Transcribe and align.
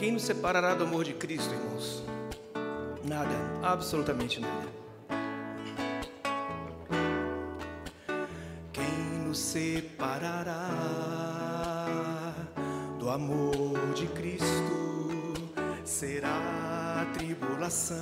Quem 0.00 0.12
nos 0.12 0.22
separará 0.22 0.72
do 0.72 0.84
amor 0.84 1.04
de 1.04 1.12
Cristo, 1.12 1.52
irmãos? 1.52 2.02
Nada, 3.04 3.36
absolutamente 3.62 4.40
nada. 4.40 4.66
Quem 8.72 9.18
nos 9.26 9.38
separará 9.38 10.64
do 12.98 13.10
amor 13.10 13.92
de 13.94 14.06
Cristo? 14.06 15.34
Será 15.84 17.06
tribulação, 17.12 17.98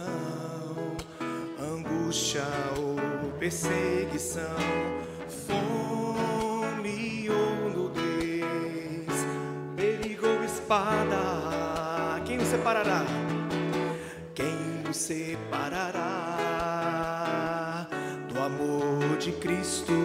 angústia 1.61 2.45
ou 2.77 3.33
perseguição, 3.41 4.45
separará 15.09 16.05
do 18.29 18.39
amor 18.43 19.17
de 19.17 19.33
Cristo? 19.33 19.98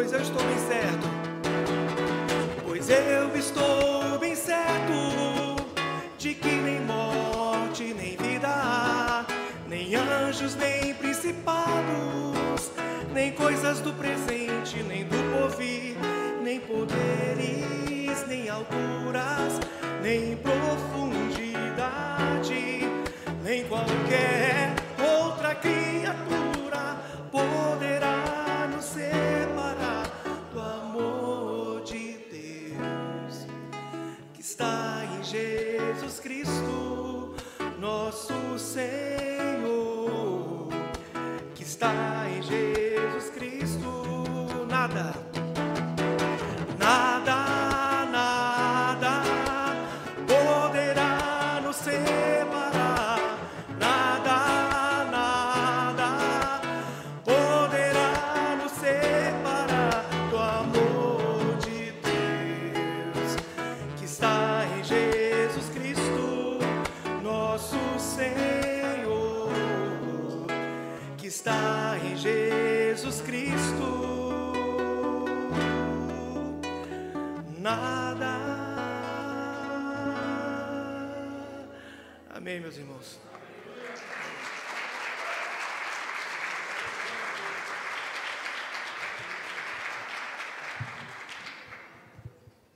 Pois 0.00 0.12
eu 0.14 0.22
estou 0.22 0.42
bem 0.42 0.58
certo, 0.66 1.06
pois 2.64 2.88
eu 2.88 3.36
estou 3.36 4.18
bem 4.18 4.34
certo 4.34 4.94
de 6.16 6.32
que 6.32 6.48
nem 6.48 6.80
morte, 6.80 7.92
nem 7.92 8.16
vida, 8.16 9.26
nem 9.68 9.94
anjos, 9.96 10.54
nem 10.54 10.94
principados, 10.94 12.72
nem 13.12 13.32
coisas 13.32 13.80
do 13.80 13.92
presente, 13.92 14.82
nem 14.84 15.04
do 15.04 15.18
porvir, 15.36 15.94
nem 16.42 16.60
poderes, 16.60 18.26
nem 18.26 18.48
alturas, 18.48 19.60
nem 20.00 20.34
profundidade, 20.38 22.88
nem 23.44 23.64
qualquer 23.64 24.59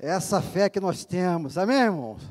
Essa 0.06 0.42
fé 0.42 0.68
que 0.68 0.78
nós 0.78 1.02
temos, 1.06 1.56
amém, 1.56 1.78
irmãos? 1.78 2.22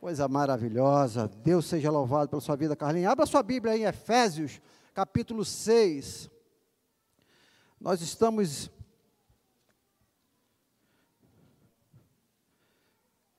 Coisa 0.00 0.28
maravilhosa. 0.28 1.26
Deus 1.26 1.66
seja 1.66 1.90
louvado 1.90 2.28
pela 2.30 2.40
sua 2.40 2.54
vida, 2.54 2.76
Carlinhos. 2.76 3.10
Abra 3.10 3.26
sua 3.26 3.42
Bíblia 3.42 3.72
aí 3.72 3.82
em 3.82 3.86
Efésios, 3.86 4.60
capítulo 4.94 5.44
6. 5.44 6.30
Nós 7.80 8.00
estamos 8.02 8.70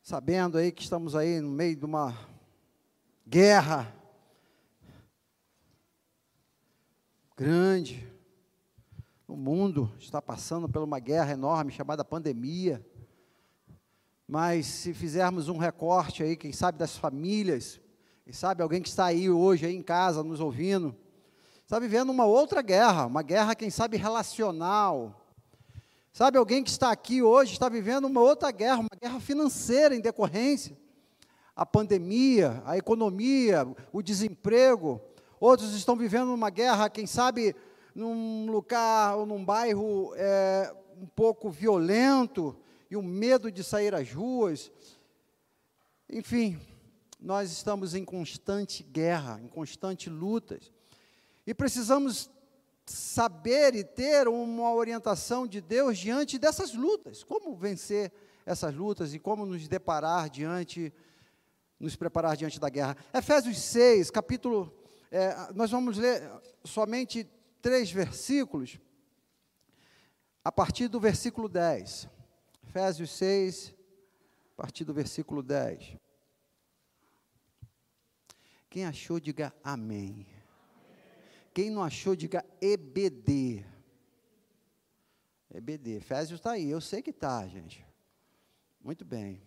sabendo 0.01 0.57
aí 0.57 0.69
que 0.69 0.84
estamos 0.84 1.16
aí 1.16 1.40
no 1.40 1.50
meio 1.50 1.78
de 1.78 1.85
uma 1.85 2.13
guerra 3.25 3.95
grande. 7.38 8.06
O 9.25 9.38
mundo 9.38 9.90
está 9.97 10.22
passando 10.22 10.68
por 10.68 10.84
uma 10.84 11.00
guerra 11.00 11.31
enorme 11.31 11.72
chamada 11.72 12.03
pandemia. 12.03 12.85
Mas 14.33 14.66
se 14.66 14.95
fizermos 14.95 15.47
um 15.47 15.59
recorte 15.59 16.23
aí, 16.23 16.35
quem 16.35 16.51
sabe 16.51 16.75
das 16.75 16.97
famílias, 16.97 17.79
quem 18.23 18.33
sabe 18.33 18.63
alguém 18.63 18.81
que 18.81 18.89
está 18.89 19.05
aí 19.05 19.29
hoje 19.29 19.67
aí 19.67 19.75
em 19.75 19.83
casa 19.83 20.23
nos 20.23 20.39
ouvindo, 20.39 20.95
está 21.61 21.77
vivendo 21.77 22.09
uma 22.09 22.25
outra 22.25 22.59
guerra, 22.63 23.05
uma 23.05 23.21
guerra 23.21 23.53
quem 23.53 23.69
sabe 23.69 23.95
relacional. 23.95 25.23
Sabe 26.11 26.39
alguém 26.39 26.63
que 26.63 26.71
está 26.71 26.89
aqui 26.89 27.21
hoje 27.21 27.53
está 27.53 27.69
vivendo 27.69 28.05
uma 28.05 28.21
outra 28.21 28.49
guerra, 28.49 28.79
uma 28.79 28.99
guerra 28.99 29.19
financeira 29.19 29.95
em 29.95 30.01
decorrência 30.01 30.75
a 31.56 31.63
pandemia, 31.63 32.59
a 32.65 32.75
economia, 32.75 33.68
o 33.91 34.01
desemprego. 34.01 35.00
Outros 35.39 35.75
estão 35.75 35.95
vivendo 35.95 36.33
uma 36.33 36.50
guerra, 36.50 36.89
quem 36.89 37.06
sabe 37.06 37.56
num 37.94 38.50
lugar 38.50 39.15
ou 39.15 39.27
num 39.27 39.45
bairro 39.45 40.12
é, 40.15 40.74
um 41.00 41.06
pouco 41.06 41.51
violento 41.51 42.57
e 42.94 42.95
o 42.95 43.01
medo 43.01 43.51
de 43.51 43.63
sair 43.63 43.95
às 43.95 44.12
ruas. 44.12 44.72
Enfim, 46.07 46.60
nós 47.19 47.51
estamos 47.51 47.95
em 47.95 48.06
constante 48.06 48.84
guerra, 48.84 49.42
em 49.42 49.48
constante 49.48 50.12
lutas. 50.12 50.72
E 51.48 51.56
precisamos 51.56 52.30
saber 52.86 53.74
e 53.74 53.84
ter 53.84 54.28
uma 54.28 54.72
orientação 54.72 55.48
de 55.48 55.60
Deus 55.60 55.98
diante 55.98 56.38
dessas 56.38 56.75
lutas. 56.75 57.24
Como 57.24 57.56
vencer 57.56 58.12
essas 58.45 58.75
lutas 58.75 59.12
e 59.12 59.18
como 59.18 59.44
nos 59.44 59.68
deparar 59.68 60.30
diante, 60.30 60.94
nos 61.80 61.95
preparar 61.95 62.38
diante 62.38 62.60
da 62.60 62.69
guerra. 62.69 62.95
Efésios 63.12 63.57
6, 63.57 64.12
capítulo, 64.12 64.72
é, 65.10 65.51
nós 65.56 65.72
vamos 65.72 65.98
ler 65.98 66.30
somente 66.63 67.28
três 67.60 67.92
versículos, 67.92 68.80
a 70.44 70.51
partir 70.51 70.88
do 70.88 71.00
versículo 71.00 71.50
10. 71.50 72.12
Efésios 72.73 73.11
6, 73.11 73.71
a 74.53 74.55
partir 74.55 74.83
do 74.83 74.95
versículo 74.95 75.43
10. 75.43 75.95
Quem 78.67 78.83
achou, 78.83 79.19
diga 79.19 79.53
amém. 79.63 80.25
Quem 81.53 81.69
não 81.69 81.83
achou, 81.83 82.15
diga 82.15 82.43
EBD. 82.59 83.63
EBD. 85.53 85.97
Efésios 85.97 86.39
está 86.39 86.53
aí, 86.53 86.67
eu 86.67 86.81
sei 86.81 87.03
que 87.03 87.11
está, 87.11 87.47
gente. 87.47 87.85
Muito 88.83 89.05
bem. 89.05 89.39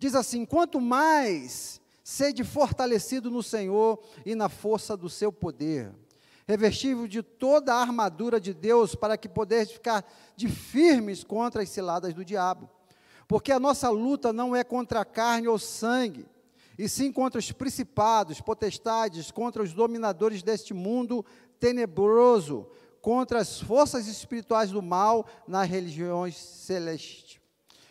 Diz 0.00 0.16
assim: 0.16 0.44
quanto 0.44 0.80
mais 0.80 1.80
Sede 2.04 2.44
fortalecido 2.44 3.30
no 3.30 3.42
Senhor 3.42 3.98
e 4.26 4.34
na 4.34 4.50
força 4.50 4.94
do 4.94 5.08
seu 5.08 5.32
poder. 5.32 5.90
Revestível 6.46 7.08
de 7.08 7.22
toda 7.22 7.74
a 7.74 7.80
armadura 7.80 8.38
de 8.38 8.52
Deus, 8.52 8.94
para 8.94 9.16
que 9.16 9.28
poderes 9.28 9.72
ficar 9.72 10.04
de 10.36 10.48
firmes 10.48 11.24
contra 11.24 11.62
as 11.62 11.70
ciladas 11.70 12.12
do 12.12 12.24
diabo. 12.24 12.68
Porque 13.26 13.50
a 13.50 13.60
nossa 13.60 13.88
luta 13.88 14.32
não 14.32 14.54
é 14.54 14.62
contra 14.62 15.00
a 15.00 15.04
carne 15.04 15.48
ou 15.48 15.58
sangue, 15.58 16.26
e 16.78 16.88
sim 16.88 17.12
contra 17.12 17.38
os 17.38 17.50
principados, 17.52 18.40
potestades, 18.40 19.30
contra 19.30 19.62
os 19.62 19.72
dominadores 19.72 20.42
deste 20.42 20.74
mundo 20.74 21.24
tenebroso, 21.58 22.68
contra 23.00 23.38
as 23.38 23.60
forças 23.60 24.06
espirituais 24.06 24.70
do 24.70 24.82
mal 24.82 25.26
nas 25.46 25.68
religiões 25.68 26.36
celestes. 26.36 27.40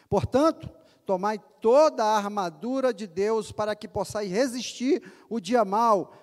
Portanto, 0.09 0.69
tomai 1.05 1.39
toda 1.61 2.03
a 2.03 2.17
armadura 2.17 2.93
de 2.93 3.07
Deus 3.07 3.51
para 3.51 3.75
que 3.75 3.87
possais 3.87 4.29
resistir 4.29 5.03
o 5.29 5.39
dia 5.39 5.65
mal 5.65 6.13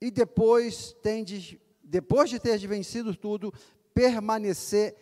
e 0.00 0.10
depois 0.10 0.92
tendes, 1.02 1.56
depois 1.82 2.30
de 2.30 2.38
ter 2.38 2.58
vencido 2.58 3.14
tudo, 3.14 3.52
permanecer 3.94 4.94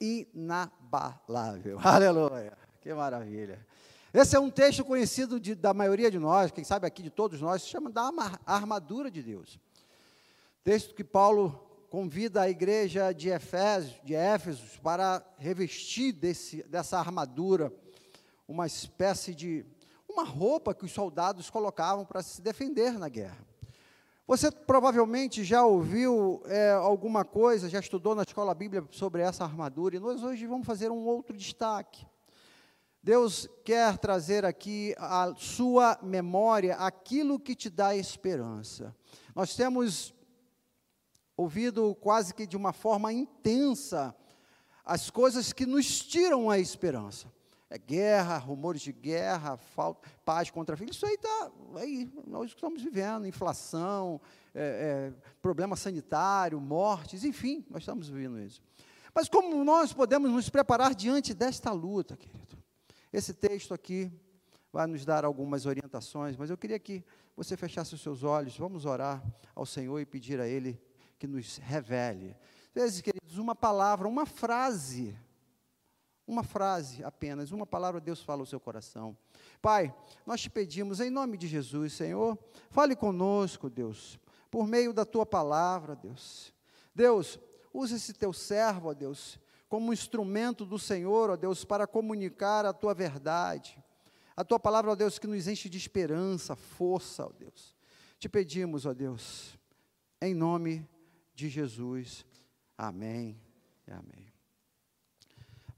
inabalável. 0.00 1.78
Aleluia. 1.84 2.56
Que 2.80 2.92
maravilha. 2.94 3.66
Esse 4.12 4.36
é 4.36 4.40
um 4.40 4.50
texto 4.50 4.84
conhecido 4.84 5.38
de, 5.38 5.54
da 5.54 5.74
maioria 5.74 6.10
de 6.10 6.18
nós, 6.18 6.50
quem 6.50 6.64
sabe 6.64 6.86
aqui 6.86 7.02
de 7.02 7.10
todos 7.10 7.40
nós, 7.40 7.62
se 7.62 7.68
chama 7.68 7.90
da 7.90 8.10
armadura 8.46 9.10
de 9.10 9.22
Deus. 9.22 9.60
Texto 10.64 10.94
que 10.94 11.04
Paulo 11.04 11.50
convida 11.90 12.42
a 12.42 12.50
igreja 12.50 13.12
de 13.12 13.30
Éfeso, 13.30 13.94
de 14.04 14.14
para 14.82 15.24
revestir 15.38 16.12
desse, 16.12 16.62
dessa 16.64 16.98
armadura 16.98 17.72
uma 18.46 18.66
espécie 18.66 19.34
de 19.34 19.64
uma 20.08 20.24
roupa 20.24 20.74
que 20.74 20.84
os 20.84 20.92
soldados 20.92 21.50
colocavam 21.50 22.04
para 22.04 22.22
se 22.22 22.40
defender 22.40 22.98
na 22.98 23.08
guerra. 23.08 23.47
Você 24.28 24.50
provavelmente 24.50 25.42
já 25.42 25.64
ouviu 25.64 26.42
é, 26.44 26.72
alguma 26.72 27.24
coisa, 27.24 27.66
já 27.66 27.80
estudou 27.80 28.14
na 28.14 28.24
escola 28.24 28.54
bíblia 28.54 28.86
sobre 28.90 29.22
essa 29.22 29.42
armadura, 29.42 29.96
e 29.96 29.98
nós 29.98 30.22
hoje 30.22 30.46
vamos 30.46 30.66
fazer 30.66 30.90
um 30.90 31.06
outro 31.06 31.34
destaque. 31.34 32.06
Deus 33.02 33.48
quer 33.64 33.96
trazer 33.96 34.44
aqui 34.44 34.94
a 34.98 35.32
sua 35.34 35.98
memória 36.02 36.76
aquilo 36.76 37.40
que 37.40 37.54
te 37.54 37.70
dá 37.70 37.96
esperança. 37.96 38.94
Nós 39.34 39.56
temos 39.56 40.12
ouvido 41.34 41.94
quase 41.94 42.34
que 42.34 42.46
de 42.46 42.54
uma 42.54 42.74
forma 42.74 43.10
intensa 43.10 44.14
as 44.84 45.08
coisas 45.08 45.54
que 45.54 45.64
nos 45.64 46.00
tiram 46.00 46.50
a 46.50 46.58
esperança. 46.58 47.32
É 47.70 47.76
guerra, 47.76 48.38
rumores 48.38 48.80
de 48.80 48.92
guerra, 48.92 49.56
falta, 49.56 50.08
paz 50.24 50.50
contra 50.50 50.76
filhos, 50.76 50.96
isso 50.96 51.04
aí 51.04 51.14
está 51.14 51.50
aí, 51.76 52.10
nós 52.26 52.50
estamos 52.50 52.82
vivendo, 52.82 53.26
inflação, 53.26 54.20
é, 54.54 55.12
é, 55.12 55.28
problema 55.42 55.76
sanitário, 55.76 56.58
mortes, 56.60 57.24
enfim, 57.24 57.66
nós 57.68 57.82
estamos 57.82 58.08
vivendo 58.08 58.40
isso. 58.40 58.62
Mas 59.14 59.28
como 59.28 59.62
nós 59.64 59.92
podemos 59.92 60.30
nos 60.30 60.48
preparar 60.48 60.94
diante 60.94 61.34
desta 61.34 61.70
luta, 61.70 62.16
querido? 62.16 62.56
Esse 63.12 63.34
texto 63.34 63.74
aqui 63.74 64.10
vai 64.72 64.86
nos 64.86 65.04
dar 65.04 65.24
algumas 65.24 65.66
orientações, 65.66 66.36
mas 66.36 66.50
eu 66.50 66.56
queria 66.56 66.78
que 66.78 67.04
você 67.36 67.56
fechasse 67.56 67.94
os 67.94 68.00
seus 68.00 68.22
olhos, 68.22 68.56
vamos 68.56 68.84
orar 68.84 69.22
ao 69.54 69.66
Senhor 69.66 69.98
e 70.00 70.06
pedir 70.06 70.40
a 70.40 70.46
Ele 70.46 70.80
que 71.18 71.26
nos 71.26 71.56
revele. 71.56 72.36
Às 72.68 72.82
vezes, 72.82 73.00
queridos, 73.00 73.38
uma 73.38 73.54
palavra, 73.54 74.06
uma 74.06 74.26
frase, 74.26 75.16
uma 76.28 76.44
frase 76.44 77.02
apenas, 77.02 77.50
uma 77.50 77.66
palavra 77.66 78.00
Deus 78.00 78.22
fala 78.22 78.42
ao 78.42 78.46
seu 78.46 78.60
coração. 78.60 79.16
Pai, 79.60 79.92
nós 80.24 80.40
te 80.40 80.48
pedimos 80.48 81.00
em 81.00 81.10
nome 81.10 81.36
de 81.36 81.48
Jesus, 81.48 81.94
Senhor, 81.94 82.38
fale 82.70 82.94
conosco, 82.94 83.68
Deus, 83.68 84.20
por 84.50 84.68
meio 84.68 84.92
da 84.92 85.04
tua 85.04 85.26
palavra, 85.26 85.96
Deus. 85.96 86.54
Deus, 86.94 87.40
use 87.72 87.96
esse 87.96 88.12
teu 88.12 88.32
servo, 88.32 88.90
ó 88.90 88.94
Deus, 88.94 89.40
como 89.68 89.92
instrumento 89.92 90.64
do 90.64 90.78
Senhor, 90.78 91.30
ó 91.30 91.36
Deus, 91.36 91.64
para 91.64 91.86
comunicar 91.86 92.64
a 92.64 92.72
tua 92.72 92.94
verdade. 92.94 93.82
A 94.36 94.44
tua 94.44 94.60
palavra, 94.60 94.92
ó 94.92 94.94
Deus, 94.94 95.18
que 95.18 95.26
nos 95.26 95.48
enche 95.48 95.68
de 95.68 95.78
esperança, 95.78 96.54
força, 96.54 97.26
ó 97.26 97.32
Deus. 97.32 97.76
Te 98.18 98.28
pedimos, 98.28 98.86
ó 98.86 98.94
Deus, 98.94 99.58
em 100.20 100.34
nome 100.34 100.88
de 101.34 101.48
Jesus. 101.48 102.24
Amém 102.76 103.40
amém. 103.92 104.27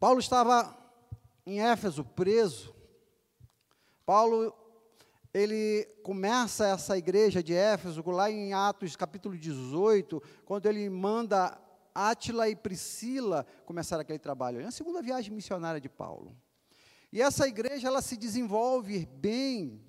Paulo 0.00 0.18
estava 0.18 0.74
em 1.44 1.60
Éfeso 1.60 2.02
preso. 2.02 2.74
Paulo 4.06 4.56
ele 5.32 5.84
começa 6.02 6.66
essa 6.66 6.96
igreja 6.96 7.42
de 7.42 7.52
Éfeso 7.52 8.02
lá 8.10 8.30
em 8.30 8.54
Atos 8.54 8.96
capítulo 8.96 9.36
18, 9.36 10.22
quando 10.46 10.64
ele 10.64 10.88
manda 10.88 11.60
Átila 11.94 12.48
e 12.48 12.56
Priscila 12.56 13.46
começar 13.66 14.00
aquele 14.00 14.18
trabalho. 14.18 14.62
É 14.62 14.64
a 14.64 14.70
segunda 14.70 15.02
viagem 15.02 15.34
missionária 15.34 15.78
de 15.78 15.90
Paulo. 15.90 16.34
E 17.12 17.20
essa 17.20 17.46
igreja 17.46 17.86
ela 17.86 18.00
se 18.00 18.16
desenvolve 18.16 19.04
bem 19.04 19.84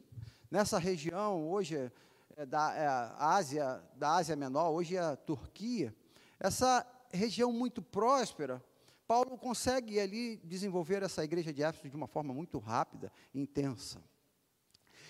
nessa 0.51 0.77
região, 0.77 1.49
hoje 1.49 1.77
é, 1.77 1.91
é 2.35 2.45
da 2.45 2.75
é 2.75 2.87
Ásia, 3.17 3.81
da 3.95 4.15
Ásia 4.15 4.35
Menor, 4.35 4.71
hoje 4.71 4.97
é 4.97 4.99
a 4.99 5.15
Turquia. 5.15 5.95
Essa 6.37 6.85
região 7.13 7.53
muito 7.53 7.81
próspera, 7.81 8.61
Paulo 9.11 9.37
consegue 9.37 9.99
ali 9.99 10.37
desenvolver 10.37 11.03
essa 11.03 11.21
igreja 11.21 11.51
de 11.51 11.61
Éfeso 11.61 11.89
de 11.89 11.97
uma 11.97 12.07
forma 12.07 12.33
muito 12.33 12.57
rápida 12.59 13.11
e 13.33 13.41
intensa. 13.41 14.01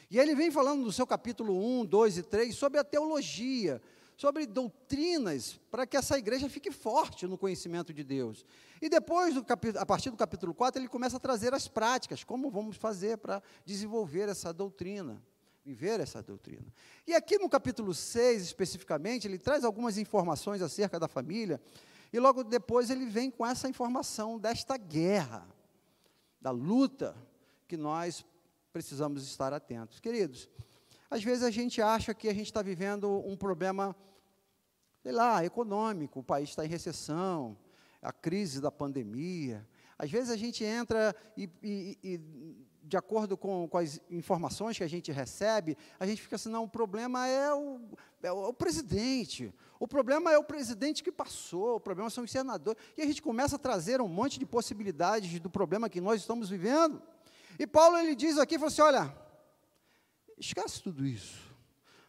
E 0.10 0.18
ele 0.18 0.34
vem 0.34 0.50
falando 0.50 0.82
no 0.82 0.92
seu 0.92 1.06
capítulo 1.06 1.56
1, 1.82 1.86
2 1.86 2.18
e 2.18 2.24
3 2.24 2.56
sobre 2.56 2.80
a 2.80 2.84
teologia, 2.84 3.80
sobre 4.18 4.48
doutrinas, 4.48 5.60
para 5.70 5.86
que 5.86 5.96
essa 5.96 6.18
igreja 6.18 6.50
fique 6.50 6.72
forte 6.72 7.28
no 7.28 7.38
conhecimento 7.38 7.94
de 7.94 8.04
Deus. 8.04 8.44
E 8.82 8.90
depois, 8.90 9.36
a 9.78 9.86
partir 9.86 10.10
do 10.10 10.18
capítulo 10.18 10.56
4, 10.56 10.82
ele 10.82 10.90
começa 10.90 11.18
a 11.18 11.20
trazer 11.20 11.54
as 11.54 11.68
práticas, 11.68 12.24
como 12.24 12.50
vamos 12.50 12.78
fazer 12.78 13.20
para 13.20 13.40
desenvolver 13.64 14.28
essa 14.30 14.52
doutrina, 14.52 15.22
viver 15.64 16.00
essa 16.00 16.24
doutrina. 16.24 16.74
E 17.06 17.14
aqui 17.14 17.38
no 17.38 17.48
capítulo 17.48 17.94
6, 17.94 18.42
especificamente, 18.42 19.28
ele 19.28 19.38
traz 19.38 19.64
algumas 19.64 20.00
informações 20.00 20.60
acerca 20.60 21.00
da 21.00 21.08
família, 21.08 21.62
e 22.12 22.20
logo 22.20 22.44
depois 22.44 22.90
ele 22.90 23.06
vem 23.06 23.32
com 23.32 23.46
essa 23.46 23.70
informação 23.70 24.38
desta 24.38 24.78
guerra, 24.78 25.48
da 26.40 26.52
luta 26.52 27.16
que 27.68 27.78
nós 27.78 28.26
precisamos 28.74 29.24
estar 29.24 29.54
atentos. 29.54 30.00
Queridos, 30.00 30.50
às 31.10 31.24
vezes 31.24 31.44
a 31.44 31.52
gente 31.52 31.82
acha 31.82 32.14
que 32.14 32.28
a 32.28 32.34
gente 32.34 32.48
está 32.48 32.62
vivendo 32.62 33.26
um 33.26 33.38
problema, 33.38 33.96
sei 35.02 35.12
lá, 35.12 35.44
econômico, 35.44 36.20
o 36.20 36.24
país 36.24 36.50
está 36.50 36.66
em 36.66 36.70
recessão, 36.70 37.58
a 38.02 38.12
crise 38.12 38.60
da 38.60 38.72
pandemia. 38.72 39.68
Às 39.98 40.10
vezes 40.10 40.30
a 40.30 40.38
gente 40.38 40.64
entra 40.64 41.16
e, 41.38 41.50
e, 41.62 41.98
e 42.04 42.18
de 42.92 42.98
acordo 42.98 43.38
com, 43.38 43.70
com, 43.70 43.78
as 43.78 44.02
informações 44.10 44.78
que 44.78 44.84
a 44.84 44.88
gente 44.88 45.14
recebe, 45.14 45.78
a 45.98 46.06
gente 46.06 46.22
fica 46.22 46.36
assim, 46.36 46.50
não, 46.50 46.66
o 46.66 46.68
problema 46.68 47.26
é 47.26 47.54
o, 47.54 47.80
é 48.22 48.30
o, 48.30 48.44
é 48.44 48.48
o 48.50 48.54
presidente, 48.54 49.54
o 49.80 49.88
problema 49.88 50.30
é 50.30 50.38
o 50.38 50.44
presidente 50.44 51.02
que 51.02 51.10
passou, 51.10 51.78
o 51.78 51.80
problema 51.80 52.10
são 52.10 52.26
os 52.26 52.30
senadores, 52.30 52.78
e 52.98 53.02
a 53.02 53.06
gente 53.06 53.22
começa 53.22 53.56
a 53.56 53.60
trazer 53.60 54.02
um 54.02 54.10
monte 54.10 54.38
de 54.38 54.46
possibilidades 54.46 55.40
do 55.40 55.50
problema 55.50 55.90
que 55.90 56.02
nós 56.02 56.20
estamos 56.20 56.50
vivendo, 56.50 57.02
e 57.58 57.66
Paulo 57.66 57.98
ele 57.98 58.14
diz 58.14 58.38
aqui, 58.38 58.60
fala 58.60 58.68
assim, 58.68 58.82
olha, 58.82 59.18
esquece 60.38 60.84
tudo 60.84 61.06
isso, 61.06 61.50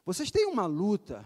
vocês 0.05 0.33
têm 0.33 0.47
uma 0.47 0.67
luta, 0.67 1.25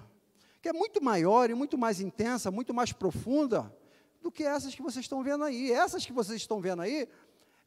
que 0.60 0.68
é 0.68 0.72
muito 0.74 1.02
maior 1.02 1.48
e 1.48 1.54
muito 1.54 1.78
mais 1.78 1.98
intensa, 1.98 2.50
muito 2.50 2.74
mais 2.74 2.92
profunda, 2.92 3.74
do 4.20 4.30
que 4.30 4.42
essas 4.42 4.74
que 4.74 4.82
vocês 4.82 5.04
estão 5.04 5.22
vendo 5.22 5.44
aí, 5.44 5.70
essas 5.70 6.04
que 6.04 6.12
vocês 6.12 6.42
estão 6.42 6.60
vendo 6.60 6.82
aí, 6.82 7.08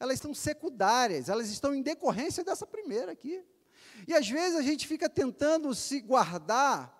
elas 0.00 0.18
são 0.18 0.32
secundárias, 0.32 1.28
elas 1.28 1.50
estão 1.50 1.74
em 1.74 1.82
decorrência 1.82 2.42
dessa 2.42 2.66
primeira 2.66 3.12
aqui. 3.12 3.44
E 4.08 4.14
às 4.14 4.26
vezes 4.26 4.58
a 4.58 4.62
gente 4.62 4.88
fica 4.88 5.10
tentando 5.10 5.74
se 5.74 6.00
guardar 6.00 6.98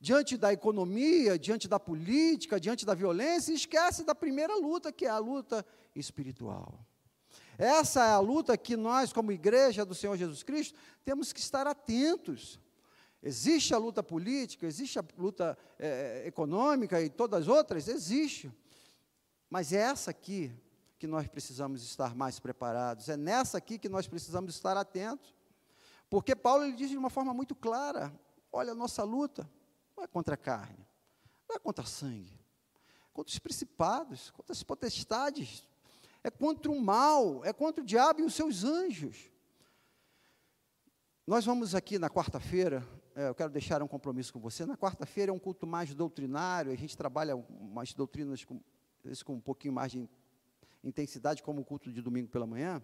diante 0.00 0.36
da 0.36 0.52
economia, 0.52 1.38
diante 1.38 1.68
da 1.68 1.78
política, 1.78 2.58
diante 2.58 2.84
da 2.84 2.92
violência, 2.92 3.52
e 3.52 3.54
esquece 3.54 4.02
da 4.02 4.16
primeira 4.16 4.56
luta, 4.56 4.92
que 4.92 5.06
é 5.06 5.08
a 5.08 5.18
luta 5.18 5.64
espiritual. 5.94 6.84
Essa 7.56 8.04
é 8.04 8.10
a 8.10 8.18
luta 8.18 8.58
que 8.58 8.76
nós, 8.76 9.12
como 9.12 9.30
igreja 9.30 9.84
do 9.84 9.94
Senhor 9.94 10.16
Jesus 10.16 10.42
Cristo, 10.42 10.76
temos 11.04 11.32
que 11.32 11.40
estar 11.40 11.68
atentos. 11.68 12.60
Existe 13.22 13.72
a 13.72 13.78
luta 13.78 14.02
política, 14.02 14.66
existe 14.66 14.98
a 14.98 15.04
luta 15.16 15.56
é, 15.78 16.24
econômica 16.26 17.00
e 17.00 17.08
todas 17.08 17.42
as 17.42 17.48
outras, 17.48 17.86
existe. 17.86 18.52
Mas 19.48 19.72
é 19.72 19.78
essa 19.78 20.10
aqui 20.10 20.52
que 20.98 21.06
nós 21.06 21.28
precisamos 21.28 21.82
estar 21.82 22.14
mais 22.14 22.38
preparados, 22.38 23.08
é 23.08 23.16
nessa 23.16 23.58
aqui 23.58 23.78
que 23.78 23.88
nós 23.88 24.06
precisamos 24.06 24.54
estar 24.54 24.76
atentos. 24.76 25.34
Porque 26.08 26.34
Paulo 26.34 26.64
ele 26.64 26.74
diz 26.76 26.90
de 26.90 26.96
uma 26.96 27.10
forma 27.10 27.34
muito 27.34 27.54
clara: 27.54 28.12
olha, 28.52 28.72
a 28.72 28.74
nossa 28.74 29.02
luta 29.02 29.48
não 29.96 30.04
é 30.04 30.06
contra 30.06 30.34
a 30.34 30.38
carne, 30.38 30.86
não 31.48 31.56
é 31.56 31.58
contra 31.58 31.84
sangue, 31.84 32.40
é 33.08 33.12
contra 33.12 33.32
os 33.32 33.38
principados, 33.38 34.30
contra 34.30 34.52
as 34.52 34.62
potestades, 34.62 35.68
é 36.22 36.30
contra 36.30 36.70
o 36.70 36.80
mal, 36.80 37.44
é 37.44 37.52
contra 37.52 37.82
o 37.82 37.86
diabo 37.86 38.20
e 38.20 38.24
os 38.24 38.34
seus 38.34 38.64
anjos. 38.64 39.30
Nós 41.26 41.44
vamos 41.44 41.74
aqui 41.74 41.98
na 41.98 42.08
quarta-feira, 42.08 42.86
é, 43.14 43.28
eu 43.28 43.34
quero 43.34 43.50
deixar 43.50 43.82
um 43.82 43.88
compromisso 43.88 44.32
com 44.32 44.38
você. 44.38 44.64
Na 44.64 44.76
quarta-feira 44.76 45.30
é 45.30 45.34
um 45.34 45.38
culto 45.40 45.66
mais 45.66 45.92
doutrinário, 45.92 46.70
a 46.70 46.76
gente 46.76 46.96
trabalha 46.96 47.34
umas 47.34 47.92
doutrinas 47.92 48.44
com, 48.44 48.60
com 49.24 49.34
um 49.34 49.40
pouquinho 49.40 49.74
mais 49.74 49.90
de 49.90 50.08
intensidade, 50.88 51.42
como 51.42 51.60
o 51.60 51.64
culto 51.64 51.92
de 51.92 52.00
domingo 52.00 52.28
pela 52.28 52.46
manhã. 52.46 52.82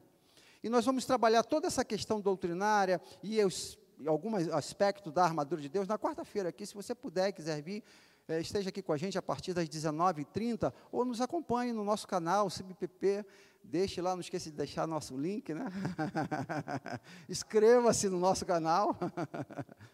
E 0.63 0.69
nós 0.69 0.85
vamos 0.85 1.05
trabalhar 1.05 1.43
toda 1.43 1.67
essa 1.67 1.85
questão 1.85 2.21
doutrinária 2.21 3.01
e 3.23 3.39
alguns 4.07 4.49
aspectos 4.49 5.13
da 5.13 5.25
armadura 5.25 5.61
de 5.61 5.69
Deus 5.69 5.89
na 5.89 5.99
quarta-feira 5.99 6.49
aqui. 6.49 6.65
Se 6.65 6.75
você 6.75 6.95
puder 6.95 7.29
e 7.29 7.33
quiser 7.33 7.61
vir, 7.63 7.83
é, 8.29 8.41
esteja 8.41 8.69
aqui 8.69 8.81
com 8.81 8.93
a 8.93 8.97
gente 8.97 9.19
a 9.19 9.23
partir 9.23 9.53
das 9.53 9.69
19h30 9.69 10.73
ou 10.93 11.05
nos 11.05 11.21
acompanhe 11.21 11.73
no 11.73 11.85
nosso 11.85 12.07
canal, 12.07 12.49
CBPP. 12.49 13.27
Deixe 13.65 14.01
lá, 14.01 14.13
não 14.13 14.21
esqueça 14.21 14.51
de 14.51 14.57
deixar 14.57 14.87
nosso 14.87 15.17
link, 15.17 15.53
né? 15.53 15.67
Inscreva-se 17.29 18.09
no 18.09 18.19
nosso 18.19 18.45
canal. 18.47 18.97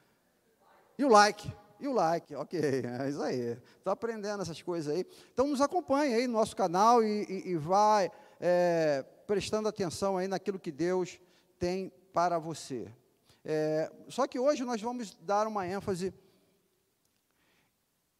e 0.99 1.05
o 1.05 1.09
like. 1.09 1.50
E 1.81 1.87
o 1.87 1.93
like, 1.93 2.35
ok, 2.35 2.61
é 3.01 3.09
isso 3.09 3.23
aí. 3.23 3.59
Estou 3.77 3.93
aprendendo 3.93 4.43
essas 4.43 4.61
coisas 4.61 4.93
aí. 4.93 5.07
Então 5.33 5.47
nos 5.47 5.61
acompanhe 5.61 6.15
aí 6.15 6.27
no 6.27 6.35
nosso 6.35 6.57
canal 6.57 7.03
e, 7.03 7.25
e, 7.25 7.51
e 7.51 7.57
vai 7.57 8.11
é, 8.41 9.05
prestando 9.27 9.69
atenção 9.69 10.17
aí 10.17 10.27
naquilo 10.27 10.59
que 10.59 10.73
Deus 10.73 11.21
tem 11.59 11.93
para 12.13 12.39
você. 12.39 12.91
É, 13.45 13.91
só 14.09 14.27
que 14.27 14.39
hoje 14.39 14.65
nós 14.65 14.81
vamos 14.81 15.17
dar 15.21 15.47
uma 15.47 15.67
ênfase 15.67 16.13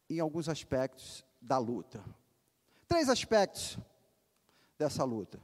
em 0.09 0.19
alguns 0.19 0.49
aspectos 0.49 1.23
da 1.41 1.57
luta. 1.57 2.03
Três 2.87 3.09
aspectos 3.09 3.77
dessa 4.77 5.03
luta. 5.03 5.39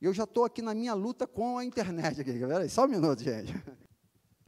Eu 0.00 0.12
já 0.12 0.24
estou 0.24 0.44
aqui 0.44 0.60
na 0.60 0.74
minha 0.74 0.94
luta 0.94 1.26
com 1.26 1.58
a 1.58 1.64
internet. 1.64 2.20
Aqui, 2.20 2.68
só 2.68 2.84
um 2.84 2.88
minuto, 2.88 3.22
gente. 3.22 3.52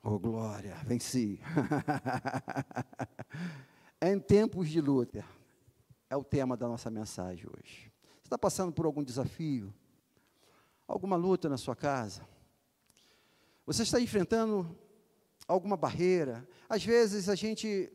Oh, 0.08 0.20
glória, 0.20 0.76
venci. 0.84 1.40
em 4.00 4.20
tempos 4.20 4.68
de 4.68 4.80
luta. 4.80 5.24
É 6.08 6.16
o 6.16 6.22
tema 6.22 6.56
da 6.56 6.68
nossa 6.68 6.88
mensagem 6.88 7.44
hoje. 7.48 7.92
Você 8.22 8.26
está 8.26 8.38
passando 8.38 8.72
por 8.72 8.86
algum 8.86 9.02
desafio? 9.02 9.74
Alguma 10.86 11.16
luta 11.16 11.48
na 11.48 11.56
sua 11.56 11.74
casa? 11.74 12.24
Você 13.66 13.82
está 13.82 14.00
enfrentando 14.00 14.78
alguma 15.48 15.76
barreira? 15.76 16.48
Às 16.68 16.84
vezes 16.84 17.28
a 17.28 17.34
gente 17.34 17.92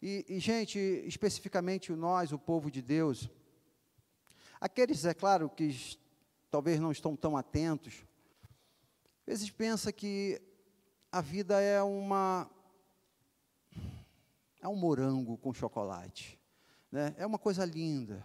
e, 0.00 0.24
e, 0.30 0.38
gente, 0.38 0.78
especificamente 0.78 1.92
nós, 1.92 2.32
o 2.32 2.38
povo 2.38 2.70
de 2.70 2.80
Deus, 2.80 3.28
Aqueles, 4.58 5.04
é 5.04 5.12
claro, 5.12 5.50
que 5.50 5.98
talvez 6.50 6.80
não 6.80 6.90
estão 6.90 7.14
tão 7.14 7.36
atentos, 7.36 8.06
às 9.26 9.40
vezes 9.40 9.50
pensa 9.50 9.92
que 9.92 10.40
a 11.10 11.20
vida 11.20 11.60
é 11.60 11.82
uma 11.82 12.48
é 14.60 14.68
um 14.68 14.76
morango 14.76 15.36
com 15.36 15.52
chocolate, 15.52 16.38
né? 16.92 17.12
É 17.18 17.26
uma 17.26 17.36
coisa 17.36 17.64
linda, 17.64 18.24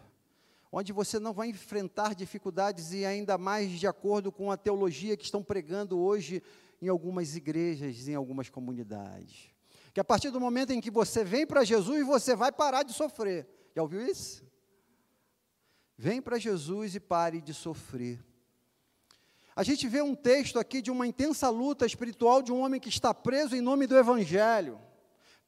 onde 0.72 0.94
você 0.94 1.18
não 1.18 1.34
vai 1.34 1.48
enfrentar 1.48 2.14
dificuldades 2.14 2.94
e 2.94 3.04
ainda 3.04 3.36
mais 3.36 3.72
de 3.72 3.88
acordo 3.88 4.32
com 4.32 4.52
a 4.52 4.58
teologia 4.58 5.18
que 5.18 5.26
estão 5.26 5.42
pregando 5.42 5.98
hoje 6.00 6.44
em 6.80 6.88
algumas 6.88 7.36
igrejas, 7.36 8.08
em 8.08 8.14
algumas 8.14 8.48
comunidades. 8.48 9.50
Que 9.96 10.00
a 10.00 10.04
partir 10.04 10.30
do 10.30 10.40
momento 10.40 10.70
em 10.70 10.80
que 10.80 10.92
você 10.92 11.24
vem 11.24 11.48
para 11.48 11.64
Jesus, 11.64 12.06
você 12.06 12.36
vai 12.36 12.52
parar 12.52 12.84
de 12.84 12.94
sofrer. 12.94 13.48
Já 13.76 13.82
ouviu 13.82 14.06
isso? 14.06 14.46
Vem 15.98 16.22
para 16.22 16.38
Jesus 16.38 16.94
e 16.94 17.00
pare 17.00 17.42
de 17.42 17.56
sofrer. 17.56 18.24
A 19.62 19.64
gente 19.64 19.88
vê 19.88 20.02
um 20.02 20.16
texto 20.16 20.58
aqui 20.58 20.82
de 20.82 20.90
uma 20.90 21.06
intensa 21.06 21.48
luta 21.48 21.86
espiritual 21.86 22.42
de 22.42 22.52
um 22.52 22.62
homem 22.62 22.82
que 22.82 22.90
está 22.90 23.14
preso 23.14 23.56
em 23.56 23.62
nome 23.62 23.86
do 23.86 23.96
Evangelho. 23.96 24.80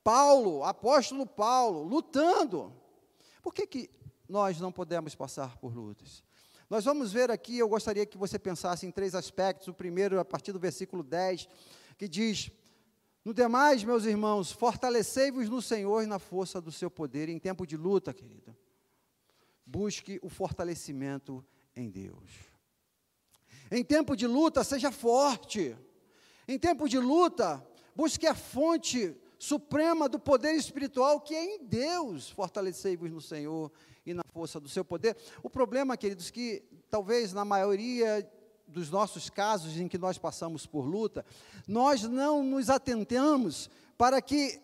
Paulo, 0.04 0.64
apóstolo 0.64 1.26
Paulo, 1.26 1.82
lutando. 1.82 2.72
Por 3.42 3.52
que, 3.52 3.66
que 3.66 3.90
nós 4.30 4.60
não 4.60 4.72
podemos 4.72 5.16
passar 5.16 5.58
por 5.58 5.76
lutas? 5.76 6.24
Nós 6.70 6.86
vamos 6.86 7.12
ver 7.12 7.32
aqui, 7.32 7.58
eu 7.58 7.68
gostaria 7.68 8.06
que 8.06 8.16
você 8.16 8.38
pensasse 8.38 8.86
em 8.86 8.92
três 8.92 9.16
aspectos. 9.16 9.68
O 9.68 9.74
primeiro, 9.74 10.20
a 10.20 10.24
partir 10.24 10.52
do 10.52 10.60
versículo 10.60 11.02
10, 11.02 11.48
que 11.98 12.08
diz: 12.08 12.52
No 13.26 13.34
demais, 13.34 13.84
meus 13.84 14.06
irmãos, 14.06 14.52
fortalecei-vos 14.52 15.50
no 15.50 15.60
Senhor 15.60 16.04
e 16.04 16.06
na 16.06 16.20
força 16.20 16.62
do 16.62 16.72
seu 16.72 16.92
poder, 16.92 17.30
em 17.30 17.40
tempo 17.40 17.66
de 17.66 17.76
luta, 17.76 18.14
querido 18.14 18.56
busque 19.66 20.20
o 20.22 20.30
fortalecimento 20.30 21.44
em 21.76 21.90
Deus. 21.90 22.53
Em 23.74 23.84
tempo 23.84 24.16
de 24.16 24.28
luta, 24.28 24.64
seja 24.64 24.92
forte. 24.92 25.76
Em 26.48 26.60
tempo 26.60 26.88
de 26.88 27.00
luta, 27.00 27.66
busque 27.96 28.28
a 28.28 28.36
fonte 28.36 29.18
suprema 29.40 30.08
do 30.08 30.20
poder 30.20 30.54
espiritual 30.54 31.20
que 31.20 31.34
é 31.34 31.56
em 31.56 31.66
Deus. 31.66 32.30
Fortalecei-vos 32.30 33.10
no 33.10 33.20
Senhor 33.20 33.72
e 34.06 34.14
na 34.14 34.22
força 34.32 34.60
do 34.60 34.70
seu 34.70 34.86
poder. 34.86 35.18
O 35.42 35.50
problema, 35.50 35.98
queridos, 35.98 36.30
que 36.30 36.64
talvez 36.88 37.34
na 37.34 37.44
maioria 37.44 38.30
dos 38.68 38.92
nossos 38.92 39.28
casos 39.28 39.76
em 39.76 39.88
que 39.88 39.98
nós 39.98 40.20
passamos 40.20 40.68
por 40.68 40.86
luta, 40.86 41.26
nós 41.68 42.04
não 42.04 42.44
nos 42.44 42.70
atentamos 42.70 43.72
para 43.98 44.22
que 44.22 44.62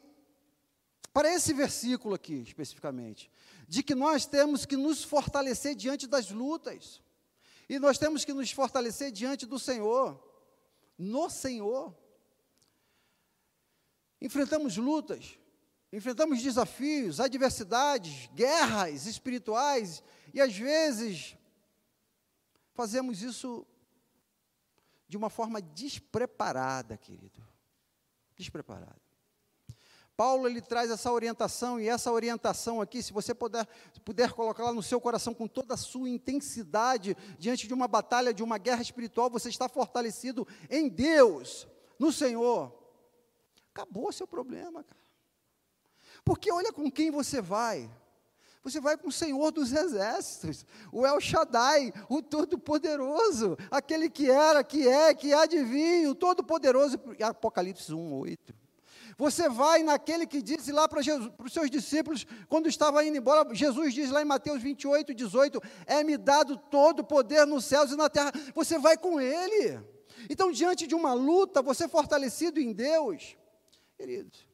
para 1.12 1.34
esse 1.34 1.52
versículo 1.52 2.14
aqui 2.14 2.36
especificamente 2.36 3.32
de 3.68 3.82
que 3.82 3.96
nós 3.96 4.28
temos 4.28 4.68
que 4.68 4.78
nos 4.78 5.04
fortalecer 5.04 5.74
diante 5.74 6.06
das 6.06 6.30
lutas. 6.30 7.02
E 7.70 7.78
nós 7.78 8.00
temos 8.00 8.26
que 8.26 8.34
nos 8.34 8.52
fortalecer 8.52 9.12
diante 9.12 9.46
do 9.46 9.60
Senhor, 9.60 10.20
no 10.98 11.30
Senhor. 11.30 11.96
Enfrentamos 14.20 14.76
lutas, 14.76 15.38
enfrentamos 15.94 16.42
desafios, 16.42 17.20
adversidades, 17.20 18.28
guerras 18.34 19.06
espirituais, 19.06 20.04
e 20.34 20.42
às 20.42 20.58
vezes 20.58 21.38
fazemos 22.74 23.22
isso 23.22 23.66
de 25.08 25.16
uma 25.16 25.30
forma 25.30 25.62
despreparada, 25.62 26.98
querido. 26.98 27.46
Despreparada. 28.36 29.09
Paulo 30.20 30.50
ele 30.50 30.60
traz 30.60 30.92
essa 30.92 31.10
orientação 31.14 31.80
e 31.80 31.88
essa 31.88 32.12
orientação 32.12 32.82
aqui, 32.82 33.02
se 33.02 33.14
você 33.14 33.34
puder, 33.34 33.66
puder 34.04 34.34
colocá-la 34.34 34.74
no 34.74 34.84
seu 34.84 35.00
coração 35.00 35.34
com 35.34 35.48
toda 35.48 35.76
a 35.76 35.78
sua 35.78 36.10
intensidade 36.10 37.16
diante 37.38 37.70
de 37.70 37.74
uma 37.74 37.88
batalha, 37.88 38.34
de 38.34 38.44
uma 38.44 38.58
guerra 38.58 38.82
espiritual, 38.82 39.30
você 39.30 39.48
está 39.48 39.70
fortalecido 39.70 40.46
em 40.70 40.90
Deus, 40.90 41.66
no 41.98 42.12
Senhor. 42.12 42.70
Acabou 43.74 44.12
seu 44.12 44.28
problema, 44.28 44.84
cara. 44.84 45.02
Porque 46.26 46.52
olha 46.52 46.74
com 46.74 46.92
quem 46.92 47.10
você 47.10 47.42
vai. 47.42 47.90
Você 48.62 48.82
vai 48.82 48.98
com 48.98 49.08
o 49.08 49.14
Senhor 49.14 49.52
dos 49.52 49.72
Exércitos, 49.72 50.66
o 50.92 51.06
El 51.06 51.22
Shaddai, 51.22 51.94
o 52.10 52.22
Todo-Poderoso, 52.22 53.58
aquele 53.72 54.10
que 54.10 54.30
era, 54.30 54.66
que 54.66 54.86
é, 54.86 55.14
que 55.14 55.34
há 55.34 55.46
de 55.46 55.64
vir, 55.64 56.10
o 56.10 56.14
Todo-Poderoso, 56.14 57.00
Apocalipse 57.22 57.94
1, 57.94 58.14
8. 58.20 58.69
Você 59.20 59.50
vai 59.50 59.84
naquele 59.84 60.26
que 60.26 60.42
disse 60.42 60.72
lá 60.72 60.88
para, 60.88 61.02
para 61.04 61.46
os 61.46 61.52
seus 61.52 61.70
discípulos, 61.70 62.26
quando 62.48 62.70
estava 62.70 63.04
indo 63.04 63.18
embora, 63.18 63.54
Jesus 63.54 63.94
diz 63.94 64.10
lá 64.12 64.22
em 64.22 64.26
Mateus 64.26 64.62
28, 64.64 65.14
18: 65.14 65.62
É-me 65.86 66.16
dado 66.16 66.56
todo 66.56 67.02
o 67.02 67.04
poder 67.04 67.46
nos 67.46 67.66
céus 67.66 67.92
e 67.92 67.98
na 67.98 68.10
terra. 68.10 68.32
Você 68.56 68.80
vai 68.80 68.98
com 68.98 69.20
Ele. 69.20 69.78
Então, 70.30 70.54
diante 70.54 70.88
de 70.88 70.96
uma 70.96 71.12
luta, 71.12 71.62
você 71.62 71.86
fortalecido 71.86 72.62
em 72.62 72.72
Deus, 72.72 73.36
queridos, 73.98 74.48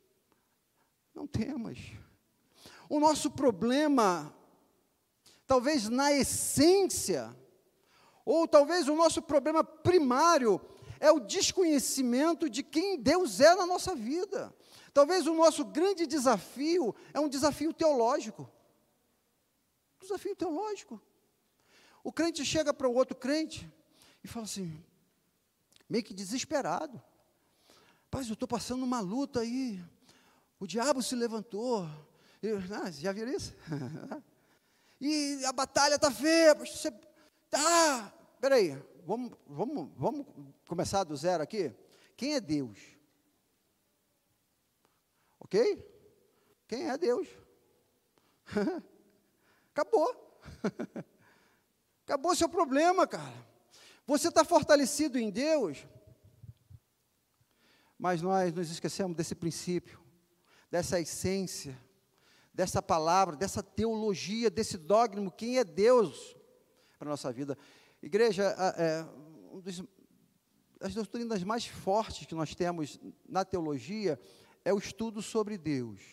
não 1.13 1.27
temas. 1.27 1.77
O 2.89 2.99
nosso 2.99 3.29
problema, 3.29 4.35
talvez 5.45 5.89
na 5.89 6.11
essência, 6.11 7.35
ou 8.25 8.47
talvez 8.47 8.87
o 8.87 8.95
nosso 8.95 9.21
problema 9.21 9.63
primário, 9.63 10.59
é 11.05 11.11
o 11.11 11.19
desconhecimento 11.19 12.49
de 12.49 12.63
quem 12.63 12.99
Deus 12.99 13.39
é 13.39 13.53
na 13.53 13.65
nossa 13.65 13.93
vida. 13.95 14.53
Talvez 14.91 15.27
o 15.27 15.35
nosso 15.35 15.63
grande 15.63 16.07
desafio 16.07 16.95
é 17.13 17.19
um 17.19 17.29
desafio 17.29 17.71
teológico. 17.71 18.49
Desafio 20.01 20.35
teológico. 20.35 20.99
O 22.03 22.11
crente 22.11 22.43
chega 22.43 22.73
para 22.73 22.87
o 22.87 22.93
outro 22.93 23.15
crente 23.15 23.71
e 24.23 24.27
fala 24.27 24.45
assim, 24.45 24.83
meio 25.87 26.03
que 26.03 26.13
desesperado. 26.13 26.99
Paz, 28.09 28.27
eu 28.27 28.33
estou 28.33 28.47
passando 28.47 28.83
uma 28.83 28.99
luta 28.99 29.41
aí. 29.41 29.83
O 30.59 30.65
diabo 30.65 31.03
se 31.03 31.15
levantou. 31.15 31.87
Eu, 32.41 32.57
ah, 32.81 32.89
já 32.89 33.11
viram 33.11 33.31
isso? 33.31 33.53
e 34.99 35.43
a 35.45 35.51
batalha 35.51 35.95
está 35.95 36.09
feia. 36.09 36.55
Tá, 37.49 38.11
peraí, 38.41 38.75
vamos, 39.05 39.31
vamos, 39.45 39.91
vamos 39.95 40.25
começar 40.67 41.03
do 41.03 41.15
zero 41.15 41.43
aqui? 41.43 41.73
Quem 42.17 42.33
é 42.33 42.41
Deus? 42.41 42.79
Ok? 45.39 45.85
Quem 46.67 46.89
é 46.89 46.97
Deus? 46.97 47.27
Acabou. 49.71 50.39
Acabou 52.03 52.35
seu 52.35 52.49
problema, 52.49 53.05
cara. 53.05 53.45
Você 54.07 54.29
está 54.29 54.43
fortalecido 54.43 55.19
em 55.19 55.29
Deus. 55.29 55.85
Mas 57.97 58.21
nós 58.21 58.53
nos 58.53 58.69
esquecemos 58.69 59.15
desse 59.15 59.35
princípio, 59.35 59.99
dessa 60.69 60.99
essência, 60.99 61.77
dessa 62.53 62.81
palavra, 62.81 63.35
dessa 63.35 63.61
teologia, 63.63 64.49
desse 64.49 64.77
dogma, 64.77 65.31
quem 65.31 65.59
é 65.59 65.63
Deus 65.63 66.35
para 66.97 67.07
a 67.07 67.11
nossa 67.11 67.31
vida. 67.31 67.57
Igreja, 68.05 68.43
é, 68.77 69.03
um 69.51 69.59
dos, 69.59 69.83
as 70.79 70.93
doutrinas 70.93 71.43
mais 71.43 71.65
fortes 71.65 72.27
que 72.27 72.35
nós 72.35 72.53
temos 72.53 72.99
na 73.27 73.43
teologia 73.43 74.19
é 74.63 74.71
o 74.71 74.77
estudo 74.77 75.23
sobre 75.23 75.57
Deus. 75.57 76.03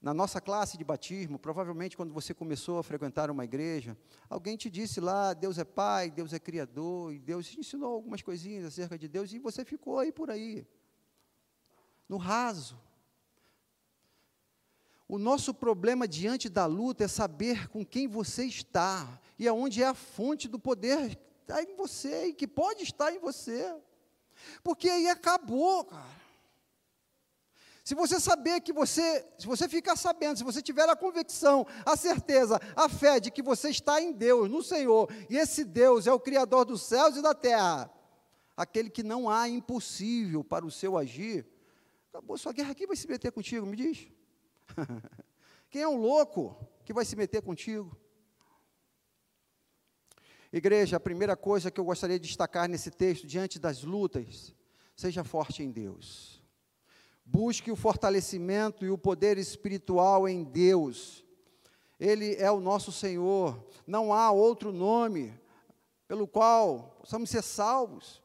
Na 0.00 0.14
nossa 0.14 0.40
classe 0.40 0.78
de 0.78 0.84
batismo, 0.84 1.36
provavelmente 1.36 1.96
quando 1.96 2.14
você 2.14 2.32
começou 2.32 2.78
a 2.78 2.84
frequentar 2.84 3.28
uma 3.28 3.44
igreja, 3.44 3.98
alguém 4.28 4.56
te 4.56 4.70
disse 4.70 5.00
lá, 5.00 5.34
Deus 5.34 5.58
é 5.58 5.64
Pai, 5.64 6.08
Deus 6.08 6.32
é 6.32 6.38
Criador, 6.38 7.12
e 7.12 7.18
Deus 7.18 7.48
te 7.48 7.58
ensinou 7.58 7.92
algumas 7.92 8.22
coisinhas 8.22 8.64
acerca 8.66 8.96
de 8.96 9.08
Deus, 9.08 9.32
e 9.32 9.40
você 9.40 9.64
ficou 9.64 9.98
aí 9.98 10.12
por 10.12 10.30
aí, 10.30 10.64
no 12.08 12.18
raso. 12.18 12.80
O 15.10 15.18
nosso 15.18 15.52
problema 15.52 16.06
diante 16.06 16.48
da 16.48 16.66
luta 16.66 17.02
é 17.02 17.08
saber 17.08 17.66
com 17.66 17.84
quem 17.84 18.06
você 18.06 18.44
está 18.44 19.20
e 19.36 19.48
aonde 19.48 19.82
é 19.82 19.86
a 19.86 19.92
fonte 19.92 20.46
do 20.46 20.56
poder 20.56 21.16
que 21.16 21.28
está 21.40 21.60
em 21.60 21.74
você 21.74 22.26
e 22.26 22.32
que 22.32 22.46
pode 22.46 22.84
estar 22.84 23.12
em 23.12 23.18
você. 23.18 23.74
Porque 24.62 24.88
aí 24.88 25.08
acabou, 25.08 25.84
cara. 25.84 26.20
Se 27.82 27.92
você 27.92 28.20
saber 28.20 28.60
que 28.60 28.72
você, 28.72 29.26
se 29.36 29.48
você 29.48 29.68
ficar 29.68 29.96
sabendo, 29.96 30.36
se 30.36 30.44
você 30.44 30.62
tiver 30.62 30.88
a 30.88 30.94
convicção, 30.94 31.66
a 31.84 31.96
certeza, 31.96 32.60
a 32.76 32.88
fé 32.88 33.18
de 33.18 33.32
que 33.32 33.42
você 33.42 33.70
está 33.70 34.00
em 34.00 34.12
Deus, 34.12 34.48
no 34.48 34.62
Senhor, 34.62 35.10
e 35.28 35.36
esse 35.36 35.64
Deus 35.64 36.06
é 36.06 36.12
o 36.12 36.20
Criador 36.20 36.64
dos 36.64 36.82
céus 36.82 37.16
e 37.16 37.22
da 37.22 37.34
terra, 37.34 37.90
aquele 38.56 38.88
que 38.88 39.02
não 39.02 39.28
há 39.28 39.48
impossível 39.48 40.44
para 40.44 40.64
o 40.64 40.70
seu 40.70 40.96
agir, 40.96 41.44
acabou 42.10 42.38
sua 42.38 42.52
guerra 42.52 42.70
aqui 42.70 42.86
vai 42.86 42.94
se 42.94 43.08
meter 43.08 43.32
contigo, 43.32 43.66
me 43.66 43.76
diz. 43.76 44.19
Quem 45.70 45.82
é 45.82 45.88
um 45.88 45.96
louco 45.96 46.68
que 46.84 46.92
vai 46.92 47.04
se 47.04 47.16
meter 47.16 47.42
contigo? 47.42 47.96
Igreja, 50.52 50.96
a 50.96 51.00
primeira 51.00 51.36
coisa 51.36 51.70
que 51.70 51.78
eu 51.78 51.84
gostaria 51.84 52.18
de 52.18 52.26
destacar 52.26 52.68
nesse 52.68 52.90
texto, 52.90 53.26
diante 53.26 53.58
das 53.58 53.84
lutas, 53.84 54.52
seja 54.96 55.22
forte 55.22 55.62
em 55.62 55.70
Deus. 55.70 56.42
Busque 57.24 57.70
o 57.70 57.76
fortalecimento 57.76 58.84
e 58.84 58.90
o 58.90 58.98
poder 58.98 59.38
espiritual 59.38 60.28
em 60.28 60.42
Deus. 60.42 61.24
Ele 62.00 62.34
é 62.34 62.50
o 62.50 62.60
nosso 62.60 62.90
Senhor. 62.90 63.64
Não 63.86 64.12
há 64.12 64.32
outro 64.32 64.72
nome 64.72 65.38
pelo 66.08 66.26
qual 66.26 66.96
possamos 66.98 67.30
ser 67.30 67.42
salvos. 67.42 68.20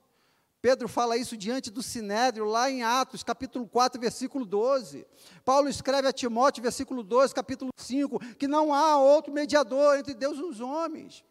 Pedro 0.66 0.88
fala 0.88 1.16
isso 1.16 1.38
diante 1.38 1.70
do 1.70 1.84
Sinédrio, 1.84 2.44
lá 2.44 2.72
em 2.72 2.82
Atos, 2.82 3.22
capítulo 3.22 3.68
4, 3.68 4.02
versículo 4.02 4.44
12. 4.44 5.06
Paulo 5.44 5.70
escreve 5.70 6.08
a 6.08 6.12
Timóteo, 6.12 6.64
versículo 6.64 7.04
12, 7.04 7.36
capítulo 7.36 7.70
5, 7.78 8.18
que 8.34 8.48
não 8.48 8.74
há 8.74 8.98
outro 8.98 9.32
mediador 9.32 9.96
entre 9.96 10.16
Deus 10.16 10.40
e 10.40 10.42
os 10.42 10.60
homens. 10.60 11.24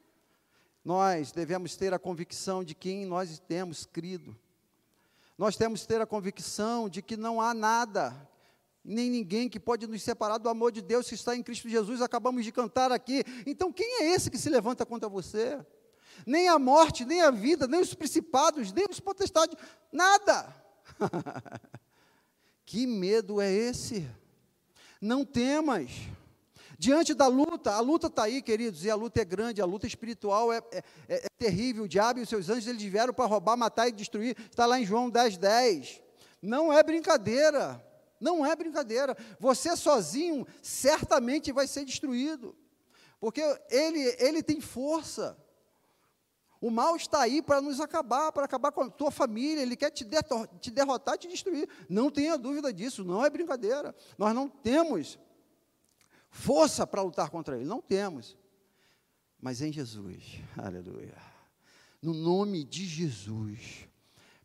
Nós 0.85 1.33
devemos 1.33 1.75
ter 1.75 1.93
a 1.93 1.99
convicção 1.99 2.63
de 2.63 2.77
quem 2.77 3.05
nós 3.07 3.41
temos 3.41 3.85
crido. 3.85 4.39
Nós 5.37 5.57
temos 5.57 5.81
que 5.83 5.89
ter 5.89 6.01
a 6.01 6.07
convicção 6.07 6.89
de 6.89 7.03
que 7.03 7.17
não 7.17 7.41
há 7.41 7.53
nada, 7.53 8.15
nem 8.85 9.11
ninguém 9.11 9.49
que 9.49 9.59
pode 9.59 9.89
nos 9.89 10.01
separar 10.01 10.39
do 10.39 10.49
amor 10.49 10.71
de 10.71 10.81
Deus 10.81 11.09
que 11.09 11.17
está 11.17 11.35
em 11.35 11.43
Cristo 11.43 11.69
Jesus. 11.69 12.01
Acabamos 12.01 12.45
de 12.45 12.53
cantar 12.53 12.93
aqui. 12.93 13.25
Então, 13.45 13.73
quem 13.73 14.01
é 14.03 14.15
esse 14.15 14.31
que 14.31 14.39
se 14.39 14.49
levanta 14.49 14.87
contra 14.87 15.09
você? 15.09 15.59
Nem 16.27 16.49
a 16.49 16.59
morte, 16.59 17.05
nem 17.05 17.23
a 17.23 17.31
vida, 17.31 17.67
nem 17.67 17.81
os 17.81 17.95
principados, 17.95 18.73
nem 18.73 18.87
os 18.91 19.01
potestades, 19.01 19.57
nada. 19.93 20.55
que 22.65 22.87
medo 22.87 23.41
é 23.41 23.53
esse? 23.53 24.09
Não 25.01 25.25
temas. 25.25 25.91
Diante 26.79 27.15
da 27.15 27.27
luta, 27.27 27.73
a 27.73 27.81
luta 27.81 28.09
está 28.09 28.25
aí, 28.25 28.43
queridos, 28.43 28.85
e 28.85 28.91
a 28.91 28.95
luta 28.95 29.21
é 29.21 29.25
grande, 29.25 29.63
a 29.63 29.65
luta 29.65 29.87
espiritual 29.87 30.53
é, 30.53 30.59
é, 30.73 30.83
é, 31.09 31.27
é 31.27 31.29
terrível. 31.39 31.85
O 31.85 31.89
diabo 31.89 32.19
e 32.19 32.23
os 32.23 32.29
seus 32.29 32.49
anjos 32.49 32.67
eles 32.67 32.83
vieram 32.83 33.15
para 33.15 33.27
roubar, 33.27 33.57
matar 33.57 33.89
e 33.89 33.93
destruir. 33.93 34.37
Está 34.51 34.67
lá 34.67 34.79
em 34.81 34.85
João 34.85 35.09
10, 35.09 35.39
10. 35.39 36.03
Não 36.43 36.73
é 36.73 36.83
brincadeira, 36.83 37.83
não 38.21 38.45
é 38.45 38.55
brincadeira. 38.55 39.17
Você 39.39 39.77
sozinho 39.77 40.47
certamente 40.61 41.53
vai 41.53 41.67
ser 41.67 41.85
destruído, 41.85 42.55
porque 43.21 43.41
ele, 43.71 44.17
ele 44.19 44.43
tem 44.43 44.61
força. 44.61 45.37
O 46.61 46.71
mal 46.71 46.97
está 46.97 47.21
aí 47.21 47.43
para 47.43 47.61
nos 47.61 47.81
acabar, 47.81 48.33
para 48.33 48.45
acabar 48.45 48.73
com 48.73 48.83
a 48.83 48.91
tua 48.91 49.11
família, 49.11 49.61
ele 49.61 49.77
quer 49.77 49.91
te, 49.91 50.07
te 50.61 50.71
derrotar, 50.71 51.19
te 51.19 51.29
destruir. 51.29 51.69
Não 51.89 52.11
tenha 52.11 52.39
dúvida 52.39 52.73
disso, 52.73 53.05
não 53.05 53.25
é 53.25 53.29
brincadeira. 53.29 53.95
Nós 54.17 54.35
não 54.35 54.49
temos 54.49 55.19
força 56.31 56.87
para 56.87 57.03
lutar 57.03 57.31
contra 57.31 57.57
ele. 57.57 57.65
Não 57.65 57.81
temos. 57.81 58.37
Mas 59.41 59.61
em 59.61 59.73
Jesus, 59.73 60.41
aleluia. 60.57 61.17
No 62.01 62.15
nome 62.15 62.65
de 62.65 62.87
Jesus. 62.87 63.87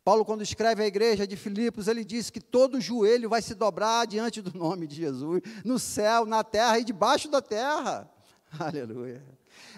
Paulo, 0.04 0.24
quando 0.24 0.42
escreve 0.42 0.82
à 0.82 0.86
igreja 0.86 1.26
de 1.26 1.36
Filipos, 1.36 1.88
ele 1.88 2.04
diz 2.04 2.30
que 2.30 2.40
todo 2.40 2.80
joelho 2.80 3.28
vai 3.28 3.42
se 3.42 3.54
dobrar 3.54 4.06
diante 4.06 4.40
do 4.40 4.56
nome 4.58 4.86
de 4.86 4.96
Jesus, 4.96 5.40
no 5.64 5.78
céu, 5.78 6.24
na 6.26 6.42
terra 6.42 6.78
e 6.78 6.84
debaixo 6.84 7.28
da 7.28 7.42
terra. 7.42 8.10
Aleluia. 8.58 9.22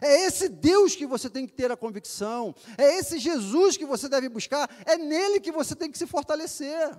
É 0.00 0.26
esse 0.26 0.48
Deus 0.48 0.94
que 0.94 1.06
você 1.06 1.28
tem 1.28 1.46
que 1.46 1.52
ter 1.52 1.70
a 1.70 1.76
convicção, 1.76 2.54
é 2.78 2.98
esse 2.98 3.18
Jesus 3.18 3.76
que 3.76 3.84
você 3.84 4.08
deve 4.08 4.28
buscar, 4.28 4.70
é 4.86 4.96
nele 4.96 5.40
que 5.40 5.52
você 5.52 5.74
tem 5.74 5.90
que 5.90 5.98
se 5.98 6.06
fortalecer. 6.06 6.96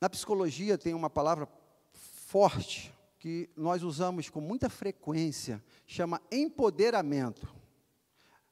Na 0.00 0.10
psicologia 0.10 0.76
tem 0.76 0.94
uma 0.94 1.08
palavra 1.08 1.48
forte 1.92 2.92
que 3.18 3.48
nós 3.56 3.82
usamos 3.82 4.28
com 4.28 4.40
muita 4.40 4.68
frequência, 4.68 5.62
chama 5.86 6.20
empoderamento. 6.30 7.48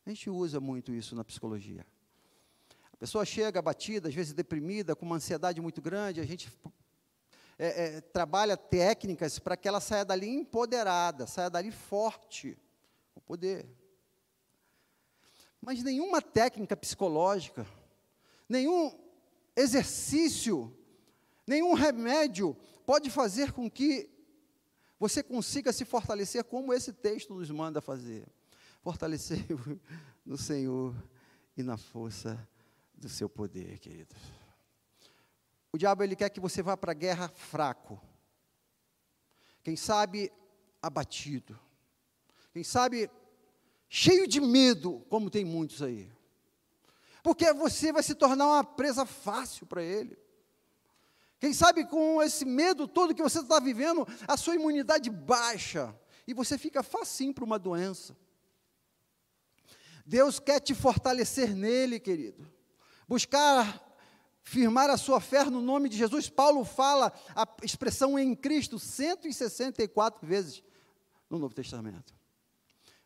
A 0.06 0.08
gente 0.08 0.30
usa 0.30 0.60
muito 0.60 0.92
isso 0.94 1.14
na 1.14 1.22
psicologia. 1.22 1.86
A 2.90 2.96
pessoa 2.96 3.24
chega 3.24 3.58
abatida, 3.58 4.08
às 4.08 4.14
vezes 4.14 4.32
deprimida, 4.32 4.96
com 4.96 5.04
uma 5.04 5.16
ansiedade 5.16 5.60
muito 5.60 5.82
grande, 5.82 6.20
a 6.20 6.24
gente 6.24 6.50
é, 7.58 7.96
é, 7.96 8.00
trabalha 8.00 8.56
técnicas 8.56 9.38
para 9.38 9.56
que 9.56 9.68
ela 9.68 9.80
saia 9.80 10.04
dali 10.04 10.28
empoderada, 10.28 11.26
saia 11.26 11.50
dali 11.50 11.70
forte, 11.70 12.58
com 13.14 13.20
poder. 13.20 13.66
Mas 15.60 15.82
nenhuma 15.82 16.20
técnica 16.20 16.76
psicológica, 16.76 17.66
nenhum 18.48 18.98
exercício, 19.54 20.76
nenhum 21.46 21.74
remédio 21.74 22.56
pode 22.84 23.10
fazer 23.10 23.52
com 23.52 23.70
que 23.70 24.10
você 24.98 25.22
consiga 25.22 25.72
se 25.72 25.84
fortalecer 25.84 26.44
como 26.44 26.72
esse 26.72 26.92
texto 26.92 27.34
nos 27.34 27.50
manda 27.50 27.80
fazer. 27.80 28.26
Fortalecer 28.82 29.44
no 30.26 30.36
Senhor 30.36 30.94
e 31.56 31.62
na 31.62 31.76
força 31.76 32.48
do 32.94 33.08
seu 33.08 33.28
poder, 33.28 33.78
queridos. 33.78 34.41
O 35.72 35.78
diabo 35.78 36.04
ele 36.04 36.14
quer 36.14 36.28
que 36.28 36.38
você 36.38 36.62
vá 36.62 36.76
para 36.76 36.92
a 36.92 36.94
guerra 36.94 37.28
fraco. 37.28 38.00
Quem 39.62 39.74
sabe 39.74 40.30
abatido. 40.82 41.58
Quem 42.52 42.62
sabe 42.62 43.10
cheio 43.88 44.26
de 44.26 44.40
medo, 44.40 45.00
como 45.08 45.30
tem 45.30 45.44
muitos 45.44 45.82
aí. 45.82 46.12
Porque 47.22 47.52
você 47.54 47.92
vai 47.92 48.02
se 48.02 48.14
tornar 48.14 48.46
uma 48.46 48.64
presa 48.64 49.06
fácil 49.06 49.66
para 49.66 49.82
ele. 49.82 50.18
Quem 51.38 51.54
sabe 51.54 51.86
com 51.86 52.22
esse 52.22 52.44
medo 52.44 52.86
todo 52.86 53.14
que 53.14 53.22
você 53.22 53.40
está 53.40 53.58
vivendo, 53.58 54.06
a 54.28 54.36
sua 54.36 54.54
imunidade 54.54 55.08
baixa 55.08 55.94
e 56.26 56.34
você 56.34 56.58
fica 56.58 56.82
facinho 56.82 57.32
para 57.32 57.44
uma 57.44 57.58
doença. 57.58 58.16
Deus 60.04 60.38
quer 60.38 60.60
te 60.60 60.74
fortalecer 60.74 61.54
nele, 61.54 61.98
querido. 61.98 62.50
Buscar 63.08 63.91
firmar 64.42 64.90
a 64.90 64.96
sua 64.96 65.20
fé 65.20 65.44
no 65.44 65.60
nome 65.60 65.88
de 65.88 65.96
Jesus. 65.96 66.28
Paulo 66.28 66.64
fala 66.64 67.12
a 67.34 67.46
expressão 67.62 68.18
em 68.18 68.34
Cristo 68.34 68.78
164 68.78 70.26
vezes 70.26 70.62
no 71.30 71.38
Novo 71.38 71.54
Testamento. 71.54 72.14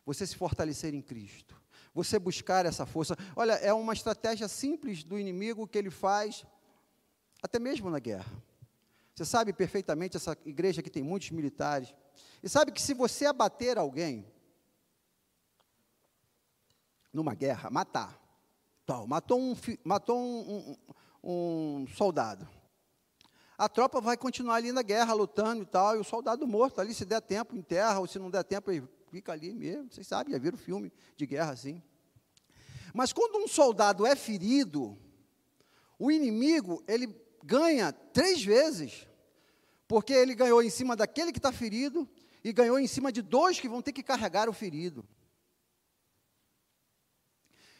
Você 0.05 0.25
se 0.25 0.35
fortalecer 0.35 0.93
em 0.93 1.01
Cristo. 1.01 1.55
Você 1.93 2.19
buscar 2.19 2.65
essa 2.65 2.85
força. 2.85 3.15
Olha, 3.35 3.53
é 3.53 3.73
uma 3.73 3.93
estratégia 3.93 4.47
simples 4.47 5.03
do 5.03 5.17
inimigo 5.17 5.67
que 5.67 5.77
ele 5.77 5.89
faz 5.89 6.45
até 7.41 7.59
mesmo 7.59 7.89
na 7.89 7.99
guerra. 7.99 8.31
Você 9.15 9.25
sabe 9.25 9.51
perfeitamente, 9.51 10.15
essa 10.15 10.37
igreja 10.45 10.83
que 10.83 10.91
tem 10.91 11.01
muitos 11.01 11.31
militares, 11.31 11.93
e 12.43 12.47
sabe 12.47 12.71
que 12.71 12.81
se 12.81 12.93
você 12.93 13.25
abater 13.25 13.77
alguém, 13.77 14.25
numa 17.11 17.33
guerra, 17.33 17.69
matar, 17.71 18.21
tal, 18.85 19.07
matou 19.07 19.39
um, 19.39 19.55
matou 19.83 20.19
um, 20.19 20.69
um, 20.69 20.77
um 21.29 21.85
soldado, 21.87 22.47
a 23.57 23.67
tropa 23.67 23.99
vai 23.99 24.15
continuar 24.15 24.55
ali 24.55 24.71
na 24.71 24.81
guerra, 24.81 25.13
lutando 25.13 25.63
e 25.63 25.65
tal, 25.65 25.95
e 25.95 25.99
o 25.99 26.03
soldado 26.03 26.47
morto 26.47 26.79
ali, 26.79 26.93
se 26.93 27.03
der 27.03 27.19
tempo, 27.21 27.55
enterra, 27.55 27.99
ou 27.99 28.07
se 28.07 28.19
não 28.19 28.29
der 28.29 28.43
tempo, 28.43 28.71
ele 28.71 28.87
fica 29.09 29.31
ali 29.31 29.53
mesmo. 29.53 29.91
Vocês 29.91 30.05
sabem, 30.07 30.31
já 30.31 30.39
viram 30.39 30.57
filme 30.57 30.93
de 31.15 31.25
guerra 31.25 31.51
assim. 31.51 31.81
Mas 32.93 33.11
quando 33.11 33.43
um 33.43 33.47
soldado 33.47 34.05
é 34.05 34.15
ferido, 34.15 34.95
o 35.97 36.11
inimigo, 36.11 36.83
ele 36.87 37.07
ganha 37.43 37.91
três 37.91 38.43
vezes, 38.43 39.07
porque 39.87 40.13
ele 40.13 40.35
ganhou 40.35 40.61
em 40.61 40.69
cima 40.69 40.95
daquele 40.95 41.31
que 41.31 41.39
está 41.39 41.51
ferido 41.51 42.07
e 42.43 42.53
ganhou 42.53 42.77
em 42.77 42.87
cima 42.87 43.11
de 43.11 43.23
dois 43.23 43.59
que 43.59 43.67
vão 43.67 43.81
ter 43.81 43.91
que 43.91 44.03
carregar 44.03 44.47
o 44.47 44.53
ferido. 44.53 45.03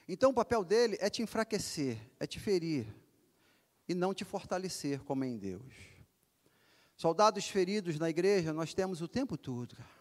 Então 0.07 0.31
o 0.31 0.33
papel 0.33 0.63
dele 0.63 0.97
é 0.99 1.09
te 1.09 1.21
enfraquecer, 1.21 1.99
é 2.19 2.25
te 2.25 2.39
ferir 2.39 2.87
e 3.87 3.93
não 3.93 4.13
te 4.13 4.25
fortalecer 4.25 5.01
como 5.03 5.23
é 5.23 5.27
em 5.27 5.37
Deus. 5.37 5.73
Soldados 6.95 7.47
feridos 7.47 7.99
na 7.99 8.09
igreja 8.09 8.51
nós 8.51 8.73
temos 8.73 9.01
o 9.01 9.07
tempo 9.07 9.37
todo. 9.37 9.75
Cara. 9.75 9.97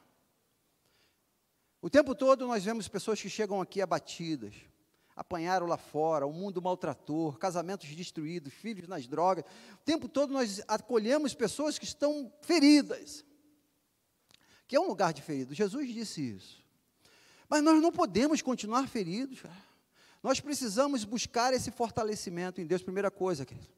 O 1.81 1.91
tempo 1.91 2.15
todo 2.15 2.47
nós 2.47 2.65
vemos 2.65 2.89
pessoas 2.89 3.21
que 3.21 3.29
chegam 3.29 3.61
aqui 3.61 3.81
abatidas, 3.83 4.55
apanharam 5.15 5.67
lá 5.67 5.77
fora, 5.77 6.27
o 6.27 6.33
mundo 6.33 6.61
maltrator, 6.61 7.39
casamentos 7.39 7.89
destruídos, 7.95 8.53
filhos 8.53 8.89
nas 8.89 9.07
drogas. 9.07 9.45
O 9.75 9.85
tempo 9.85 10.09
todo 10.09 10.33
nós 10.33 10.61
acolhemos 10.67 11.35
pessoas 11.35 11.79
que 11.79 11.85
estão 11.85 12.33
feridas, 12.41 13.25
que 14.67 14.75
é 14.75 14.81
um 14.81 14.89
lugar 14.89 15.13
de 15.13 15.23
ferido. 15.23 15.55
Jesus 15.55 15.93
disse 15.93 16.23
isso. 16.23 16.65
Mas 17.49 17.63
nós 17.63 17.81
não 17.81 17.93
podemos 17.93 18.43
continuar 18.43 18.89
feridos. 18.89 19.43
Nós 20.23 20.41
precisamos 20.41 21.05
buscar 21.05 21.53
esse 21.53 21.71
fortalecimento 21.71 22.61
em 22.61 22.67
Deus. 22.67 22.83
Primeira 22.83 23.11
coisa, 23.11 23.47
querido, 23.47 23.76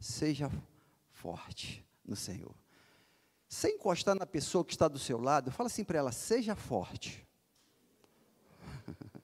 seja 0.00 0.50
forte 1.10 1.84
no 2.04 2.16
Senhor. 2.16 2.54
Sem 3.48 3.76
encostar 3.76 4.14
na 4.14 4.26
pessoa 4.26 4.64
que 4.64 4.72
está 4.72 4.88
do 4.88 4.98
seu 4.98 5.20
lado, 5.20 5.50
fala 5.50 5.68
assim 5.68 5.84
para 5.84 5.98
ela: 5.98 6.12
seja 6.12 6.54
forte. 6.54 7.26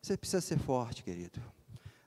Você 0.00 0.16
precisa 0.16 0.40
ser 0.40 0.58
forte, 0.58 1.02
querido. 1.02 1.40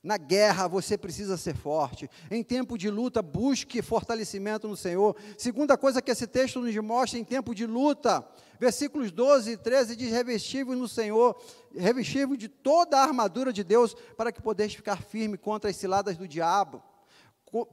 Na 0.04 0.18
guerra 0.18 0.68
você 0.68 0.98
precisa 0.98 1.38
ser 1.38 1.56
forte. 1.56 2.10
Em 2.32 2.42
tempo 2.42 2.76
de 2.76 2.90
luta, 2.90 3.22
busque 3.22 3.84
fortalecimento 3.84 4.68
no 4.68 4.76
Senhor. 4.76 5.16
Segunda 5.38 5.78
coisa 5.78 6.02
que 6.02 6.10
esse 6.10 6.26
texto 6.26 6.60
nos 6.60 6.76
mostra 6.78 7.20
em 7.20 7.24
tempo 7.24 7.54
de 7.54 7.68
luta, 7.68 8.28
versículos 8.60 9.12
12 9.12 9.52
e 9.52 9.58
13 9.58 9.96
diz: 9.96 10.10
revestivos 10.12 10.76
no 10.76 10.88
Senhor, 10.88 11.40
revestivos 11.76 12.40
de 12.40 12.48
toda 12.48 12.98
a 12.98 13.04
armadura 13.04 13.54
de 13.54 13.64
Deus, 13.64 13.96
para 14.18 14.32
que 14.32 14.42
podeis 14.42 14.74
ficar 14.74 15.04
firme 15.04 15.38
contra 15.38 15.70
as 15.70 15.76
ciladas 15.76 16.18
do 16.18 16.28
diabo. 16.28 16.82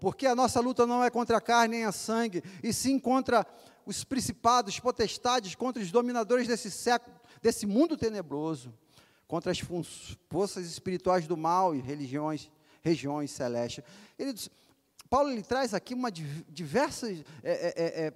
Porque 0.00 0.26
a 0.26 0.34
nossa 0.34 0.60
luta 0.60 0.86
não 0.86 1.04
é 1.04 1.10
contra 1.10 1.36
a 1.36 1.40
carne 1.40 1.76
nem 1.76 1.84
a 1.84 1.92
sangue, 1.92 2.42
e 2.62 2.72
sim 2.72 2.98
contra 2.98 3.46
os 3.86 4.04
principados, 4.04 4.78
potestades, 4.80 5.54
contra 5.54 5.82
os 5.82 5.90
dominadores 5.90 6.48
desse 6.48 6.70
século, 6.70 7.14
desse 7.40 7.64
mundo 7.64 7.96
tenebroso 7.96 8.72
contra 9.28 9.52
as 9.52 9.60
forças 10.30 10.66
espirituais 10.66 11.26
do 11.26 11.36
mal 11.36 11.74
e 11.74 11.80
religiões, 11.80 12.50
regiões 12.80 13.30
celestes. 13.30 13.84
Ele, 14.18 14.34
Paulo 15.10 15.30
ele 15.30 15.42
traz 15.42 15.74
aqui 15.74 15.92
uma 15.92 16.10
diversas 16.10 17.18
é, 17.42 17.52
é, 17.52 17.74
é, 17.76 18.06
é, 18.06 18.12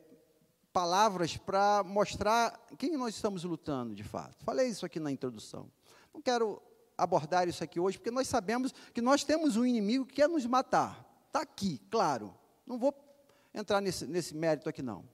palavras 0.73 1.37
para 1.37 1.85
mostrar 1.85 2.59
quem 2.79 2.97
nós 2.97 3.15
estamos 3.15 3.45
lutando 3.45 3.95
de 3.95 4.03
fato. 4.03 4.43
Falei 4.43 4.69
isso 4.69 4.87
aqui 4.87 4.99
na 4.99 5.13
introdução. 5.13 5.71
Não 6.15 6.23
quero 6.23 6.61
abordar 6.97 7.47
isso 7.47 7.63
aqui 7.63 7.79
hoje, 7.79 7.99
porque 7.99 8.11
nós 8.11 8.27
sabemos 8.27 8.73
que 8.95 9.03
nós 9.03 9.23
temos 9.23 9.57
um 9.57 9.67
inimigo 9.67 10.07
que 10.07 10.15
quer 10.15 10.29
nos 10.29 10.47
matar. 10.47 11.12
Está 11.33 11.41
aqui, 11.41 11.81
claro. 11.91 12.35
Não 12.67 12.79
vou 12.79 12.95
entrar 13.55 13.81
nesse, 13.81 14.07
nesse 14.07 14.37
mérito 14.37 14.69
aqui, 14.69 14.83
não. 14.83 15.09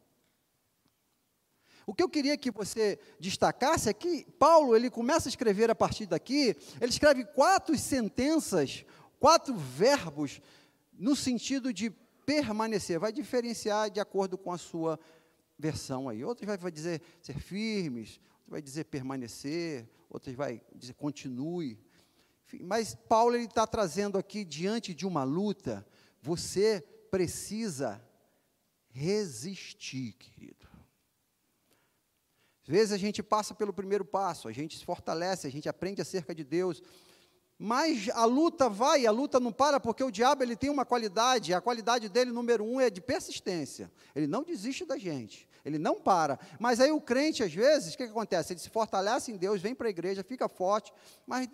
O 1.87 1.95
que 1.95 2.03
eu 2.03 2.09
queria 2.09 2.37
que 2.37 2.51
você 2.51 2.99
destacasse 3.21 3.89
é 3.89 3.93
que 3.93 4.27
Paulo, 4.37 4.75
ele 4.75 4.91
começa 4.91 5.29
a 5.29 5.31
escrever 5.31 5.71
a 5.71 5.77
partir 5.77 6.07
daqui, 6.07 6.57
ele 6.81 6.91
escreve 6.91 7.25
quatro 7.25 7.79
sentenças, 7.79 8.85
quatro 9.21 9.55
verbos, 9.55 10.43
no 10.93 11.15
sentido 11.15 11.73
de 11.73 11.89
permanecer, 12.27 12.99
vai 12.99 13.13
diferenciar 13.13 13.89
de 13.89 14.01
acordo 14.01 14.37
com 14.37 14.51
a 14.51 14.59
sua 14.59 14.99
versão 15.57 16.09
aí. 16.09 16.25
Outros 16.25 16.49
vai, 16.49 16.59
vai 16.59 16.73
dizer 16.73 17.01
ser 17.23 17.39
firmes, 17.39 18.21
outros 18.39 18.51
vai 18.51 18.61
dizer 18.61 18.85
permanecer, 18.87 19.89
outros 20.11 20.35
vai 20.35 20.61
dizer 20.75 20.95
continue. 20.95 21.79
Mas 22.61 22.95
Paulo 22.95 23.37
ele 23.37 23.45
está 23.45 23.67
trazendo 23.67 24.19
aqui 24.19 24.45
diante 24.45 24.95
de 24.95 25.07
uma 25.07 25.23
luta, 25.23 25.87
você 26.29 26.85
precisa 27.11 28.05
resistir, 28.91 30.12
querido. 30.12 30.69
Às 32.62 32.69
vezes 32.69 32.93
a 32.93 32.99
gente 32.99 33.23
passa 33.23 33.55
pelo 33.55 33.73
primeiro 33.73 34.05
passo, 34.05 34.47
a 34.47 34.53
gente 34.53 34.77
se 34.77 34.85
fortalece, 34.85 35.47
a 35.47 35.51
gente 35.51 35.71
aprende 35.71 36.03
acerca 36.03 36.35
de 36.35 36.45
Deus, 36.45 36.83
mas 37.59 38.11
a 38.11 38.27
luta 38.27 38.69
vai, 38.69 39.07
a 39.07 39.11
luta 39.11 39.41
não 39.41 39.51
para, 39.51 39.81
porque 39.81 40.05
o 40.05 40.11
diabo 40.11 40.43
ele 40.43 40.55
tem 40.55 40.69
uma 40.69 40.85
qualidade, 40.85 41.55
a 41.55 41.62
qualidade 41.62 42.11
dele, 42.11 42.31
número 42.31 42.62
um, 42.62 42.79
é 42.79 42.91
de 42.91 43.01
persistência. 43.01 43.91
Ele 44.14 44.27
não 44.27 44.45
desiste 44.45 44.85
da 44.85 44.99
gente, 44.99 45.49
ele 45.64 45.79
não 45.79 45.99
para. 45.99 46.38
Mas 46.61 46.79
aí 46.79 46.93
o 46.93 47.01
crente, 47.01 47.43
às 47.43 47.55
vezes, 47.55 47.95
o 47.95 47.97
que, 47.97 48.05
que 48.05 48.11
acontece? 48.11 48.53
Ele 48.53 48.61
se 48.61 48.69
fortalece 48.69 49.33
em 49.33 49.38
Deus, 49.38 49.62
vem 49.62 49.75
para 49.75 49.87
a 49.87 49.91
igreja, 49.91 50.23
fica 50.23 50.47
forte, 50.47 50.93
mas 51.27 51.49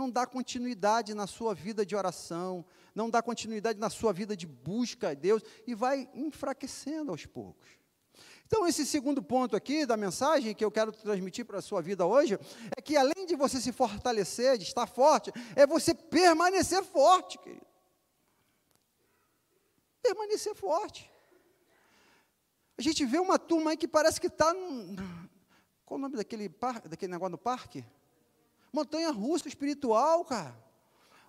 não 0.00 0.10
dá 0.10 0.26
continuidade 0.26 1.12
na 1.12 1.26
sua 1.26 1.54
vida 1.54 1.84
de 1.84 1.94
oração, 1.94 2.64
não 2.94 3.10
dá 3.10 3.22
continuidade 3.22 3.78
na 3.78 3.90
sua 3.90 4.14
vida 4.14 4.34
de 4.34 4.46
busca 4.46 5.10
a 5.10 5.14
Deus, 5.14 5.42
e 5.66 5.74
vai 5.74 6.08
enfraquecendo 6.14 7.10
aos 7.10 7.26
poucos. 7.26 7.68
Então, 8.46 8.66
esse 8.66 8.84
segundo 8.86 9.22
ponto 9.22 9.54
aqui 9.54 9.84
da 9.86 9.96
mensagem 9.96 10.54
que 10.54 10.64
eu 10.64 10.70
quero 10.70 10.90
transmitir 10.90 11.44
para 11.44 11.58
a 11.58 11.62
sua 11.62 11.82
vida 11.82 12.04
hoje 12.06 12.38
é 12.76 12.80
que 12.80 12.96
além 12.96 13.26
de 13.26 13.36
você 13.36 13.60
se 13.60 13.70
fortalecer, 13.72 14.56
de 14.56 14.64
estar 14.64 14.86
forte, 14.86 15.30
é 15.54 15.66
você 15.66 15.94
permanecer 15.94 16.82
forte, 16.82 17.38
querido. 17.38 17.66
Permanecer 20.02 20.54
forte. 20.54 21.08
A 22.76 22.82
gente 22.82 23.04
vê 23.04 23.18
uma 23.18 23.38
turma 23.38 23.70
aí 23.72 23.76
que 23.76 23.86
parece 23.86 24.20
que 24.20 24.26
está. 24.26 24.52
Qual 25.84 25.98
o 25.98 25.98
nome 25.98 26.16
daquele, 26.16 26.48
par, 26.48 26.80
daquele 26.80 27.12
negócio 27.12 27.32
no 27.32 27.38
parque? 27.38 27.84
Montanha 28.72 29.10
russa 29.10 29.48
espiritual, 29.48 30.24
cara. 30.24 30.54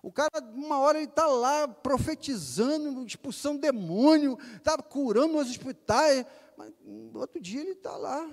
O 0.02 0.10
cara, 0.10 0.40
uma 0.54 0.78
hora, 0.78 0.98
ele 0.98 1.06
está 1.06 1.26
lá 1.26 1.68
profetizando, 1.68 3.06
expulsando 3.06 3.60
demônio, 3.60 4.36
está 4.56 4.76
curando 4.76 5.34
nos 5.34 5.48
hospitais. 5.48 6.26
Mas 6.56 6.72
outro 7.14 7.40
dia 7.40 7.60
ele 7.60 7.70
está 7.70 7.96
lá, 7.96 8.28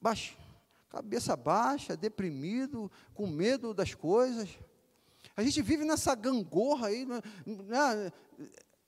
baixo, 0.00 0.36
cabeça 0.88 1.36
baixa, 1.36 1.96
deprimido, 1.96 2.90
com 3.14 3.26
medo 3.26 3.74
das 3.74 3.92
coisas. 3.92 4.48
A 5.36 5.42
gente 5.42 5.60
vive 5.60 5.84
nessa 5.84 6.14
gangorra 6.14 6.88
aí. 6.88 7.04
Né, 7.04 7.20
né, 7.46 8.12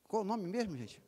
qual 0.09 0.23
o 0.23 0.25
nome 0.25 0.47
mesmo, 0.47 0.77
gente? 0.77 1.03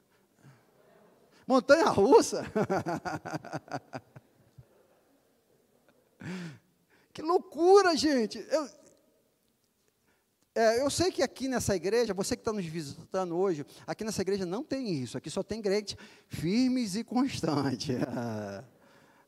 Montanha 1.46 1.86
russa. 1.86 2.44
que 7.16 7.22
loucura, 7.22 7.96
gente. 7.96 8.46
Eu, 8.50 8.68
é, 10.54 10.82
eu 10.82 10.90
sei 10.90 11.10
que 11.10 11.22
aqui 11.22 11.48
nessa 11.48 11.74
igreja, 11.74 12.12
você 12.12 12.36
que 12.36 12.42
está 12.42 12.52
nos 12.52 12.66
visitando 12.66 13.34
hoje, 13.38 13.64
aqui 13.86 14.04
nessa 14.04 14.20
igreja 14.20 14.44
não 14.44 14.62
tem 14.62 14.92
isso, 14.92 15.16
aqui 15.16 15.30
só 15.30 15.42
tem 15.42 15.62
crentes 15.62 15.96
firmes 16.28 16.94
e 16.94 17.02
constantes. 17.02 17.96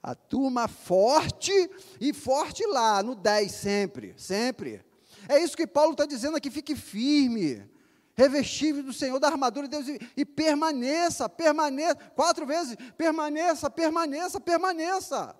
A 0.03 0.15
turma 0.15 0.69
forte 0.69 1.51
e 1.99 2.13
forte 2.13 2.65
lá, 2.67 3.03
no 3.03 3.15
10 3.15 3.51
sempre, 3.51 4.15
sempre. 4.19 4.85
É 5.27 5.43
isso 5.43 5.57
que 5.57 5.67
Paulo 5.67 5.93
está 5.93 6.05
dizendo 6.05 6.37
aqui, 6.37 6.51
fique 6.51 6.77
firme, 6.77 7.69
revestível 8.15 8.83
do 8.83 8.93
Senhor, 8.93 9.19
da 9.19 9.29
armadura 9.29 9.67
de 9.67 9.77
Deus, 9.77 9.89
e, 9.89 9.99
e 10.15 10.25
permaneça, 10.27 11.27
permaneça, 11.27 11.97
quatro 12.15 12.47
vezes, 12.47 12.77
permaneça, 12.99 13.71
permaneça, 13.71 14.39
permaneça. 14.39 15.35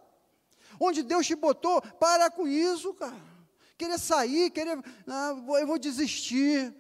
Onde 0.81 1.03
Deus 1.03 1.27
te 1.27 1.35
botou, 1.35 1.81
para 1.83 2.31
com 2.31 2.47
isso, 2.47 2.95
cara 2.95 3.29
querer 3.79 3.99
sair, 3.99 4.51
querer, 4.51 4.77
ah, 5.07 5.37
eu 5.61 5.67
vou 5.67 5.79
desistir. 5.79 6.75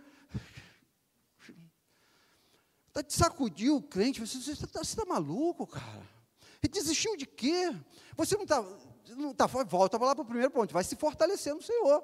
Está 2.88 3.02
te 3.04 3.14
sacudiu 3.14 3.76
o 3.76 3.82
crente, 3.82 4.20
você 4.20 4.50
está 4.50 4.66
tá 4.66 5.04
maluco, 5.06 5.64
cara. 5.64 6.06
E 6.60 6.66
desistiu 6.66 7.16
de 7.16 7.24
quê? 7.24 7.72
Você 8.16 8.34
não 8.34 8.42
está, 8.42 8.64
não 9.16 9.32
tá, 9.32 9.46
volta 9.46 9.96
lá 9.96 10.14
para 10.14 10.22
o 10.22 10.26
primeiro 10.26 10.50
ponto, 10.50 10.74
vai 10.74 10.82
se 10.82 10.96
fortalecer 10.96 11.54
no 11.54 11.62
Senhor. 11.62 12.02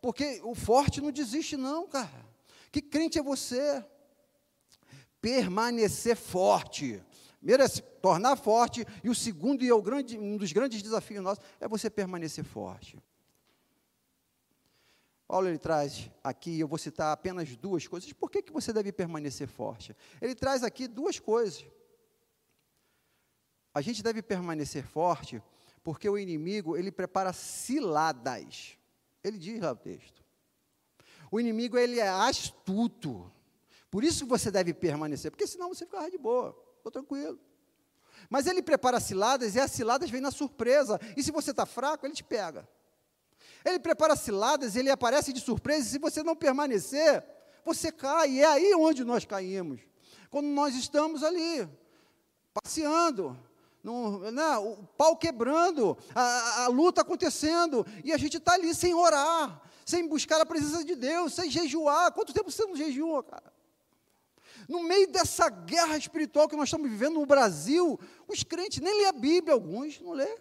Porque 0.00 0.40
o 0.42 0.56
forte 0.56 1.00
não 1.00 1.12
desiste, 1.12 1.56
não, 1.56 1.86
cara. 1.86 2.26
Que 2.72 2.82
crente 2.82 3.20
é 3.20 3.22
você? 3.22 3.84
Permanecer 5.20 6.16
forte. 6.16 7.00
Primeiro 7.42 7.64
é 7.64 7.66
se 7.66 7.82
tornar 7.82 8.36
forte, 8.36 8.86
e 9.02 9.10
o 9.10 9.14
segundo, 9.16 9.64
e 9.64 9.68
é 9.68 9.74
o 9.74 9.82
grande, 9.82 10.16
um 10.16 10.36
dos 10.36 10.52
grandes 10.52 10.80
desafios 10.80 11.20
nossos, 11.24 11.44
é 11.58 11.66
você 11.66 11.90
permanecer 11.90 12.44
forte. 12.44 12.96
Paulo 15.26 15.48
ele 15.48 15.58
traz 15.58 16.08
aqui, 16.22 16.60
eu 16.60 16.68
vou 16.68 16.78
citar 16.78 17.12
apenas 17.12 17.56
duas 17.56 17.84
coisas. 17.88 18.12
Por 18.12 18.30
que, 18.30 18.42
que 18.42 18.52
você 18.52 18.72
deve 18.72 18.92
permanecer 18.92 19.48
forte? 19.48 19.96
Ele 20.20 20.36
traz 20.36 20.62
aqui 20.62 20.86
duas 20.86 21.18
coisas. 21.18 21.66
A 23.74 23.80
gente 23.80 24.04
deve 24.04 24.22
permanecer 24.22 24.84
forte 24.84 25.42
porque 25.82 26.08
o 26.08 26.16
inimigo, 26.16 26.76
ele 26.76 26.92
prepara 26.92 27.32
ciladas. 27.32 28.78
Ele 29.24 29.36
diz 29.36 29.60
lá 29.60 29.72
o 29.72 29.76
texto. 29.76 30.22
O 31.28 31.40
inimigo 31.40 31.76
ele 31.76 31.98
é 31.98 32.08
astuto. 32.08 33.32
Por 33.90 34.04
isso 34.04 34.26
você 34.26 34.48
deve 34.48 34.72
permanecer, 34.72 35.32
porque 35.32 35.48
senão 35.48 35.74
você 35.74 35.84
fica 35.84 36.08
de 36.08 36.18
boa, 36.18 36.56
estou 36.82 36.92
tranquilo. 36.92 37.38
Mas 38.28 38.46
ele 38.46 38.62
prepara 38.62 39.00
ciladas 39.00 39.54
e 39.54 39.60
as 39.60 39.70
ciladas 39.70 40.10
vêm 40.10 40.20
na 40.20 40.30
surpresa. 40.30 41.00
E 41.16 41.22
se 41.22 41.30
você 41.30 41.50
está 41.50 41.64
fraco, 41.64 42.06
ele 42.06 42.14
te 42.14 42.24
pega. 42.24 42.68
Ele 43.64 43.78
prepara 43.78 44.16
ciladas, 44.16 44.74
ele 44.74 44.90
aparece 44.90 45.32
de 45.32 45.40
surpresa, 45.40 45.86
e 45.86 45.90
se 45.90 45.98
você 45.98 46.22
não 46.22 46.34
permanecer, 46.34 47.24
você 47.64 47.92
cai. 47.92 48.30
E 48.30 48.40
é 48.40 48.46
aí 48.46 48.74
onde 48.74 49.04
nós 49.04 49.24
caímos. 49.24 49.80
Quando 50.30 50.46
nós 50.46 50.74
estamos 50.74 51.22
ali, 51.22 51.68
passeando, 52.52 53.38
no, 53.82 54.30
né, 54.30 54.56
o 54.58 54.82
pau 54.96 55.16
quebrando, 55.16 55.96
a, 56.14 56.64
a 56.64 56.66
luta 56.68 57.02
acontecendo, 57.02 57.86
e 58.02 58.12
a 58.12 58.16
gente 58.16 58.38
está 58.38 58.54
ali 58.54 58.74
sem 58.74 58.94
orar, 58.94 59.60
sem 59.84 60.08
buscar 60.08 60.40
a 60.40 60.46
presença 60.46 60.84
de 60.84 60.96
Deus, 60.96 61.34
sem 61.34 61.50
jejuar. 61.50 62.12
Quanto 62.12 62.32
tempo 62.32 62.50
você 62.50 62.64
não 62.64 62.74
jejua, 62.74 63.22
cara? 63.22 63.52
No 64.68 64.82
meio 64.82 65.10
dessa 65.10 65.48
guerra 65.48 65.96
espiritual 65.96 66.48
que 66.48 66.56
nós 66.56 66.68
estamos 66.68 66.90
vivendo 66.90 67.14
no 67.14 67.26
Brasil, 67.26 67.98
os 68.28 68.42
crentes 68.42 68.80
nem 68.80 68.96
lê 68.98 69.06
a 69.06 69.12
Bíblia, 69.12 69.54
alguns 69.54 70.00
não 70.00 70.12
lê. 70.12 70.38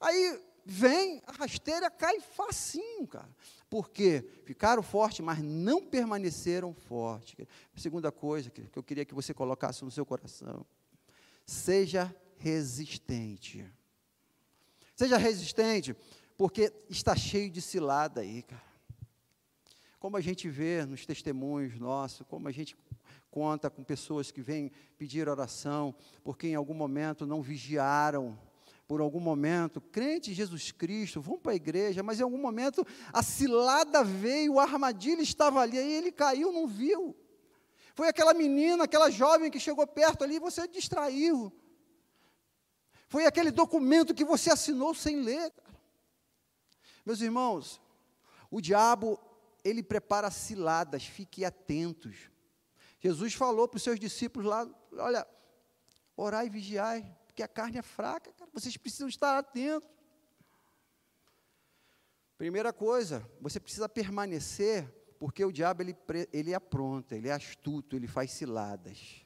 Aí 0.00 0.40
vem, 0.64 1.22
a 1.26 1.32
rasteira 1.32 1.90
cai 1.90 2.20
facinho, 2.20 3.06
cara. 3.06 3.28
Porque 3.68 4.24
ficaram 4.44 4.82
fortes, 4.82 5.20
mas 5.20 5.42
não 5.42 5.84
permaneceram 5.84 6.74
fortes. 6.74 7.46
segunda 7.76 8.12
coisa 8.12 8.50
que 8.50 8.68
eu 8.74 8.82
queria 8.82 9.04
que 9.04 9.14
você 9.14 9.32
colocasse 9.32 9.84
no 9.84 9.90
seu 9.90 10.04
coração. 10.04 10.64
Seja 11.44 12.14
resistente. 12.38 13.64
Seja 14.94 15.16
resistente, 15.18 15.94
porque 16.36 16.72
está 16.88 17.14
cheio 17.14 17.50
de 17.50 17.60
cilada 17.60 18.20
aí, 18.22 18.42
cara. 18.42 18.62
Como 19.98 20.16
a 20.16 20.20
gente 20.20 20.48
vê 20.48 20.84
nos 20.86 21.04
testemunhos 21.04 21.78
nossos, 21.78 22.26
como 22.26 22.48
a 22.48 22.52
gente 22.52 22.76
conta 23.36 23.68
com 23.68 23.84
pessoas 23.84 24.30
que 24.30 24.40
vêm 24.40 24.72
pedir 24.96 25.28
oração, 25.28 25.94
porque 26.24 26.48
em 26.48 26.54
algum 26.54 26.72
momento 26.72 27.26
não 27.26 27.42
vigiaram, 27.42 28.38
por 28.88 29.02
algum 29.02 29.20
momento, 29.20 29.78
crente 29.78 30.30
em 30.30 30.34
Jesus 30.34 30.72
Cristo, 30.72 31.20
vão 31.20 31.38
para 31.38 31.52
a 31.52 31.54
igreja, 31.54 32.02
mas 32.02 32.18
em 32.18 32.22
algum 32.22 32.38
momento 32.38 32.82
a 33.12 33.22
cilada 33.22 34.02
veio, 34.02 34.58
a 34.58 34.62
armadilha 34.62 35.20
estava 35.20 35.60
ali, 35.60 35.76
aí 35.76 35.92
ele 35.92 36.10
caiu, 36.10 36.50
não 36.50 36.66
viu. 36.66 37.14
Foi 37.94 38.08
aquela 38.08 38.32
menina, 38.32 38.84
aquela 38.84 39.10
jovem 39.10 39.50
que 39.50 39.60
chegou 39.60 39.86
perto 39.86 40.24
ali, 40.24 40.38
você 40.38 40.66
distraiu. 40.66 41.52
Foi 43.06 43.26
aquele 43.26 43.50
documento 43.50 44.14
que 44.14 44.24
você 44.24 44.50
assinou 44.50 44.94
sem 44.94 45.20
ler. 45.20 45.52
Meus 47.04 47.20
irmãos, 47.20 47.82
o 48.50 48.62
diabo, 48.62 49.20
ele 49.62 49.82
prepara 49.82 50.30
ciladas, 50.30 51.04
fiquem 51.04 51.44
atentos. 51.44 52.34
Jesus 53.06 53.34
falou 53.34 53.68
para 53.68 53.76
os 53.76 53.84
seus 53.84 54.00
discípulos 54.00 54.48
lá: 54.48 54.68
olha, 54.98 55.24
orai 56.16 56.46
e 56.46 56.50
vigiai, 56.50 57.16
porque 57.24 57.40
a 57.40 57.46
carne 57.46 57.78
é 57.78 57.82
fraca, 57.82 58.32
cara, 58.32 58.50
vocês 58.52 58.76
precisam 58.76 59.08
estar 59.08 59.38
atentos. 59.38 59.88
Primeira 62.36 62.72
coisa, 62.72 63.24
você 63.40 63.60
precisa 63.60 63.88
permanecer, 63.88 64.88
porque 65.20 65.44
o 65.44 65.52
diabo 65.52 65.82
ele, 65.82 65.96
ele 66.32 66.52
apronta, 66.52 67.14
ele 67.14 67.28
é 67.28 67.32
astuto, 67.32 67.94
ele 67.94 68.08
faz 68.08 68.32
ciladas. 68.32 69.24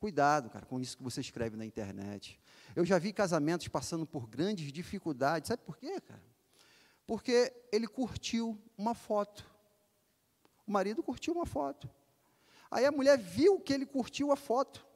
Cuidado, 0.00 0.50
cara, 0.50 0.66
com 0.66 0.80
isso 0.80 0.96
que 0.96 1.04
você 1.04 1.20
escreve 1.20 1.56
na 1.56 1.64
internet. 1.64 2.40
Eu 2.74 2.84
já 2.84 2.98
vi 2.98 3.12
casamentos 3.12 3.68
passando 3.68 4.04
por 4.04 4.26
grandes 4.26 4.72
dificuldades. 4.72 5.48
Sabe 5.48 5.62
por 5.62 5.76
quê, 5.76 6.00
cara? 6.00 6.24
Porque 7.06 7.54
ele 7.70 7.86
curtiu 7.86 8.60
uma 8.76 8.94
foto. 8.94 9.48
O 10.66 10.72
marido 10.72 11.02
curtiu 11.02 11.34
uma 11.34 11.46
foto. 11.46 11.88
Aí 12.70 12.86
a 12.86 12.92
mulher 12.92 13.18
viu 13.18 13.58
que 13.58 13.72
ele 13.72 13.84
curtiu 13.84 14.30
a 14.30 14.36
foto. 14.36 14.86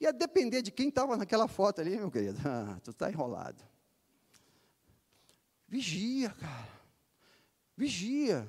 E 0.00 0.06
a 0.06 0.12
depender 0.12 0.62
de 0.62 0.70
quem 0.70 0.88
estava 0.88 1.16
naquela 1.16 1.46
foto 1.46 1.80
ali, 1.80 1.96
meu 1.96 2.10
querido, 2.10 2.38
ah, 2.48 2.78
tu 2.82 2.90
está 2.90 3.10
enrolado. 3.10 3.62
Vigia, 5.68 6.30
cara. 6.30 6.68
Vigia. 7.76 8.48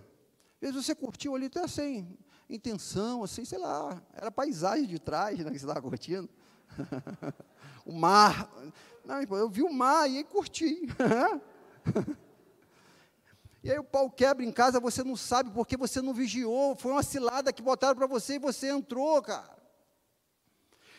Às 0.56 0.72
vezes 0.72 0.86
você 0.86 0.96
curtiu 0.96 1.36
ali 1.36 1.48
até 1.48 1.68
sem 1.68 2.18
intenção, 2.50 3.24
assim, 3.24 3.44
sei 3.44 3.58
lá, 3.58 4.02
era 4.14 4.32
paisagem 4.32 4.86
de 4.86 5.00
trás 5.00 5.40
né, 5.40 5.52
que 5.52 5.60
você 5.60 5.66
estava 5.66 5.82
curtindo. 5.82 6.30
o 7.86 7.94
mar. 7.94 8.50
Não, 9.04 9.22
eu 9.22 9.50
vi 9.50 9.64
o 9.64 9.72
mar 9.72 10.10
e 10.10 10.24
curti. 10.24 10.88
E 13.66 13.72
aí 13.72 13.80
o 13.80 13.84
pau 13.84 14.12
quebra 14.12 14.46
em 14.46 14.52
casa, 14.52 14.80
você 14.80 15.04
não 15.04 15.16
sabe 15.16 15.50
porque 15.50 15.76
você 15.76 16.00
não 16.00 16.14
vigiou, 16.14 16.76
foi 16.76 16.92
uma 16.92 17.02
cilada 17.02 17.52
que 17.52 17.64
botaram 17.64 17.96
para 17.96 18.06
você 18.06 18.36
e 18.36 18.40
você 18.40 18.70
entrou, 18.70 19.20
cara. 19.24 19.58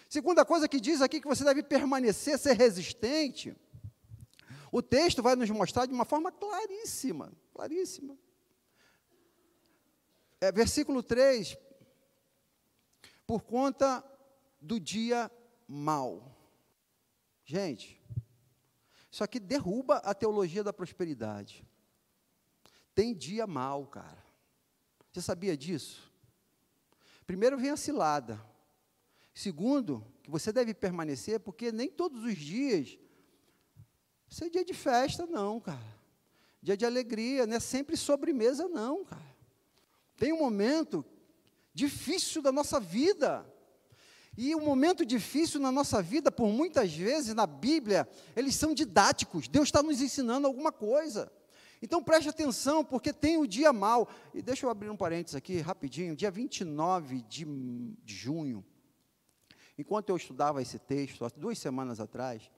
Segunda 0.08 0.44
coisa 0.44 0.68
que 0.68 0.80
diz 0.80 1.00
aqui 1.00 1.20
que 1.20 1.28
você 1.28 1.44
deve 1.44 1.62
permanecer, 1.62 2.36
ser 2.36 2.54
resistente. 2.54 3.56
O 4.72 4.82
texto 4.82 5.22
vai 5.22 5.36
nos 5.36 5.48
mostrar 5.48 5.86
de 5.86 5.94
uma 5.94 6.04
forma 6.04 6.32
claríssima, 6.32 7.32
claríssima. 7.54 8.18
É, 10.40 10.50
versículo 10.50 11.04
3. 11.04 11.56
Por 13.28 13.44
conta 13.44 14.04
do 14.60 14.80
dia 14.80 15.30
mau. 15.68 16.36
Gente, 17.44 18.02
isso 19.08 19.22
aqui 19.22 19.38
derruba 19.38 19.98
a 19.98 20.12
teologia 20.12 20.64
da 20.64 20.72
prosperidade. 20.72 21.64
Tem 22.96 23.14
dia 23.14 23.46
mal, 23.46 23.86
cara. 23.86 24.24
Você 25.12 25.20
sabia 25.20 25.56
disso? 25.56 26.10
Primeiro 27.26 27.58
vem 27.58 27.70
a 27.70 27.76
cilada. 27.76 28.42
Segundo, 29.34 30.02
que 30.22 30.30
você 30.30 30.50
deve 30.50 30.72
permanecer, 30.72 31.38
porque 31.38 31.70
nem 31.70 31.90
todos 31.90 32.24
os 32.24 32.36
dias 32.36 32.98
isso 34.28 34.44
é 34.44 34.48
dia 34.48 34.64
de 34.64 34.72
festa, 34.72 35.26
não, 35.26 35.60
cara. 35.60 35.94
Dia 36.62 36.76
de 36.76 36.86
alegria, 36.86 37.46
não 37.46 37.56
é 37.56 37.60
sempre 37.60 37.98
sobremesa, 37.98 38.66
não, 38.66 39.04
cara. 39.04 39.36
Tem 40.16 40.32
um 40.32 40.38
momento 40.38 41.04
difícil 41.74 42.40
da 42.40 42.50
nossa 42.50 42.80
vida. 42.80 43.46
E 44.38 44.54
um 44.54 44.64
momento 44.64 45.04
difícil 45.04 45.60
na 45.60 45.70
nossa 45.70 46.02
vida, 46.02 46.32
por 46.32 46.48
muitas 46.48 46.92
vezes 46.94 47.34
na 47.34 47.46
Bíblia, 47.46 48.08
eles 48.34 48.54
são 48.54 48.72
didáticos. 48.72 49.48
Deus 49.48 49.68
está 49.68 49.82
nos 49.82 50.00
ensinando 50.00 50.46
alguma 50.46 50.72
coisa. 50.72 51.30
Então 51.80 52.02
preste 52.02 52.28
atenção, 52.28 52.84
porque 52.84 53.12
tem 53.12 53.36
o 53.36 53.46
dia 53.46 53.72
mal. 53.72 54.08
E 54.32 54.40
deixa 54.40 54.66
eu 54.66 54.70
abrir 54.70 54.90
um 54.90 54.96
parênteses 54.96 55.34
aqui, 55.34 55.60
rapidinho. 55.60 56.16
Dia 56.16 56.30
29 56.30 57.22
de, 57.22 57.46
junho, 58.04 58.64
enquanto 59.78 60.08
eu 60.08 60.16
estudava 60.16 60.62
esse 60.62 60.78
texto, 60.78 61.24
há 61.24 61.28
duas 61.28 61.58
semanas 61.58 62.00
atrás, 62.00 62.50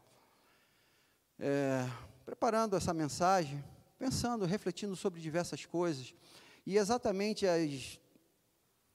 é, 1.38 1.84
preparando 2.24 2.76
essa 2.76 2.94
mensagem, 2.94 3.64
pensando, 3.98 4.44
refletindo 4.44 4.94
sobre 4.94 5.20
diversas 5.20 5.66
coisas, 5.66 6.14
e 6.64 6.76
exatamente 6.76 7.46
às, 7.46 8.00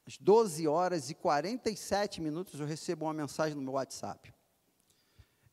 às 0.05 0.17
12 0.17 0.67
horas 0.67 1.09
e 1.09 1.15
47 1.15 2.21
minutos 2.21 2.59
eu 2.59 2.65
recebo 2.65 3.05
uma 3.05 3.13
mensagem 3.13 3.55
no 3.55 3.61
meu 3.61 3.73
WhatsApp. 3.73 4.33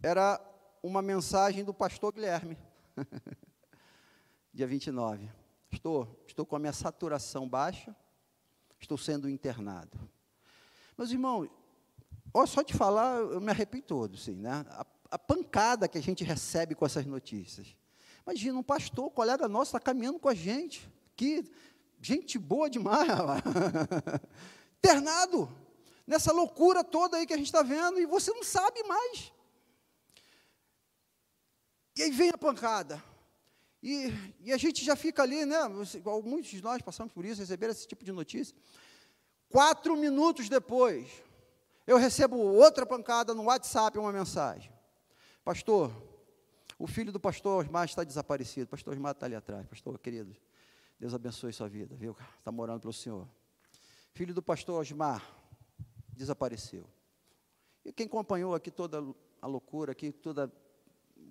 Era 0.03 0.41
uma 0.83 1.03
mensagem 1.03 1.65
do 1.65 1.75
pastor 1.75 2.13
Guilherme. 2.13 2.57
dia 4.53 4.67
29. 4.67 5.29
Estou, 5.71 6.25
estou 6.27 6.45
com 6.45 6.57
a 6.57 6.59
minha 6.59 6.73
saturação 6.73 7.49
baixa, 7.49 7.95
estou 8.81 8.99
sendo 8.99 9.29
internado. 9.29 9.99
Meus 10.99 11.11
irmãos, 11.13 11.49
ó, 12.35 12.45
só 12.45 12.63
de 12.63 12.75
falar, 12.75 13.19
eu 13.19 13.41
me 13.41 13.51
arrepio 13.51 13.83
todo, 13.83 14.17
sim, 14.17 14.35
né? 14.35 14.67
A, 14.71 14.87
a, 15.13 15.19
pancada 15.19 15.89
que 15.89 15.97
a 15.97 16.03
gente 16.03 16.25
recebe 16.25 16.75
com 16.75 16.85
essas 16.85 17.07
notícias. 17.07 17.77
Imagina, 18.27 18.59
um 18.59 18.63
pastor, 18.63 19.07
um 19.07 19.11
colega 19.11 19.49
nosso, 19.49 19.71
está 19.71 19.81
caminhando 19.81 20.19
com 20.19 20.29
a 20.29 20.35
gente. 20.35 20.91
Que 21.17 21.45
gente 22.01 22.39
boa 22.39 22.69
demais, 22.69 23.09
internado, 24.79 25.49
nessa 26.07 26.33
loucura 26.33 26.83
toda 26.83 27.17
aí 27.17 27.27
que 27.27 27.35
a 27.35 27.37
gente 27.37 27.47
está 27.47 27.63
vendo, 27.63 28.01
e 28.01 28.07
você 28.07 28.33
não 28.33 28.43
sabe 28.43 28.83
mais. 28.85 29.33
E 31.97 32.03
aí 32.03 32.11
vem 32.11 32.31
a 32.31 32.39
pancada. 32.39 33.10
E, 33.83 34.13
e 34.41 34.53
a 34.53 34.57
gente 34.57 34.85
já 34.85 34.95
fica 34.95 35.23
ali, 35.23 35.47
né? 35.47 35.59
Muitos 36.25 36.51
de 36.51 36.63
nós 36.63 36.83
passamos 36.83 37.13
por 37.13 37.25
isso, 37.25 37.41
receberam 37.41 37.73
esse 37.73 37.87
tipo 37.87 38.05
de 38.05 38.13
notícia. 38.13 38.55
Quatro 39.49 39.97
minutos 39.97 40.49
depois, 40.49 41.09
eu 41.87 41.97
recebo 41.97 42.37
outra 42.37 42.85
pancada 42.87 43.35
no 43.35 43.45
WhatsApp, 43.45 43.99
uma 43.99 44.13
mensagem. 44.13 44.71
Pastor, 45.45 45.91
o 46.79 46.87
filho 46.87 47.11
do 47.11 47.19
pastor 47.19 47.65
Osmar 47.65 47.85
está 47.85 48.05
desaparecido. 48.05 48.69
Pastor 48.69 48.95
Osmar 48.95 49.13
está 49.13 49.27
ali 49.27 49.35
atrás. 49.35 49.67
Pastor, 49.67 49.99
querido, 49.99 50.37
Deus 50.99 51.15
abençoe 51.15 51.53
sua 51.53 51.69
vida, 51.69 51.97
viu? 51.97 52.17
Está 52.39 52.53
morando 52.53 52.81
pelo 52.81 52.93
Senhor. 52.93 53.27
Filho 54.13 54.35
do 54.35 54.43
pastor 54.43 54.81
Osmar 54.81 55.27
desapareceu. 56.13 56.87
E 57.85 57.93
quem 57.93 58.07
acompanhou 58.07 58.55
aqui 58.55 58.71
toda 58.71 59.03
a 59.41 59.47
loucura, 59.47 59.93
aqui 59.93 60.13
toda 60.13 60.53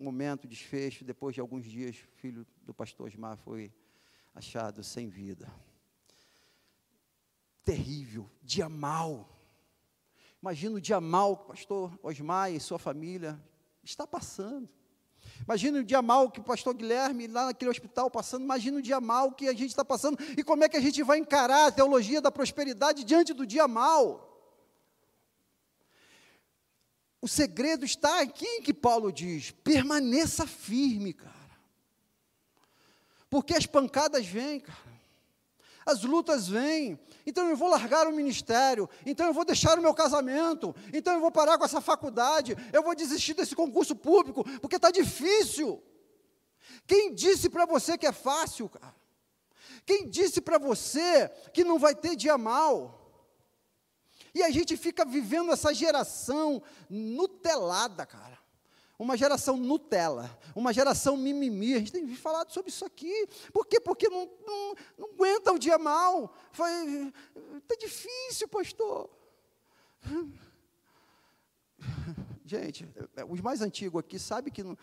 momento, 0.03 0.47
desfecho, 0.47 1.03
depois 1.03 1.35
de 1.35 1.41
alguns 1.41 1.65
dias, 1.65 1.95
filho 2.15 2.45
do 2.61 2.73
pastor 2.73 3.07
Osmar 3.07 3.37
foi 3.37 3.73
achado 4.33 4.83
sem 4.83 5.07
vida. 5.07 5.51
Terrível, 7.63 8.29
dia 8.41 8.69
mal. 8.69 9.29
Imagina 10.41 10.75
o 10.75 10.81
dia 10.81 11.01
mal 11.01 11.37
que 11.37 11.43
o 11.43 11.47
pastor 11.47 11.99
Osmar 12.01 12.51
e 12.51 12.59
sua 12.59 12.79
família 12.79 13.39
está 13.83 14.07
passando. 14.07 14.69
Imagina 15.43 15.79
o 15.79 15.83
dia 15.83 16.01
mal 16.01 16.29
que 16.31 16.39
o 16.39 16.43
pastor 16.43 16.73
Guilherme, 16.73 17.27
lá 17.27 17.47
naquele 17.47 17.71
hospital, 17.71 18.09
passando. 18.09 18.43
Imagina 18.43 18.77
o 18.77 18.81
dia 18.81 18.99
mal 18.99 19.31
que 19.31 19.47
a 19.47 19.53
gente 19.53 19.69
está 19.69 19.83
passando. 19.83 20.17
E 20.37 20.43
como 20.43 20.63
é 20.63 20.69
que 20.69 20.77
a 20.77 20.81
gente 20.81 21.01
vai 21.03 21.17
encarar 21.17 21.67
a 21.67 21.71
teologia 21.71 22.21
da 22.21 22.31
prosperidade 22.31 23.03
diante 23.03 23.33
do 23.33 23.45
dia 23.45 23.67
mal? 23.67 24.28
O 27.21 27.27
segredo 27.27 27.83
está 27.85 28.21
aqui 28.21 28.45
em 28.45 28.61
que 28.61 28.73
Paulo 28.73 29.11
diz: 29.11 29.51
permaneça 29.51 30.47
firme, 30.47 31.13
cara. 31.13 31.33
Porque 33.29 33.53
as 33.53 33.65
pancadas 33.65 34.25
vêm, 34.25 34.59
cara. 34.59 34.89
As 35.85 36.03
lutas 36.03 36.47
vêm. 36.47 36.99
Então 37.25 37.49
eu 37.49 37.57
vou 37.57 37.69
largar 37.69 38.07
o 38.07 38.11
ministério. 38.11 38.89
Então 39.05 39.27
eu 39.27 39.33
vou 39.33 39.45
deixar 39.45 39.77
o 39.77 39.81
meu 39.81 39.93
casamento. 39.93 40.75
Então 40.93 41.13
eu 41.13 41.19
vou 41.19 41.31
parar 41.31 41.57
com 41.57 41.65
essa 41.65 41.81
faculdade. 41.81 42.55
Eu 42.71 42.83
vou 42.83 42.95
desistir 42.95 43.33
desse 43.33 43.55
concurso 43.55 43.95
público. 43.95 44.43
Porque 44.59 44.75
está 44.75 44.91
difícil. 44.91 45.81
Quem 46.85 47.13
disse 47.13 47.49
para 47.49 47.65
você 47.65 47.97
que 47.97 48.05
é 48.05 48.11
fácil, 48.11 48.69
cara? 48.69 48.95
Quem 49.85 50.07
disse 50.07 50.41
para 50.41 50.57
você 50.57 51.29
que 51.53 51.63
não 51.63 51.79
vai 51.79 51.95
ter 51.95 52.15
dia 52.15 52.37
mal? 52.37 52.98
E 54.33 54.43
a 54.43 54.49
gente 54.49 54.77
fica 54.77 55.05
vivendo 55.05 55.51
essa 55.51 55.73
geração 55.73 56.61
nutelada, 56.89 58.05
cara. 58.05 58.37
Uma 58.97 59.15
geração 59.15 59.55
Nutella, 59.55 60.37
uma 60.53 60.73
geração 60.73 61.15
mimimi. 61.15 61.73
A 61.73 61.79
gente 61.79 61.91
tem 61.91 62.15
falado 62.15 62.51
sobre 62.51 62.69
isso 62.69 62.83
aqui. 62.83 63.27
Por 63.53 63.65
quê? 63.65 63.79
Porque 63.79 64.09
não, 64.09 64.29
não, 64.45 64.75
não 64.97 65.09
aguenta 65.11 65.53
o 65.53 65.59
dia 65.59 65.77
mal. 65.77 66.35
Está 66.51 67.75
difícil, 67.79 68.47
pastor. 68.49 69.09
Gente, 72.45 72.89
os 73.29 73.39
mais 73.39 73.61
antigos 73.61 73.99
aqui 73.99 74.19
sabem 74.19 74.51
que 74.51 74.63
né, 74.63 74.75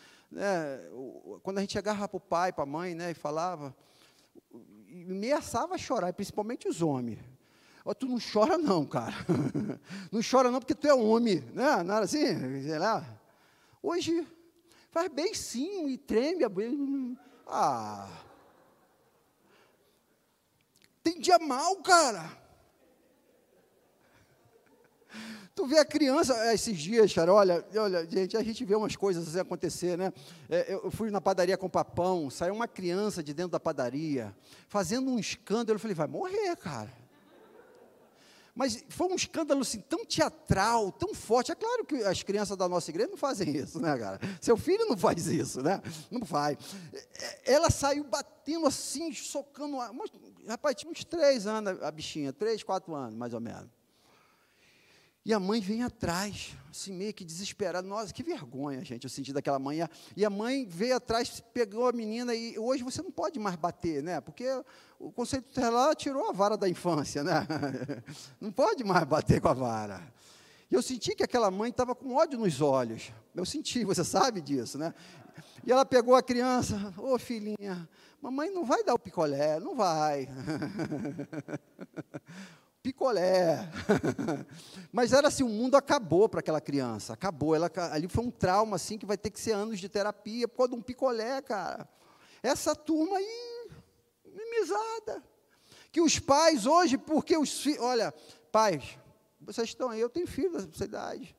quando 1.43 1.59
a 1.59 1.61
gente 1.61 1.73
chegava 1.73 2.09
para 2.09 2.17
o 2.17 2.21
pai, 2.21 2.53
para 2.53 2.63
a 2.63 2.67
mãe, 2.67 2.95
né, 2.95 3.11
e 3.11 3.15
falava, 3.15 3.77
ameaçava 5.11 5.75
a 5.75 5.79
chorar, 5.79 6.13
principalmente 6.13 6.69
os 6.69 6.81
homens. 6.81 7.19
Oh, 7.89 7.95
tu 7.95 8.09
não 8.09 8.19
chora 8.19 8.59
não, 8.59 8.85
cara. 8.85 9.15
não 10.11 10.21
chora 10.29 10.51
não 10.51 10.59
porque 10.59 10.75
tu 10.75 10.89
é 10.89 10.93
homem, 10.93 11.39
né? 11.55 11.85
Era 11.85 12.01
assim, 12.01 12.63
sei 12.65 12.81
lá. 12.81 13.07
Hoje 13.81 14.27
faz 14.91 15.09
bem 15.09 15.33
sim 15.33 15.91
e 15.91 15.97
treme. 15.97 16.45
Ah. 17.47 18.11
Tem 21.01 21.21
dia 21.21 21.39
mal, 21.39 21.77
cara. 21.77 22.29
Tu 25.55 25.65
vê 25.65 25.79
a 25.79 25.85
criança, 25.85 26.35
é, 26.49 26.55
esses 26.55 26.77
dias, 26.77 27.15
cara, 27.15 27.33
olha, 27.33 27.65
olha, 27.77 28.05
gente, 28.11 28.37
a 28.37 28.43
gente 28.43 28.65
vê 28.65 28.75
umas 28.75 28.97
coisas 28.97 29.29
assim 29.29 29.39
acontecer, 29.39 29.97
né? 29.97 30.13
É, 30.51 30.75
eu 30.75 30.91
fui 30.91 31.09
na 31.09 31.21
padaria 31.21 31.57
com 31.57 31.69
papão, 31.69 32.29
saiu 32.31 32.53
uma 32.53 32.67
criança 32.67 33.23
de 33.23 33.33
dentro 33.33 33.53
da 33.53 33.61
padaria, 33.61 34.37
fazendo 34.67 35.09
um 35.09 35.21
escândalo, 35.21 35.77
eu 35.77 35.81
falei, 35.81 35.95
vai 35.95 36.09
morrer, 36.09 36.57
cara. 36.57 37.06
Mas 38.57 38.83
foi 38.89 39.07
um 39.09 39.15
escândalo 39.15 39.61
assim, 39.61 39.81
tão 39.81 40.03
teatral, 40.07 40.91
tão 40.91 41.15
forte. 41.15 41.53
É 41.53 41.55
claro 41.55 41.85
que 41.85 41.97
as 41.97 42.23
crianças 42.23 42.57
da 42.57 42.67
nossa 42.67 42.91
igreja 42.91 43.11
não 43.11 43.17
fazem 43.19 43.55
isso, 43.55 43.79
né, 43.79 43.99
cara? 43.99 44.19
Seu 44.41 44.57
filho 44.57 44.87
não 44.87 44.97
faz 44.97 45.27
isso, 45.27 45.61
né? 45.61 45.83
Não 46.11 46.25
faz. 46.25 46.57
É, 47.21 47.53
ela 47.53 47.69
saiu 47.69 48.03
batendo 48.05 48.67
assim, 48.67 49.13
socando. 49.13 49.77
Rapaz, 50.49 50.75
tinha 50.75 50.91
uns 50.91 51.05
três 51.05 51.47
anos 51.47 51.83
a 51.83 51.91
bichinha, 51.91 52.33
três, 52.33 52.63
quatro 52.63 52.95
anos, 52.95 53.15
mais 53.15 53.35
ou 53.35 53.41
menos. 53.41 53.69
E 55.23 55.35
a 55.35 55.41
mãe 55.41 55.61
vem 55.61 55.83
atrás, 55.83 56.57
assim, 56.71 56.95
meio 56.95 57.13
que 57.13 57.27
desesperada. 57.27 57.87
Nossa, 57.87 58.15
que 58.15 58.23
vergonha, 58.23 58.83
gente, 58.83 59.05
eu 59.05 59.11
senti 59.11 59.35
daquela 59.35 59.59
manhã. 59.59 59.87
E 60.17 60.25
a 60.25 60.31
mãe 60.31 60.65
veio 60.65 60.97
atrás, 60.97 61.43
pegou 61.53 61.87
a 61.89 61.93
menina, 61.93 62.35
e 62.35 62.59
hoje 62.59 62.83
você 62.83 63.03
não 63.03 63.11
pode 63.11 63.39
mais 63.39 63.57
bater, 63.57 64.03
né? 64.03 64.19
Porque 64.19 64.47
o 64.99 65.13
conceito 65.13 65.49
tutelar 65.49 65.95
tirou 65.95 66.29
a 66.29 66.33
vara 66.33 66.57
da 66.57 66.69
infância, 66.69 67.23
né? 67.23 67.47
Não 68.41 68.51
pode 68.51 68.83
mais 68.85 69.05
bater 69.05 69.41
com 69.41 69.49
a 69.49 69.55
vara. 69.55 70.03
E 70.71 70.75
eu 70.75 70.83
senti 70.83 71.15
que 71.15 71.23
aquela 71.23 71.51
mãe 71.51 71.71
estava 71.71 71.95
com 71.95 72.15
ódio 72.15 72.39
nos 72.39 72.61
olhos. 72.61 73.13
Eu 73.35 73.45
senti, 73.45 73.85
você 73.85 74.03
sabe 74.03 74.41
disso, 74.41 74.79
né? 74.79 74.95
E 75.65 75.71
ela 75.71 75.85
pegou 75.85 76.15
a 76.15 76.23
criança, 76.23 76.93
ô 76.97 77.15
oh, 77.15 77.19
filhinha, 77.19 77.89
mamãe 78.21 78.51
não 78.51 78.65
vai 78.65 78.83
dar 78.83 78.95
o 78.95 78.99
picolé, 78.99 79.61
não 79.61 79.77
vai. 79.77 80.29
picolé. 82.83 83.69
Mas 84.93 85.13
era 85.13 85.29
assim, 85.29 85.43
o 85.43 85.49
mundo 85.49 85.77
acabou 85.77 86.29
para 86.29 86.41
aquela 86.41 86.61
criança, 86.61 87.13
acabou. 87.13 87.55
Ela, 87.55 87.71
ali 87.91 88.09
foi 88.09 88.25
um 88.25 88.31
trauma 88.31 88.77
assim 88.77 88.97
que 88.97 89.05
vai 89.05 89.19
ter 89.19 89.31
que 89.31 89.41
ser 89.41 89.53
anos 89.53 89.81
de 89.81 89.89
terapia 89.89 90.47
por 90.47 90.59
causa 90.59 90.73
de 90.73 90.79
um 90.79 90.83
picolé, 90.83 91.43
cara. 91.43 91.89
Essa 92.43 92.77
turma 92.77 93.17
aí, 93.17 93.56
mimizada. 94.37 95.23
Que 95.91 96.01
os 96.01 96.19
pais 96.19 96.67
hoje, 96.67 96.99
porque 96.99 97.37
os 97.37 97.61
filhos, 97.61 97.81
olha, 97.81 98.13
pais, 98.53 98.99
vocês 99.41 99.69
estão 99.69 99.89
aí, 99.91 100.01
eu 100.01 100.11
tenho 100.11 100.27
filhos 100.27 100.67
dessa 100.67 100.85
idade. 100.85 101.35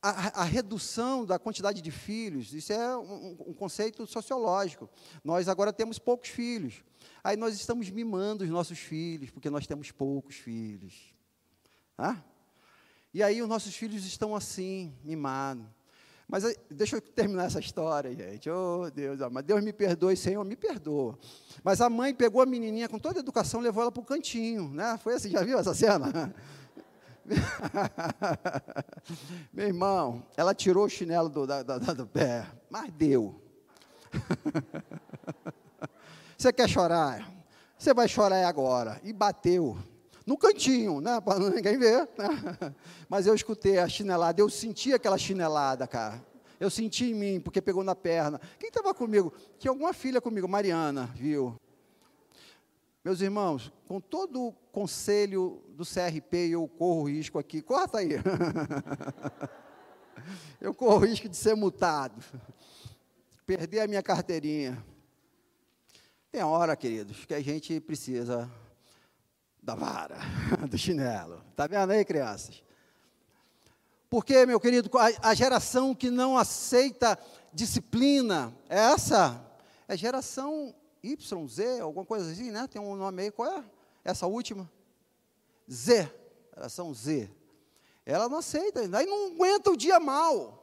A, 0.00 0.42
a, 0.42 0.44
redução 0.44 1.26
da 1.26 1.40
quantidade 1.40 1.82
de 1.82 1.90
filhos, 1.90 2.54
isso 2.54 2.72
é 2.72 2.96
um, 2.96 3.36
um 3.48 3.52
conceito 3.52 4.06
sociológico. 4.06 4.88
Nós 5.24 5.48
agora 5.48 5.72
temos 5.72 5.98
poucos 5.98 6.28
filhos. 6.28 6.84
Aí 7.22 7.36
nós 7.36 7.54
estamos 7.54 7.90
mimando 7.90 8.44
os 8.44 8.50
nossos 8.50 8.78
filhos, 8.78 9.30
porque 9.30 9.50
nós 9.50 9.66
temos 9.66 9.90
poucos 9.90 10.36
filhos. 10.36 11.12
Ah? 11.96 12.22
E 13.12 13.22
aí 13.24 13.42
os 13.42 13.48
nossos 13.48 13.74
filhos 13.74 14.04
estão 14.04 14.36
assim, 14.36 14.94
mimados. 15.02 15.66
Mas 16.28 16.44
deixa 16.70 16.96
eu 16.96 17.00
terminar 17.00 17.46
essa 17.46 17.58
história, 17.58 18.14
gente. 18.14 18.50
Oh, 18.50 18.90
Deus, 18.90 19.18
mas 19.32 19.44
Deus 19.44 19.64
me 19.64 19.72
perdoe, 19.72 20.14
Senhor, 20.14 20.44
me 20.44 20.56
perdoa. 20.56 21.18
Mas 21.64 21.80
a 21.80 21.88
mãe 21.88 22.14
pegou 22.14 22.42
a 22.42 22.46
menininha 22.46 22.86
com 22.86 22.98
toda 22.98 23.18
a 23.18 23.22
educação, 23.22 23.60
levou 23.60 23.82
ela 23.82 23.90
para 23.90 24.02
o 24.02 24.04
cantinho, 24.04 24.68
né? 24.68 24.98
Foi 25.02 25.14
assim, 25.14 25.30
já 25.30 25.42
viu 25.42 25.58
essa 25.58 25.72
cena? 25.72 26.34
Meu 29.52 29.68
irmão, 29.68 30.22
ela 30.36 30.54
tirou 30.54 30.84
o 30.84 30.88
chinelo 30.88 31.30
do, 31.30 31.46
da, 31.46 31.62
da, 31.62 31.78
do 31.78 32.06
pé, 32.06 32.46
mas 32.68 32.92
deu. 32.92 33.40
Você 36.36 36.52
quer 36.52 36.68
chorar? 36.68 37.26
Você 37.78 37.94
vai 37.94 38.06
chorar 38.06 38.46
agora. 38.46 39.00
E 39.02 39.14
bateu. 39.14 39.78
No 40.28 40.36
cantinho, 40.36 41.00
né? 41.00 41.18
Para 41.22 41.38
ninguém 41.38 41.78
ver. 41.78 42.06
Né? 42.18 42.74
Mas 43.08 43.26
eu 43.26 43.34
escutei 43.34 43.78
a 43.78 43.88
chinelada, 43.88 44.38
eu 44.38 44.50
senti 44.50 44.92
aquela 44.92 45.16
chinelada, 45.16 45.86
cara. 45.86 46.22
Eu 46.60 46.68
senti 46.68 47.06
em 47.06 47.14
mim, 47.14 47.40
porque 47.40 47.62
pegou 47.62 47.82
na 47.82 47.94
perna. 47.94 48.38
Quem 48.60 48.68
estava 48.68 48.92
comigo? 48.92 49.32
Tinha 49.58 49.70
alguma 49.70 49.94
filha 49.94 50.20
comigo, 50.20 50.46
Mariana, 50.46 51.06
viu? 51.14 51.56
Meus 53.02 53.22
irmãos, 53.22 53.72
com 53.86 54.02
todo 54.02 54.48
o 54.48 54.52
conselho 54.70 55.62
do 55.70 55.82
CRP, 55.82 56.50
eu 56.50 56.68
corro 56.68 57.08
risco 57.08 57.38
aqui. 57.38 57.62
Corta 57.62 57.96
aí. 57.96 58.10
eu 60.60 60.74
corro 60.74 61.06
risco 61.06 61.26
de 61.26 61.38
ser 61.38 61.56
multado. 61.56 62.22
Perder 63.46 63.80
a 63.80 63.88
minha 63.88 64.02
carteirinha. 64.02 64.84
Tem 66.30 66.42
hora, 66.42 66.76
queridos, 66.76 67.24
que 67.24 67.32
a 67.32 67.40
gente 67.40 67.80
precisa 67.80 68.46
da 69.62 69.74
vara, 69.74 70.18
do 70.68 70.78
chinelo. 70.78 71.42
Está 71.50 71.66
vendo 71.66 71.90
aí, 71.90 72.04
crianças? 72.04 72.62
Porque, 74.10 74.46
meu 74.46 74.58
querido, 74.58 74.90
a, 75.22 75.34
geração 75.34 75.94
que 75.94 76.10
não 76.10 76.38
aceita 76.38 77.18
disciplina, 77.52 78.54
é 78.68 78.78
essa 78.78 79.44
é 79.86 79.96
geração 79.96 80.74
Y, 81.02 81.48
Z, 81.48 81.80
alguma 81.80 82.06
coisa 82.06 82.30
assim, 82.30 82.50
né? 82.50 82.66
Tem 82.66 82.80
um 82.80 82.96
nome 82.96 83.22
aí, 83.22 83.30
qual 83.30 83.50
é? 83.50 83.64
Essa 84.02 84.26
última? 84.26 84.70
Z, 85.70 86.10
geração 86.54 86.92
Z. 86.94 87.30
Ela 88.06 88.28
não 88.28 88.38
aceita, 88.38 88.80
aí 88.80 89.06
não 89.06 89.26
aguenta 89.34 89.70
o 89.70 89.76
dia 89.76 90.00
mal. 90.00 90.57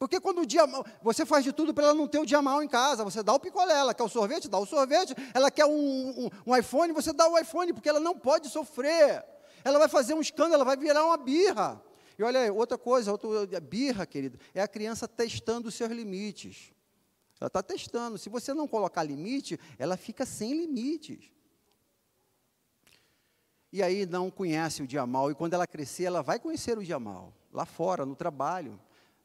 Porque 0.00 0.18
quando 0.18 0.40
o 0.40 0.46
dia 0.46 0.62
você 1.02 1.26
faz 1.26 1.44
de 1.44 1.52
tudo 1.52 1.74
para 1.74 1.84
ela 1.84 1.94
não 1.94 2.08
ter 2.08 2.18
o 2.18 2.24
dia 2.24 2.40
mal 2.40 2.62
em 2.62 2.66
casa, 2.66 3.04
você 3.04 3.22
dá 3.22 3.34
o 3.34 3.38
picolé, 3.38 3.74
ela 3.74 3.92
quer 3.92 4.02
o 4.02 4.08
sorvete, 4.08 4.48
dá 4.48 4.58
o 4.58 4.64
sorvete, 4.64 5.14
ela 5.34 5.50
quer 5.50 5.66
um, 5.66 6.24
um, 6.24 6.30
um 6.46 6.56
iPhone, 6.56 6.90
você 6.94 7.12
dá 7.12 7.28
o 7.28 7.38
iPhone, 7.38 7.74
porque 7.74 7.86
ela 7.86 8.00
não 8.00 8.18
pode 8.18 8.48
sofrer. 8.48 9.22
Ela 9.62 9.78
vai 9.78 9.88
fazer 9.88 10.14
um 10.14 10.20
escândalo, 10.22 10.54
ela 10.54 10.64
vai 10.64 10.78
virar 10.78 11.04
uma 11.04 11.18
birra. 11.18 11.84
E 12.18 12.22
olha 12.22 12.40
aí, 12.40 12.50
outra 12.50 12.78
coisa, 12.78 13.12
outra 13.12 13.60
birra, 13.60 14.06
querido, 14.06 14.38
é 14.54 14.62
a 14.62 14.68
criança 14.68 15.06
testando 15.06 15.68
os 15.68 15.74
seus 15.74 15.90
limites. 15.90 16.72
Ela 17.38 17.48
está 17.48 17.62
testando. 17.62 18.16
Se 18.16 18.30
você 18.30 18.54
não 18.54 18.66
colocar 18.66 19.02
limite, 19.02 19.60
ela 19.78 19.98
fica 19.98 20.24
sem 20.24 20.62
limites. 20.62 21.30
E 23.70 23.82
aí 23.82 24.06
não 24.06 24.30
conhece 24.30 24.82
o 24.82 24.86
dia 24.86 25.04
mal. 25.04 25.30
E 25.30 25.34
quando 25.34 25.52
ela 25.52 25.66
crescer, 25.66 26.04
ela 26.04 26.22
vai 26.22 26.38
conhecer 26.38 26.78
o 26.78 26.82
dia 26.82 26.98
mal. 26.98 27.34
Lá 27.52 27.66
fora, 27.66 28.06
no 28.06 28.16
trabalho 28.16 28.80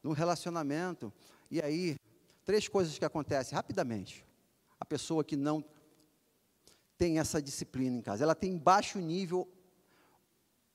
no 0.06 0.14
relacionamento. 0.14 1.12
E 1.49 1.60
aí, 1.60 1.95
três 2.45 2.68
coisas 2.68 2.95
que 2.95 3.03
acontecem 3.03 3.56
rapidamente. 3.56 4.24
A 4.80 4.86
pessoa 4.86 5.24
que 5.24 5.36
não 5.36 5.66
tem 6.95 7.18
essa 7.18 7.41
disciplina 7.41 7.97
em 7.97 8.01
casa. 8.01 8.24
Ela 8.24 8.36
tem 8.36 8.56
baixo 8.56 8.99
nível 8.99 9.49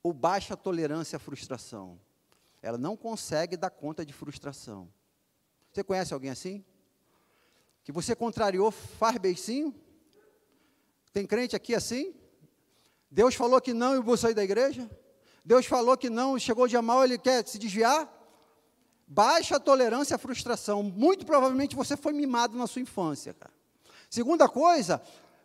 ou 0.03 0.11
baixa 0.11 0.57
tolerância 0.57 1.15
à 1.15 1.19
frustração. 1.19 1.97
Ela 2.61 2.77
não 2.77 2.97
consegue 2.97 3.55
dar 3.55 3.69
conta 3.69 4.05
de 4.05 4.11
frustração. 4.11 4.91
Você 5.71 5.81
conhece 5.81 6.13
alguém 6.13 6.29
assim? 6.29 6.65
Que 7.85 7.91
você 7.93 8.13
contrariou, 8.13 8.69
faz 8.69 9.17
beicinho? 9.17 9.73
Tem 11.13 11.25
crente 11.25 11.55
aqui 11.55 11.73
assim? 11.73 12.13
Deus 13.09 13.33
falou 13.33 13.61
que 13.61 13.73
não 13.73 13.95
e 13.95 14.01
vou 14.01 14.17
sair 14.17 14.33
da 14.33 14.43
igreja? 14.43 14.89
Deus 15.43 15.65
falou 15.65 15.97
que 15.97 16.09
não, 16.09 16.37
chegou 16.37 16.67
dia 16.67 16.81
mal, 16.81 17.05
ele 17.05 17.17
quer 17.17 17.47
se 17.47 17.57
desviar? 17.57 18.20
Baixa 19.13 19.59
tolerância 19.59 20.15
à 20.15 20.17
frustração. 20.17 20.81
Muito 20.81 21.25
provavelmente 21.25 21.75
você 21.75 21.97
foi 21.97 22.13
mimado 22.13 22.57
na 22.57 22.65
sua 22.65 22.81
infância, 22.81 23.33
cara. 23.33 23.53
Segunda 24.09 24.47
coisa, 24.47 25.01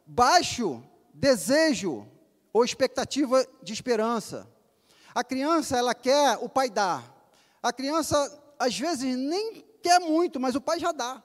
baixo 0.07 0.81
desejo 1.13 2.07
ou 2.53 2.65
expectativa 2.65 3.45
de 3.61 3.73
esperança. 3.73 4.49
A 5.13 5.25
criança, 5.25 5.77
ela 5.77 5.97
quer, 5.97 6.39
o 6.41 6.49
pai 6.49 6.71
dá. 6.71 7.03
A 7.61 7.73
criança, 7.73 8.41
às 8.57 8.79
vezes, 8.79 9.17
nem 9.17 9.65
quer 9.83 9.99
muito, 9.99 10.39
mas 10.39 10.55
o 10.55 10.61
pai 10.61 10.79
já 10.79 10.93
dá. 10.93 11.21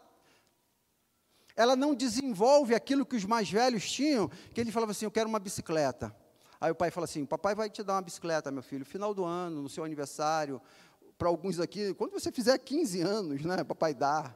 Ela 1.56 1.76
não 1.76 1.94
desenvolve 1.94 2.74
aquilo 2.74 3.06
que 3.06 3.16
os 3.16 3.24
mais 3.24 3.52
velhos 3.52 3.88
tinham, 3.92 4.28
que 4.52 4.60
ele 4.60 4.72
falava 4.72 4.94
assim: 4.94 5.06
Eu 5.06 5.12
quero 5.12 5.30
uma 5.30 5.38
bicicleta. 5.38 6.16
Aí 6.60 6.72
o 6.72 6.76
pai 6.76 6.90
fala 6.90 7.06
assim: 7.06 7.24
papai 7.24 7.56
vai 7.56 7.70
te 7.70 7.84
dar 7.84 7.94
uma 7.94 8.02
bicicleta, 8.04 8.52
meu 8.52 8.62
filho, 8.62 8.86
final 8.86 9.14
do 9.14 9.26
ano, 9.26 9.62
no 9.62 9.70
seu 9.70 9.84
aniversário. 9.84 10.62
Para 11.22 11.30
alguns 11.30 11.60
aqui, 11.60 11.94
quando 11.94 12.14
você 12.14 12.32
fizer 12.32 12.58
15 12.58 13.00
anos, 13.02 13.44
né, 13.44 13.64
papai 13.64 13.94
dá. 13.94 14.34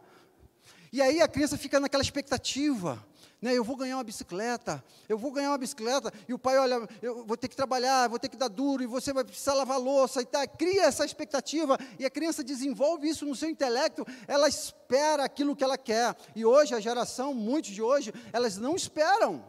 E 0.94 1.02
aí 1.02 1.20
a 1.20 1.28
criança 1.28 1.58
fica 1.58 1.80
naquela 1.80 2.04
expectativa 2.04 3.04
né, 3.42 3.54
eu 3.54 3.64
vou 3.64 3.76
ganhar 3.76 3.98
uma 3.98 4.04
bicicleta, 4.04 4.84
eu 5.10 5.18
vou 5.18 5.32
ganhar 5.32 5.50
uma 5.50 5.58
bicicleta, 5.58 6.12
e 6.28 6.34
o 6.34 6.40
pai, 6.40 6.58
olha, 6.58 6.88
eu 7.02 7.26
vou 7.26 7.36
ter 7.36 7.48
que 7.48 7.56
trabalhar, 7.56 8.08
vou 8.08 8.18
ter 8.18 8.30
que 8.30 8.38
dar 8.38 8.48
duro, 8.48 8.82
e 8.82 8.88
você 8.88 9.14
vai 9.14 9.24
precisar 9.24 9.54
lavar 9.54 9.80
louça, 9.80 10.22
e 10.22 10.26
tá, 10.26 10.48
cria 10.48 10.84
essa 10.84 11.06
expectativa, 11.06 11.78
e 12.00 12.06
a 12.06 12.10
criança 12.10 12.44
desenvolve 12.44 13.08
isso 13.08 13.26
no 13.26 13.36
seu 13.36 13.50
intelecto, 13.50 14.06
ela 14.28 14.48
espera 14.48 15.26
aquilo 15.26 15.56
que 15.56 15.64
ela 15.64 15.78
quer, 15.78 16.16
e 16.36 16.46
hoje, 16.46 16.74
a 16.74 16.80
geração, 16.80 17.34
muitos 17.34 17.72
de 17.72 17.82
hoje, 17.82 18.14
elas 18.32 18.58
não 18.58 18.76
esperam, 18.76 19.44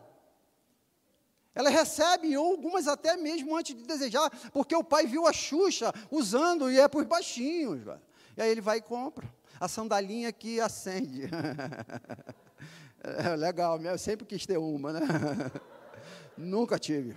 elas 1.57 1.73
recebem, 1.73 2.37
ou 2.37 2.53
algumas 2.53 2.87
até 2.87 3.17
mesmo 3.17 3.57
antes 3.57 3.75
de 3.75 3.83
desejar, 3.83 4.31
porque 4.53 4.77
o 4.77 4.85
pai 4.85 5.07
viu 5.07 5.27
a 5.27 5.33
Xuxa 5.33 5.93
usando, 6.11 6.71
e 6.71 6.79
é 6.79 6.87
por 6.87 7.05
baixinhos, 7.05 7.81
e 8.37 8.43
aí 8.43 8.51
ele 8.51 8.61
vai 8.61 8.79
e 8.79 8.83
compra, 8.83 9.27
a 9.59 9.67
sandalinha 9.67 10.31
que 10.33 10.61
acende, 10.61 11.23
É, 13.07 13.37
legal, 13.37 13.81
eu 13.81 13.97
sempre 13.97 14.27
quis 14.27 14.45
ter 14.45 14.59
uma, 14.59 14.93
né? 14.93 15.01
Nunca 16.37 16.77
tive. 16.77 17.15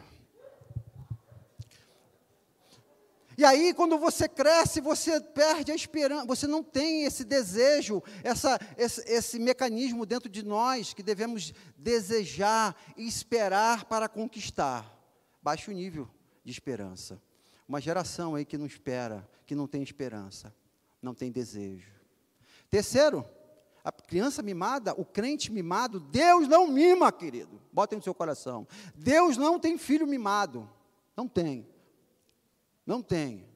E 3.39 3.45
aí, 3.45 3.73
quando 3.73 3.97
você 3.97 4.27
cresce, 4.27 4.81
você 4.81 5.21
perde 5.21 5.71
a 5.71 5.75
esperança, 5.75 6.25
você 6.25 6.45
não 6.45 6.61
tem 6.61 7.05
esse 7.05 7.23
desejo, 7.23 8.03
essa, 8.21 8.59
esse, 8.77 9.01
esse, 9.09 9.39
mecanismo 9.39 10.05
dentro 10.05 10.27
de 10.27 10.43
nós 10.43 10.93
que 10.93 11.01
devemos 11.01 11.53
desejar 11.77 12.75
e 12.97 13.07
esperar 13.07 13.85
para 13.85 14.09
conquistar. 14.09 14.93
Baixo 15.41 15.71
nível 15.71 16.05
de 16.43 16.51
esperança. 16.51 17.17
Uma 17.65 17.79
geração 17.79 18.35
aí 18.35 18.43
que 18.43 18.57
não 18.57 18.65
espera, 18.65 19.25
que 19.45 19.55
não 19.55 19.67
tem 19.67 19.81
esperança, 19.81 20.53
não 21.01 21.13
tem 21.13 21.31
desejo. 21.31 21.93
Terceiro, 22.69 23.25
a 23.81 23.89
criança 23.89 24.41
mimada, 24.43 24.93
o 24.99 25.05
crente 25.05 25.49
mimado, 25.49 25.97
Deus 25.97 26.45
não 26.45 26.67
mima, 26.67 27.09
querido. 27.09 27.61
Bota 27.71 27.95
no 27.95 28.03
seu 28.03 28.13
coração. 28.13 28.67
Deus 28.93 29.37
não 29.37 29.57
tem 29.57 29.77
filho 29.77 30.05
mimado. 30.05 30.69
Não 31.15 31.25
tem. 31.25 31.65
Não 32.89 33.03
tem. 33.03 33.47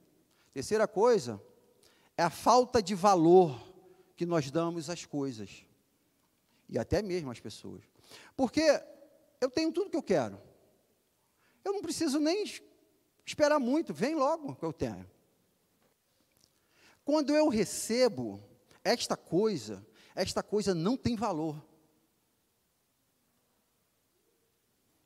Terceira 0.54 0.88
coisa 0.88 1.42
é 2.16 2.22
a 2.22 2.30
falta 2.30 2.84
de 2.84 2.94
valor 2.94 3.60
que 4.16 4.28
nós 4.28 4.52
damos 4.52 4.92
às 4.92 5.06
coisas. 5.06 5.66
E 6.70 6.78
até 6.78 7.02
mesmo 7.02 7.32
às 7.32 7.40
pessoas. 7.40 7.82
Porque 8.38 8.62
eu 9.42 9.50
tenho 9.50 9.72
tudo 9.72 9.90
que 9.90 9.98
eu 9.98 10.04
quero. 10.04 10.40
Eu 11.66 11.74
não 11.74 11.82
preciso 11.82 12.20
nem 12.20 12.46
esperar 13.26 13.58
muito, 13.58 13.92
vem 13.92 14.14
logo 14.14 14.54
que 14.54 14.64
eu 14.64 14.72
tenho. 14.72 15.10
Quando 17.04 17.36
eu 17.36 17.50
recebo 17.50 18.40
esta 18.84 19.18
coisa, 19.18 19.84
esta 20.14 20.44
coisa 20.44 20.76
não 20.76 20.96
tem 20.96 21.16
valor. 21.16 21.60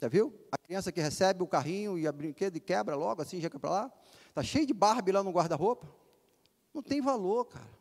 Já 0.01 0.09
viu? 0.09 0.38
A 0.51 0.57
criança 0.57 0.91
que 0.91 0.99
recebe 0.99 1.41
o 1.43 1.47
carrinho 1.47 1.97
e 1.97 2.05
a 2.05 2.11
brinquedo 2.11 2.57
e 2.57 2.59
quebra 2.59 2.93
logo, 2.95 3.21
assim, 3.21 3.39
já 3.39 3.49
para 3.49 3.69
lá. 3.69 3.93
Está 4.38 4.43
cheio 4.43 4.67
de 4.67 4.73
Barbie 4.73 5.11
lá 5.11 5.23
no 5.23 5.31
guarda-roupa. 5.31 5.91
Não 6.71 6.83
tem 6.83 7.01
valor, 7.01 7.45
cara. 7.45 7.75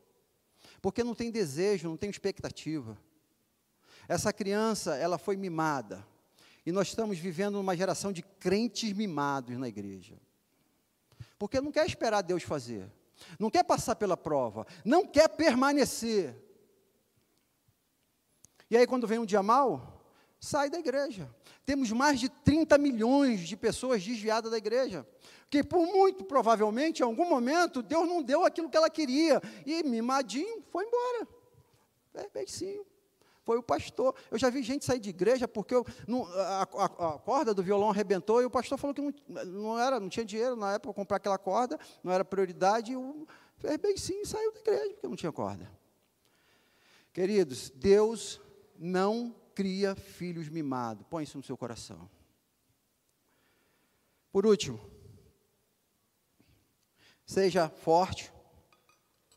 Porque 0.80 1.04
não 1.04 1.14
tem 1.14 1.30
desejo, 1.30 1.86
não 1.86 1.98
tem 1.98 2.08
expectativa. 2.08 2.96
Essa 4.08 4.32
criança, 4.32 4.96
ela 4.96 5.18
foi 5.18 5.36
mimada. 5.36 6.08
E 6.64 6.72
nós 6.72 6.88
estamos 6.88 7.18
vivendo 7.18 7.60
uma 7.60 7.76
geração 7.76 8.10
de 8.10 8.22
crentes 8.22 8.90
mimados 8.94 9.58
na 9.58 9.68
igreja. 9.68 10.18
Porque 11.38 11.60
não 11.60 11.70
quer 11.70 11.84
esperar 11.84 12.22
Deus 12.22 12.42
fazer. 12.42 12.90
Não 13.38 13.50
quer 13.50 13.62
passar 13.62 13.94
pela 13.94 14.16
prova. 14.16 14.66
Não 14.82 15.06
quer 15.06 15.28
permanecer. 15.28 16.34
E 18.70 18.78
aí, 18.78 18.86
quando 18.86 19.06
vem 19.06 19.18
um 19.18 19.26
dia 19.26 19.42
mal, 19.42 20.02
sai 20.40 20.70
da 20.70 20.78
igreja. 20.78 21.28
Temos 21.66 21.92
mais 21.92 22.18
de 22.18 22.30
30 22.30 22.78
milhões 22.78 23.40
de 23.40 23.56
pessoas 23.58 24.02
desviadas 24.02 24.50
da 24.50 24.56
igreja. 24.56 25.06
Que 25.48 25.62
por 25.62 25.86
muito 25.86 26.24
provavelmente, 26.24 27.00
em 27.00 27.04
algum 27.04 27.28
momento, 27.28 27.82
Deus 27.82 28.08
não 28.08 28.22
deu 28.22 28.44
aquilo 28.44 28.68
que 28.68 28.76
ela 28.76 28.90
queria. 28.90 29.40
E 29.64 29.82
mimadinho 29.82 30.62
foi 30.70 30.84
embora. 30.84 31.28
É, 32.14 32.28
beicinho. 32.30 32.84
Foi 33.46 33.56
o 33.56 33.62
pastor. 33.62 34.12
Eu 34.28 34.38
já 34.38 34.50
vi 34.50 34.60
gente 34.62 34.84
sair 34.84 34.98
de 34.98 35.10
igreja 35.10 35.46
porque 35.46 35.72
eu, 35.72 35.86
não, 36.08 36.24
a, 36.24 36.62
a, 36.62 36.84
a, 36.84 37.18
corda 37.18 37.54
do 37.54 37.62
violão 37.62 37.90
arrebentou 37.90 38.42
e 38.42 38.44
o 38.44 38.50
pastor 38.50 38.76
falou 38.76 38.92
que 38.92 39.00
não, 39.00 39.14
não, 39.44 39.78
era, 39.78 40.00
não 40.00 40.08
tinha 40.08 40.24
dinheiro 40.24 40.56
na 40.56 40.72
época 40.72 40.92
para 40.92 40.94
comprar 40.94 41.16
aquela 41.18 41.38
corda, 41.38 41.78
não 42.02 42.10
era 42.10 42.24
prioridade. 42.24 42.90
E 42.90 42.96
o, 42.96 43.24
beicinho 43.80 44.26
saiu 44.26 44.52
da 44.52 44.58
igreja 44.58 44.94
porque 44.94 45.06
não 45.06 45.14
tinha 45.14 45.30
corda. 45.30 45.70
Queridos, 47.12 47.70
Deus 47.70 48.40
não 48.76 49.32
cria 49.54 49.94
filhos 49.94 50.48
mimados. 50.48 51.06
Põe 51.08 51.22
isso 51.22 51.38
no 51.38 51.44
seu 51.44 51.56
coração. 51.56 52.10
Por 54.32 54.44
último, 54.44 54.80
seja 57.26 57.68
forte, 57.68 58.32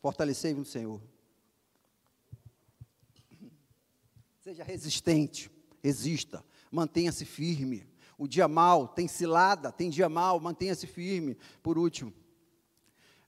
fortalecei 0.00 0.54
no 0.54 0.64
Senhor. 0.64 1.02
Seja 4.40 4.64
resistente, 4.64 5.50
resista, 5.82 6.44
mantenha-se 6.70 7.24
firme. 7.24 7.86
O 8.16 8.28
dia 8.28 8.46
mal 8.46 8.86
tem 8.86 9.08
cilada, 9.08 9.72
tem 9.72 9.90
dia 9.90 10.08
mal, 10.08 10.38
mantenha-se 10.40 10.86
firme. 10.86 11.36
Por 11.62 11.76
último, 11.76 12.12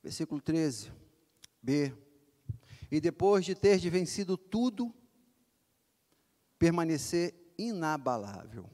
versículo 0.03 0.41
13, 0.41 0.93
B. 1.61 1.93
E 2.91 3.01
depois 3.01 3.45
de 3.45 3.55
ter 3.55 3.79
vencido 3.91 4.37
tudo, 4.37 4.95
permanecer 6.59 7.35
inabalável. 7.59 8.69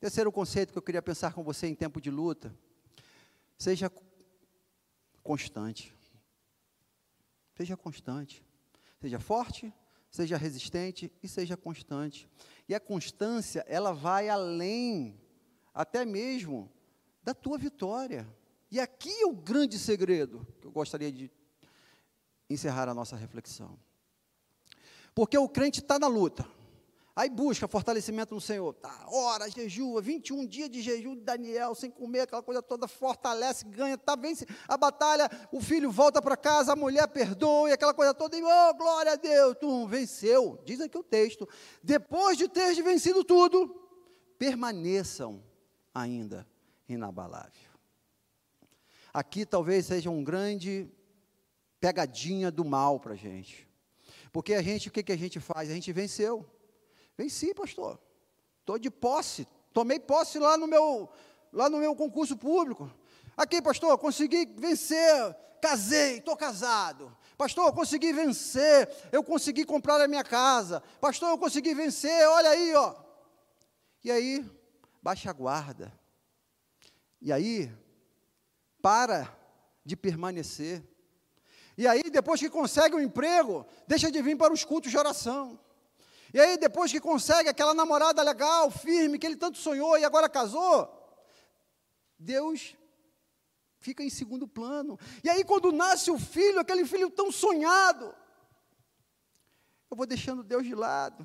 Terceiro 0.00 0.30
conceito 0.30 0.72
que 0.72 0.78
eu 0.78 0.82
queria 0.82 1.00
pensar 1.00 1.32
com 1.32 1.42
você 1.42 1.66
em 1.66 1.74
tempo 1.74 2.00
de 2.00 2.10
luta: 2.10 2.54
seja 3.56 3.90
constante. 5.24 5.92
Seja 7.56 7.76
constante. 7.76 8.44
Seja 9.00 9.18
forte, 9.18 9.72
seja 10.10 10.36
resistente 10.36 11.10
e 11.22 11.26
seja 11.26 11.56
constante. 11.56 12.28
E 12.68 12.74
a 12.74 12.80
constância, 12.80 13.64
ela 13.66 13.92
vai 13.92 14.28
além, 14.28 15.20
até 15.74 16.04
mesmo, 16.04 16.70
da 17.22 17.34
tua 17.34 17.58
vitória. 17.58 18.28
E 18.70 18.78
aqui 18.78 19.10
é 19.10 19.26
o 19.26 19.34
grande 19.34 19.78
segredo 19.78 20.46
que 20.60 20.66
eu 20.66 20.70
gostaria 20.70 21.10
de 21.10 21.30
encerrar 22.48 22.88
a 22.88 22.94
nossa 22.94 23.16
reflexão. 23.16 23.78
Porque 25.14 25.38
o 25.38 25.48
crente 25.48 25.80
está 25.80 25.98
na 25.98 26.06
luta, 26.06 26.46
Aí 27.16 27.30
busca 27.30 27.68
fortalecimento 27.68 28.34
no 28.34 28.40
Senhor. 28.40 28.72
Tá, 28.74 29.06
ora, 29.06 29.48
jejua, 29.48 30.02
21 30.02 30.46
dias 30.46 30.68
de 30.68 30.82
jejum 30.82 31.14
de 31.14 31.20
Daniel, 31.20 31.72
sem 31.74 31.88
comer, 31.88 32.22
aquela 32.22 32.42
coisa 32.42 32.60
toda, 32.60 32.88
fortalece, 32.88 33.64
ganha, 33.66 33.96
tá, 33.96 34.16
vence 34.16 34.44
a 34.66 34.76
batalha, 34.76 35.30
o 35.52 35.60
filho 35.60 35.92
volta 35.92 36.20
para 36.20 36.36
casa, 36.36 36.72
a 36.72 36.76
mulher 36.76 37.06
perdoa, 37.06 37.70
e 37.70 37.72
aquela 37.72 37.94
coisa 37.94 38.12
toda, 38.12 38.36
e 38.36 38.42
oh, 38.42 38.74
glória 38.74 39.12
a 39.12 39.16
Deus, 39.16 39.56
tu 39.60 39.86
venceu. 39.86 40.60
Diz 40.64 40.80
aqui 40.80 40.98
o 40.98 41.04
texto. 41.04 41.48
Depois 41.80 42.36
de 42.36 42.48
teres 42.48 42.78
vencido 42.78 43.22
tudo, 43.22 43.68
permaneçam 44.36 45.40
ainda 45.94 46.44
inabalável. 46.88 47.70
Aqui 49.12 49.46
talvez 49.46 49.86
seja 49.86 50.10
um 50.10 50.24
grande 50.24 50.90
pegadinha 51.78 52.50
do 52.50 52.64
mal 52.64 52.98
para 52.98 53.12
a 53.12 53.16
gente. 53.16 53.68
Porque 54.32 54.54
a 54.54 54.62
gente, 54.62 54.88
o 54.88 54.90
que, 54.90 55.04
que 55.04 55.12
a 55.12 55.16
gente 55.16 55.38
faz? 55.38 55.70
A 55.70 55.74
gente 55.74 55.92
venceu. 55.92 56.44
Venci, 57.16 57.54
pastor. 57.54 58.00
Estou 58.60 58.78
de 58.78 58.90
posse 58.90 59.46
Tomei 59.74 59.98
posse 59.98 60.38
lá 60.38 60.56
no 60.56 60.68
meu, 60.68 61.10
lá 61.52 61.68
no 61.68 61.78
meu 61.78 61.96
concurso 61.96 62.36
público. 62.36 62.88
Aqui, 63.36 63.60
pastor, 63.60 63.98
consegui 63.98 64.46
vencer, 64.56 65.36
casei, 65.60 66.18
estou 66.18 66.36
casado. 66.36 67.14
Pastor, 67.36 67.66
eu 67.66 67.72
consegui 67.72 68.12
vencer, 68.12 68.88
eu 69.10 69.24
consegui 69.24 69.64
comprar 69.64 70.00
a 70.00 70.06
minha 70.06 70.22
casa. 70.22 70.80
Pastor, 71.00 71.30
eu 71.30 71.38
consegui 71.38 71.74
vencer, 71.74 72.28
olha 72.28 72.50
aí, 72.50 72.72
ó. 72.76 72.94
E 74.04 74.12
aí, 74.12 74.48
baixa 75.02 75.28
a 75.28 75.32
guarda. 75.32 75.92
E 77.20 77.32
aí, 77.32 77.68
para 78.80 79.28
de 79.84 79.96
permanecer. 79.96 80.84
E 81.76 81.88
aí, 81.88 82.04
depois 82.04 82.38
que 82.38 82.48
consegue 82.48 82.94
um 82.94 83.00
emprego, 83.00 83.66
deixa 83.88 84.08
de 84.08 84.22
vir 84.22 84.36
para 84.38 84.52
os 84.52 84.64
cultos 84.64 84.92
de 84.92 84.96
oração. 84.96 85.58
E 86.34 86.40
aí, 86.40 86.58
depois 86.58 86.90
que 86.90 87.00
consegue 87.00 87.48
aquela 87.48 87.72
namorada 87.72 88.20
legal, 88.20 88.68
firme, 88.68 89.20
que 89.20 89.24
ele 89.24 89.36
tanto 89.36 89.56
sonhou 89.56 89.96
e 89.96 90.04
agora 90.04 90.28
casou, 90.28 90.92
Deus 92.18 92.74
fica 93.78 94.02
em 94.02 94.10
segundo 94.10 94.48
plano. 94.48 94.98
E 95.22 95.30
aí, 95.30 95.44
quando 95.44 95.70
nasce 95.70 96.10
o 96.10 96.18
filho, 96.18 96.58
aquele 96.58 96.84
filho 96.84 97.08
tão 97.08 97.30
sonhado, 97.30 98.12
eu 99.88 99.96
vou 99.96 100.04
deixando 100.06 100.42
Deus 100.42 100.64
de 100.64 100.74
lado. 100.74 101.24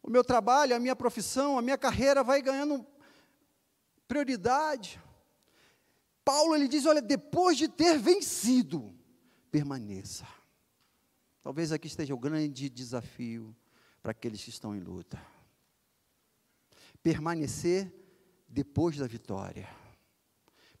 O 0.00 0.08
meu 0.08 0.22
trabalho, 0.22 0.76
a 0.76 0.78
minha 0.78 0.94
profissão, 0.94 1.58
a 1.58 1.62
minha 1.62 1.76
carreira 1.76 2.22
vai 2.22 2.40
ganhando 2.40 2.86
prioridade. 4.06 5.02
Paulo 6.24 6.54
ele 6.54 6.68
diz: 6.68 6.86
olha, 6.86 7.02
depois 7.02 7.58
de 7.58 7.66
ter 7.66 7.98
vencido, 7.98 8.96
permaneça. 9.50 10.24
Talvez 11.42 11.72
aqui 11.72 11.88
esteja 11.88 12.14
o 12.14 12.18
grande 12.18 12.70
desafio 12.70 13.56
para 14.08 14.12
aqueles 14.12 14.42
que 14.42 14.48
estão 14.48 14.74
em 14.74 14.80
luta. 14.80 15.20
Permanecer 17.02 17.92
depois 18.48 18.96
da 18.96 19.06
vitória 19.06 19.68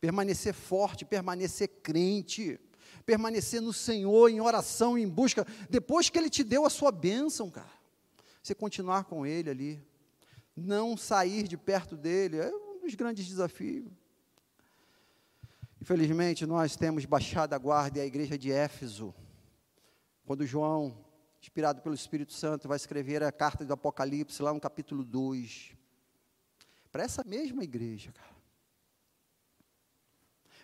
permanecer 0.00 0.54
forte, 0.54 1.04
permanecer 1.04 1.68
crente, 1.82 2.58
permanecer 3.04 3.60
no 3.60 3.72
Senhor 3.72 4.28
em 4.30 4.40
oração, 4.40 4.96
em 4.96 5.08
busca, 5.08 5.44
depois 5.68 6.08
que 6.08 6.16
Ele 6.16 6.30
te 6.30 6.44
deu 6.44 6.64
a 6.64 6.70
sua 6.70 6.92
bênção, 6.92 7.50
cara, 7.50 7.68
você 8.40 8.54
continuar 8.54 9.04
com 9.04 9.26
Ele 9.26 9.50
ali, 9.50 9.86
não 10.56 10.96
sair 10.96 11.48
de 11.48 11.56
perto 11.56 11.96
dEle, 11.96 12.38
é 12.38 12.48
um 12.48 12.80
dos 12.80 12.94
grandes 12.94 13.26
desafios. 13.26 13.90
Infelizmente, 15.82 16.46
nós 16.46 16.76
temos 16.76 17.04
baixado 17.04 17.52
a 17.54 17.58
guarda 17.58 17.98
e 17.98 18.02
a 18.02 18.06
igreja 18.06 18.38
de 18.38 18.52
Éfeso, 18.52 19.12
quando 20.24 20.46
João, 20.46 20.96
inspirado 21.48 21.80
pelo 21.80 21.94
Espírito 21.94 22.34
Santo, 22.34 22.68
vai 22.68 22.76
escrever 22.76 23.22
a 23.22 23.32
carta 23.32 23.64
do 23.64 23.72
Apocalipse, 23.72 24.42
lá 24.42 24.52
no 24.52 24.60
capítulo 24.60 25.02
2, 25.02 25.72
para 26.92 27.02
essa 27.02 27.24
mesma 27.24 27.64
igreja, 27.64 28.12
cara. 28.12 28.36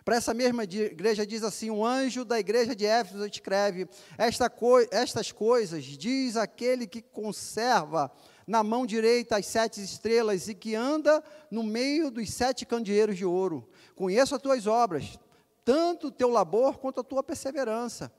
Para 0.04 0.16
essa 0.16 0.34
mesma 0.34 0.64
igreja 0.64 1.26
diz 1.26 1.42
assim: 1.42 1.70
um 1.70 1.82
anjo 1.82 2.22
da 2.26 2.38
igreja 2.38 2.76
de 2.76 2.84
Éfeso 2.84 3.24
escreve: 3.24 3.88
Esta 4.18 4.52
estas 4.90 5.32
coisas 5.32 5.82
diz 5.84 6.36
aquele 6.36 6.86
que 6.86 7.00
conserva 7.00 8.12
na 8.46 8.62
mão 8.62 8.84
direita 8.84 9.38
as 9.38 9.46
sete 9.46 9.82
estrelas 9.82 10.48
e 10.48 10.54
que 10.54 10.74
anda 10.74 11.24
no 11.50 11.62
meio 11.62 12.10
dos 12.10 12.30
sete 12.30 12.66
candeeiros 12.66 13.16
de 13.16 13.24
ouro. 13.24 13.66
Conheço 13.94 14.34
as 14.34 14.42
tuas 14.42 14.66
obras, 14.66 15.18
tanto 15.64 16.08
o 16.08 16.12
teu 16.12 16.28
labor 16.28 16.76
quanto 16.76 17.00
a 17.00 17.04
tua 17.04 17.22
perseverança, 17.22 18.12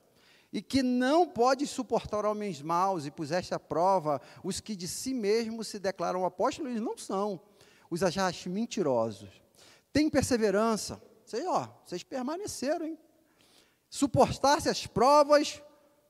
e 0.56 0.62
que 0.62 0.82
não 0.82 1.28
podes 1.28 1.68
suportar 1.68 2.24
homens 2.24 2.62
maus, 2.62 3.04
e 3.04 3.10
puseste 3.10 3.52
à 3.52 3.60
prova 3.60 4.22
os 4.42 4.58
que 4.58 4.74
de 4.74 4.88
si 4.88 5.12
mesmos 5.12 5.68
se 5.68 5.78
declaram 5.78 6.24
apóstolos, 6.24 6.74
e 6.74 6.80
não 6.80 6.96
são, 6.96 7.38
os 7.90 8.02
achaste 8.02 8.48
mentirosos. 8.48 9.28
Tem 9.92 10.08
perseverança 10.08 10.98
vocês, 11.26 11.44
ó, 11.44 11.68
vocês 11.84 12.04
permaneceram, 12.04 12.86
hein? 12.86 12.98
Suportasse 13.90 14.68
as 14.68 14.86
provas 14.86 15.60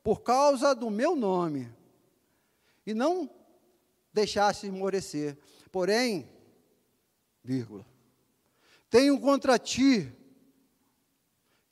por 0.05 0.20
causa 0.20 0.74
do 0.74 0.90
meu 0.90 1.16
nome. 1.16 1.74
E 2.86 2.92
não 2.92 3.28
deixasse 4.12 4.66
esmorecer. 4.66 5.38
Porém, 5.72 6.30
vírgula, 7.42 7.86
tenho 8.90 9.18
contra 9.18 9.59
ti 9.59 10.14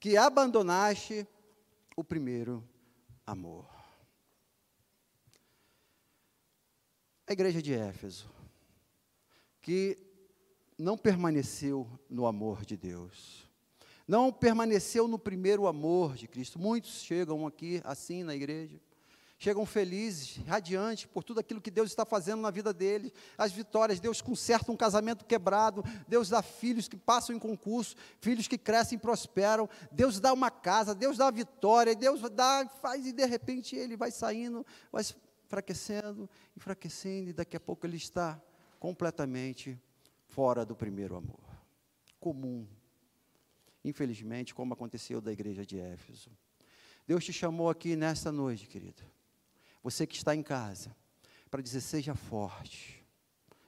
que 0.01 0.17
abandonaste 0.17 1.29
o 1.97 2.03
primeiro 2.03 2.67
amor. 3.27 3.69
A 7.27 7.33
igreja 7.33 7.63
de 7.63 7.73
Éfeso, 7.73 8.31
que 9.61 9.99
não 10.79 10.99
permaneceu 10.99 11.89
no 12.09 12.27
amor 12.27 12.65
de 12.65 12.77
Deus. 12.77 13.49
Não 14.07 14.31
permaneceu 14.31 15.09
no 15.09 15.19
primeiro 15.19 15.67
amor 15.67 16.15
de 16.15 16.29
Cristo. 16.29 16.59
Muitos 16.59 17.03
chegam 17.03 17.47
aqui 17.47 17.81
assim 17.85 18.23
na 18.23 18.35
igreja, 18.35 18.79
chegam 19.39 19.67
felizes, 19.67 20.37
radiantes 20.47 21.07
por 21.07 21.23
tudo 21.23 21.41
aquilo 21.41 21.61
que 21.61 21.71
Deus 21.71 21.91
está 21.91 22.05
fazendo 22.05 22.41
na 22.41 22.51
vida 22.51 22.73
deles, 22.73 23.13
as 23.37 23.53
vitórias. 23.53 24.01
Deus 24.01 24.21
conserta 24.23 24.71
um 24.71 24.77
casamento 24.77 25.25
quebrado, 25.25 25.85
Deus 26.09 26.29
dá 26.29 26.43
filhos 26.43 26.89
que 26.89 26.97
passam 26.97 27.35
em 27.35 27.39
concurso, 27.39 27.97
filhos 28.21 28.49
que 28.49 28.59
crescem 28.59 28.97
e 28.97 29.01
prosperam. 29.01 29.69
Deus 29.91 30.21
dá 30.21 30.33
uma 30.33 30.51
casa, 30.51 30.95
Deus 30.95 31.19
dá 31.19 31.31
vitória, 31.31 31.95
Deus 31.95 32.21
dá, 32.31 32.67
faz 32.81 33.07
e 33.07 33.13
de 33.13 33.25
repente 33.27 33.77
ele 33.77 33.97
vai 33.97 34.11
saindo, 34.11 34.65
vai 34.91 35.05
enfraquecendo, 35.47 36.29
enfraquecendo 36.57 37.31
e 37.31 37.33
daqui 37.33 37.57
a 37.57 37.61
pouco 37.61 37.87
ele 37.87 37.97
está 37.97 38.41
completamente 38.79 39.81
fora 40.27 40.65
do 40.65 40.75
primeiro 40.75 41.17
amor. 41.17 41.41
Comum. 42.19 42.67
Infelizmente, 43.85 44.55
como 44.55 44.73
aconteceu 44.73 45.21
da 45.21 45.31
igreja 45.31 45.65
de 45.65 45.79
Éfeso. 45.79 46.31
Deus 47.07 47.23
te 47.23 47.33
chamou 47.33 47.69
aqui 47.69 47.95
nesta 47.95 48.33
noite, 48.33 48.67
querido. 48.67 49.03
Você 49.85 50.07
que 50.07 50.17
está 50.17 50.35
em 50.35 50.43
casa, 50.43 50.97
para 51.51 51.63
dizer: 51.63 51.83
seja 51.83 52.15
forte. 52.15 53.05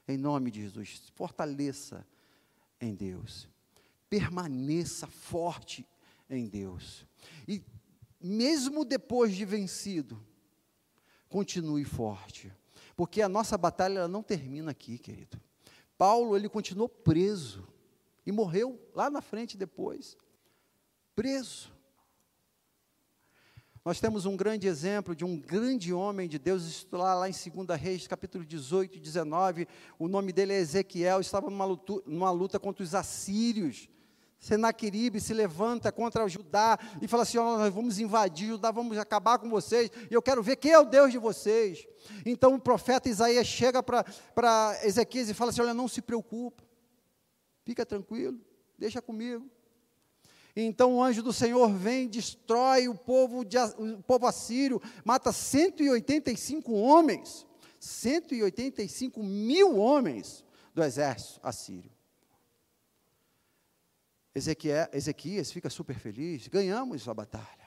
Em 0.09 0.17
nome 0.17 0.51
de 0.51 0.63
Jesus, 0.63 1.13
fortaleça 1.15 2.07
em 2.81 2.95
Deus. 2.95 3.49
Permaneça 4.09 5.07
forte 5.07 5.87
em 6.31 6.49
Deus. 6.49 7.05
E 7.47 7.63
mesmo 8.21 8.85
depois 8.85 9.35
de 9.35 9.45
vencido, 9.45 10.25
continue 11.29 11.85
forte. 11.85 12.53
Porque 12.97 13.21
a 13.21 13.29
nossa 13.29 13.59
batalha 13.59 14.09
não 14.09 14.23
termina 14.23 14.71
aqui, 14.71 14.97
querido. 14.97 15.39
Paulo, 15.99 16.37
ele 16.37 16.49
continuou 16.49 16.89
preso 16.89 17.69
e 18.25 18.33
morreu 18.33 18.81
lá 18.95 19.11
na 19.11 19.21
frente 19.21 19.57
depois. 19.57 20.17
Preso. 21.15 21.76
Nós 23.87 24.01
temos 24.01 24.27
um 24.27 24.37
grande 24.37 24.67
exemplo 24.67 25.15
de 25.15 25.25
um 25.25 25.39
grande 25.39 25.93
homem 25.95 26.29
de 26.29 26.41
Deus, 26.41 26.65
isso 26.65 26.89
lá, 26.91 27.15
lá 27.15 27.29
em 27.29 27.33
2 27.33 27.81
Reis, 27.81 28.05
capítulo 28.09 28.45
18 28.45 28.97
e 28.97 29.01
19. 29.01 29.69
O 29.97 30.09
nome 30.09 30.33
dele 30.33 30.55
é 30.55 30.59
Ezequiel, 30.59 31.21
estava 31.21 31.49
numa 31.49 31.65
luta, 31.65 32.03
numa 32.05 32.33
luta 32.33 32.59
contra 32.59 32.83
os 32.83 32.97
assírios. 32.97 33.89
Senaqueribe 34.41 35.21
se 35.21 35.33
levanta 35.33 35.93
contra 35.93 36.27
Judá 36.27 36.77
e 37.01 37.07
fala 37.07 37.23
assim: 37.23 37.39
oh, 37.39 37.59
nós 37.59 37.73
vamos 37.73 38.01
invadir 38.01 38.49
Judá, 38.49 38.73
vamos 38.73 38.99
acabar 38.99 39.39
com 39.39 39.49
vocês, 39.49 39.89
e 40.11 40.13
eu 40.13 40.21
quero 40.21 40.43
ver 40.43 40.57
quem 40.57 40.73
é 40.73 40.79
o 40.81 40.85
Deus 40.85 41.13
de 41.13 41.19
vocês. 41.19 41.87
Então 42.25 42.57
o 42.57 42.61
profeta 42.61 43.09
Isaías 43.09 43.47
chega 43.47 43.85
para 43.85 44.05
Ezequias 44.83 45.31
e 45.31 45.35
fala 45.35 45.53
assim: 45.53 45.61
olha, 45.61 45.73
não 45.73 45.87
se 45.87 46.03
preocupa, 46.03 46.65
fica 47.63 47.87
tranquilo, 47.87 48.41
deixa 48.77 49.01
comigo. 49.01 49.49
Então 50.59 50.95
o 50.95 51.03
anjo 51.03 51.23
do 51.23 51.35
Senhor 51.35 51.71
vem, 51.71 52.09
destrói 52.09 52.89
o 52.89 52.95
povo, 52.95 53.45
de, 53.45 53.59
o 53.59 54.03
povo 54.03 54.27
assírio, 54.27 54.81
mata 55.05 55.31
185 55.31 56.73
homens, 56.73 57.47
185 57.79 59.23
mil 59.23 59.77
homens 59.77 60.43
do 60.75 60.83
exército 60.83 61.41
assírio. 61.43 61.91
Ezequiel, 64.35 64.89
Ezequias 64.95 65.53
fica 65.53 65.69
super 65.69 65.99
feliz, 65.99 66.49
ganhamos 66.49 67.07
a 67.07 67.13
batalha. 67.13 67.67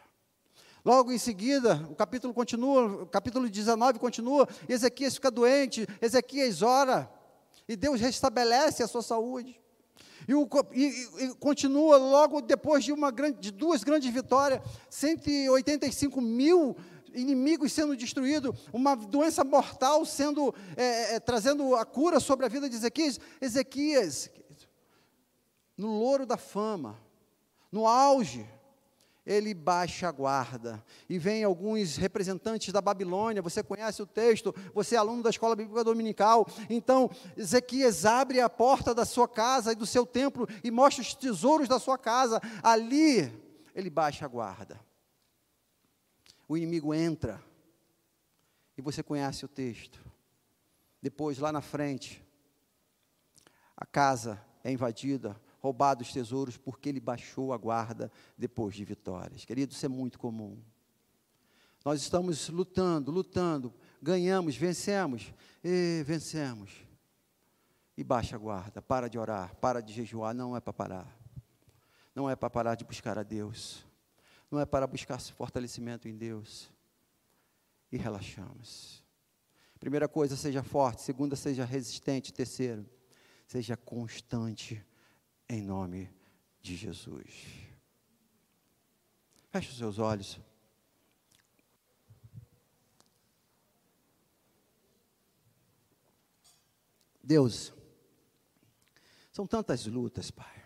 Logo 0.83 1.11
em 1.11 1.17
seguida, 1.19 1.87
o 1.91 1.95
capítulo 1.95 2.33
continua, 2.33 3.03
o 3.03 3.05
capítulo 3.05 3.47
19 3.47 3.99
continua, 3.99 4.47
Ezequias 4.67 5.13
fica 5.13 5.29
doente, 5.29 5.85
Ezequias 6.01 6.63
ora, 6.63 7.11
e 7.67 7.75
Deus 7.75 8.01
restabelece 8.01 8.81
a 8.81 8.87
sua 8.87 9.03
saúde. 9.03 9.59
E, 10.27 10.33
o, 10.33 10.47
e, 10.73 10.85
e 11.19 11.35
continua 11.39 11.97
logo 11.97 12.41
depois 12.41 12.83
de, 12.83 12.91
uma 12.91 13.11
grande, 13.11 13.39
de 13.39 13.51
duas 13.51 13.83
grandes 13.83 14.11
vitórias, 14.13 14.61
185 14.89 16.21
mil 16.21 16.75
inimigos 17.13 17.73
sendo 17.73 17.95
destruídos, 17.95 18.55
uma 18.71 18.95
doença 18.95 19.43
mortal 19.43 20.05
sendo 20.05 20.53
é, 20.77 21.15
é, 21.15 21.19
trazendo 21.19 21.75
a 21.75 21.85
cura 21.85 22.19
sobre 22.19 22.45
a 22.45 22.49
vida 22.49 22.69
de 22.69 22.75
Ezequias. 22.75 23.19
Ezequias 23.41 24.29
no 25.77 25.97
louro 25.99 26.25
da 26.25 26.37
fama, 26.37 26.99
no 27.71 27.87
auge, 27.87 28.45
ele 29.25 29.53
baixa 29.53 30.07
a 30.07 30.11
guarda. 30.11 30.83
E 31.07 31.19
vem 31.19 31.43
alguns 31.43 31.97
representantes 31.97 32.73
da 32.73 32.81
Babilônia, 32.81 33.41
você 33.41 33.61
conhece 33.61 34.01
o 34.01 34.05
texto, 34.05 34.53
você 34.73 34.95
é 34.95 34.97
aluno 34.97 35.23
da 35.23 35.29
escola 35.29 35.55
bíblica 35.55 35.83
dominical. 35.83 36.47
Então, 36.69 37.09
Ezequias 37.37 38.05
abre 38.05 38.41
a 38.41 38.49
porta 38.49 38.93
da 38.93 39.05
sua 39.05 39.27
casa 39.27 39.71
e 39.71 39.75
do 39.75 39.85
seu 39.85 40.05
templo 40.05 40.47
e 40.63 40.71
mostra 40.71 41.01
os 41.01 41.13
tesouros 41.13 41.67
da 41.67 41.79
sua 41.79 41.97
casa. 41.97 42.41
Ali, 42.63 43.31
ele 43.75 43.89
baixa 43.89 44.25
a 44.25 44.27
guarda. 44.27 44.79
O 46.47 46.57
inimigo 46.57 46.93
entra, 46.93 47.39
e 48.79 48.81
você 48.81 49.03
conhece 49.03 49.43
o 49.43 49.47
texto. 49.47 49.99
Depois, 51.01 51.37
lá 51.37 51.51
na 51.51 51.61
frente, 51.61 52.25
a 53.75 53.85
casa 53.85 54.41
é 54.63 54.71
invadida, 54.71 55.39
roubado 55.59 56.01
os 56.01 56.11
tesouros, 56.11 56.57
porque 56.57 56.89
ele 56.89 56.99
baixou 56.99 57.53
a 57.53 57.57
guarda 57.57 58.11
depois 58.37 58.75
de 58.75 58.83
vitórias. 58.83 59.45
Querido, 59.45 59.73
isso 59.73 59.85
é 59.85 59.89
muito 59.89 60.17
comum. 60.17 60.57
Nós 61.83 62.01
estamos 62.01 62.49
lutando, 62.49 63.11
lutando, 63.11 63.73
ganhamos, 64.01 64.55
vencemos, 64.55 65.33
e 65.63 66.03
vencemos. 66.05 66.71
E 67.97 68.03
baixa 68.03 68.35
a 68.35 68.39
guarda, 68.39 68.81
para 68.81 69.09
de 69.09 69.17
orar, 69.17 69.55
para 69.55 69.81
de 69.81 69.93
jejuar, 69.93 70.33
não 70.33 70.55
é 70.55 70.61
para 70.61 70.73
parar. 70.73 71.19
Não 72.15 72.29
é 72.29 72.35
para 72.35 72.49
parar 72.49 72.75
de 72.75 72.85
buscar 72.85 73.17
a 73.17 73.23
Deus. 73.23 73.85
Não 74.49 74.59
é 74.59 74.65
para 74.65 74.87
buscar 74.87 75.19
fortalecimento 75.19 76.07
em 76.07 76.17
Deus. 76.17 76.69
E 77.91 77.97
relaxamos. 77.97 79.03
Primeira 79.79 80.07
coisa, 80.07 80.35
seja 80.35 80.63
forte. 80.63 81.01
Segunda, 81.01 81.35
seja 81.35 81.65
resistente. 81.65 82.33
Terceiro, 82.33 82.85
seja 83.47 83.77
constante 83.77 84.85
em 85.49 85.61
nome 85.63 86.09
de 86.61 86.75
Jesus. 86.75 87.33
Feche 89.49 89.71
os 89.71 89.77
seus 89.77 89.97
olhos. 89.97 90.39
Deus, 97.23 97.73
são 99.31 99.45
tantas 99.45 99.85
lutas, 99.85 100.29
Pai. 100.29 100.65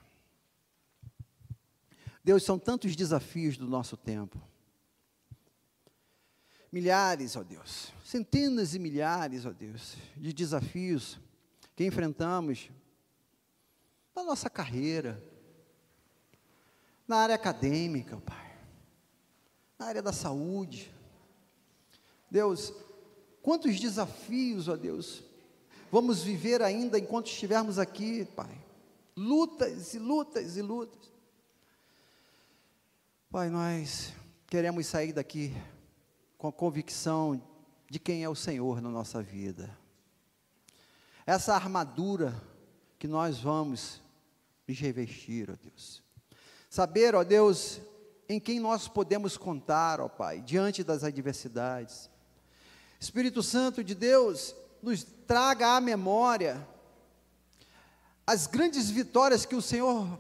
Deus, 2.24 2.44
são 2.44 2.58
tantos 2.58 2.96
desafios 2.96 3.58
do 3.58 3.68
nosso 3.68 3.98
tempo. 3.98 4.42
Milhares, 6.72 7.36
ó 7.36 7.44
Deus, 7.44 7.94
centenas 8.04 8.74
e 8.74 8.80
milhares, 8.80 9.46
ó 9.46 9.52
Deus, 9.52 9.96
de 10.18 10.34
desafios 10.34 11.20
que 11.76 11.86
enfrentamos 11.86 12.72
na 14.16 14.24
nossa 14.24 14.50
carreira, 14.50 15.22
na 17.08 17.18
área 17.18 17.36
acadêmica, 17.36 18.18
Pai, 18.18 18.58
na 19.78 19.88
área 19.88 20.02
da 20.02 20.14
saúde. 20.14 20.94
Deus, 22.30 22.74
quantos 23.42 23.80
desafios, 23.80 24.68
ó 24.68 24.76
Deus, 24.76 25.24
vamos 25.92 26.22
viver 26.22 26.62
ainda 26.62 26.98
enquanto 26.98 27.28
estivermos 27.28 27.78
aqui, 27.80 28.26
Pai. 28.26 28.62
Lutas 29.16 29.94
e 29.94 30.00
lutas 30.00 30.58
e 30.58 30.62
lutas. 30.62 31.12
Pai, 33.30 33.50
nós 33.50 34.14
queremos 34.48 34.86
sair 34.86 35.14
daqui 35.14 35.56
com 36.38 36.48
a 36.48 36.54
convicção 36.54 37.42
de 37.90 38.00
quem 38.00 38.24
é 38.24 38.30
o 38.30 38.36
Senhor 38.36 38.82
na 38.82 38.90
nossa 38.90 39.24
vida. 39.24 39.76
Essa 41.26 41.56
armadura 41.56 42.40
que 43.00 43.08
nós 43.08 43.40
vamos 43.40 44.03
nos 44.68 44.80
revestir, 44.80 45.50
ó 45.50 45.56
Deus. 45.62 46.04
Saber, 46.70 47.16
ó 47.16 47.24
Deus, 47.24 47.82
em 48.28 48.40
quem 48.40 48.60
nós 48.60 48.88
podemos 48.88 49.38
contar, 49.38 50.00
ó 50.00 50.08
Pai, 50.08 50.42
diante 50.42 50.84
das 50.84 51.04
adversidades. 51.04 52.10
Espírito 53.00 53.44
Santo 53.44 53.84
de 53.84 53.94
Deus, 53.94 54.56
nos 54.82 55.04
traga 55.04 55.76
à 55.76 55.82
memória 55.82 56.68
as 58.26 58.48
grandes 58.48 58.90
vitórias 58.90 59.46
que 59.46 59.56
o 59.56 59.62
Senhor 59.62 60.20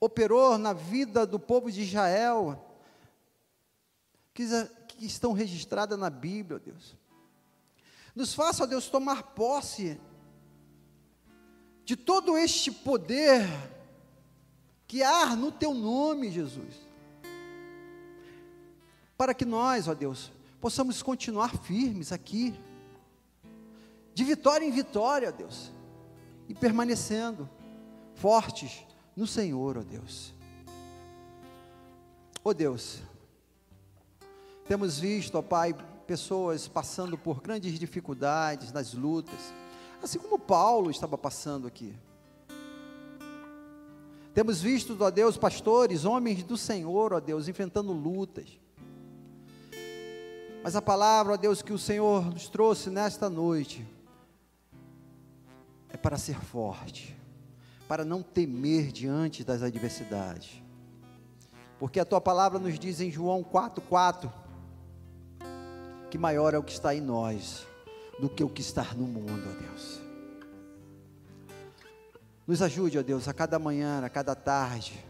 operou 0.00 0.58
na 0.58 0.72
vida 0.72 1.24
do 1.24 1.38
povo 1.38 1.70
de 1.70 1.82
Israel, 1.82 2.60
que, 4.34 4.44
que 4.88 5.06
estão 5.06 5.32
registradas 5.32 5.96
na 5.96 6.10
Bíblia, 6.10 6.56
ó 6.56 6.64
Deus. 6.64 6.96
Nos 8.14 8.34
faça, 8.34 8.64
ó 8.64 8.66
Deus, 8.66 8.88
tomar 8.88 9.22
posse 9.22 10.00
de 11.84 11.96
todo 11.96 12.36
este 12.38 12.70
poder 12.70 13.46
que 14.86 15.02
há 15.02 15.34
no 15.34 15.50
teu 15.50 15.74
nome, 15.74 16.30
Jesus. 16.30 16.74
Para 19.16 19.34
que 19.34 19.44
nós, 19.44 19.88
ó 19.88 19.94
Deus, 19.94 20.30
possamos 20.60 21.02
continuar 21.02 21.56
firmes 21.56 22.12
aqui, 22.12 22.54
de 24.14 24.24
vitória 24.24 24.64
em 24.64 24.70
vitória, 24.70 25.28
ó 25.28 25.32
Deus, 25.32 25.72
e 26.48 26.54
permanecendo 26.54 27.48
fortes 28.14 28.84
no 29.16 29.26
Senhor, 29.26 29.78
ó 29.78 29.82
Deus. 29.82 30.34
Ó 32.44 32.52
Deus, 32.52 33.00
temos 34.66 34.98
visto, 34.98 35.36
ó 35.36 35.42
Pai, 35.42 35.74
pessoas 36.06 36.68
passando 36.68 37.16
por 37.16 37.40
grandes 37.40 37.78
dificuldades 37.78 38.72
nas 38.72 38.92
lutas, 38.92 39.52
assim 40.02 40.18
como 40.18 40.38
Paulo 40.38 40.90
estava 40.90 41.16
passando 41.16 41.66
aqui. 41.66 41.94
Temos 44.34 44.60
visto, 44.60 44.96
ó 44.98 45.10
Deus, 45.10 45.36
pastores, 45.36 46.04
homens 46.04 46.42
do 46.42 46.56
Senhor, 46.56 47.12
ó 47.12 47.20
Deus, 47.20 47.48
enfrentando 47.48 47.92
lutas. 47.92 48.58
Mas 50.64 50.74
a 50.74 50.82
palavra, 50.82 51.34
ó 51.34 51.36
Deus, 51.36 51.62
que 51.62 51.72
o 51.72 51.78
Senhor 51.78 52.24
nos 52.24 52.48
trouxe 52.48 52.90
nesta 52.90 53.28
noite 53.28 53.86
é 55.88 55.96
para 55.96 56.16
ser 56.16 56.40
forte, 56.40 57.14
para 57.86 58.04
não 58.04 58.22
temer 58.22 58.90
diante 58.90 59.44
das 59.44 59.62
adversidades. 59.62 60.62
Porque 61.78 62.00
a 62.00 62.04
tua 62.04 62.20
palavra 62.20 62.58
nos 62.58 62.78
diz 62.78 63.00
em 63.00 63.10
João 63.10 63.44
4,4 63.44 64.32
que 66.10 66.16
maior 66.16 66.54
é 66.54 66.58
o 66.58 66.62
que 66.62 66.72
está 66.72 66.94
em 66.94 67.00
nós 67.00 67.66
do 68.22 68.28
que 68.28 68.44
o 68.44 68.48
que 68.48 68.60
está 68.60 68.84
no 68.94 69.04
mundo, 69.04 69.42
ó 69.50 69.60
Deus. 69.60 70.00
Nos 72.46 72.62
ajude, 72.62 72.96
ó 72.96 73.02
Deus, 73.02 73.26
a 73.26 73.34
cada 73.34 73.58
manhã, 73.58 74.00
a 74.04 74.08
cada 74.08 74.32
tarde, 74.36 75.04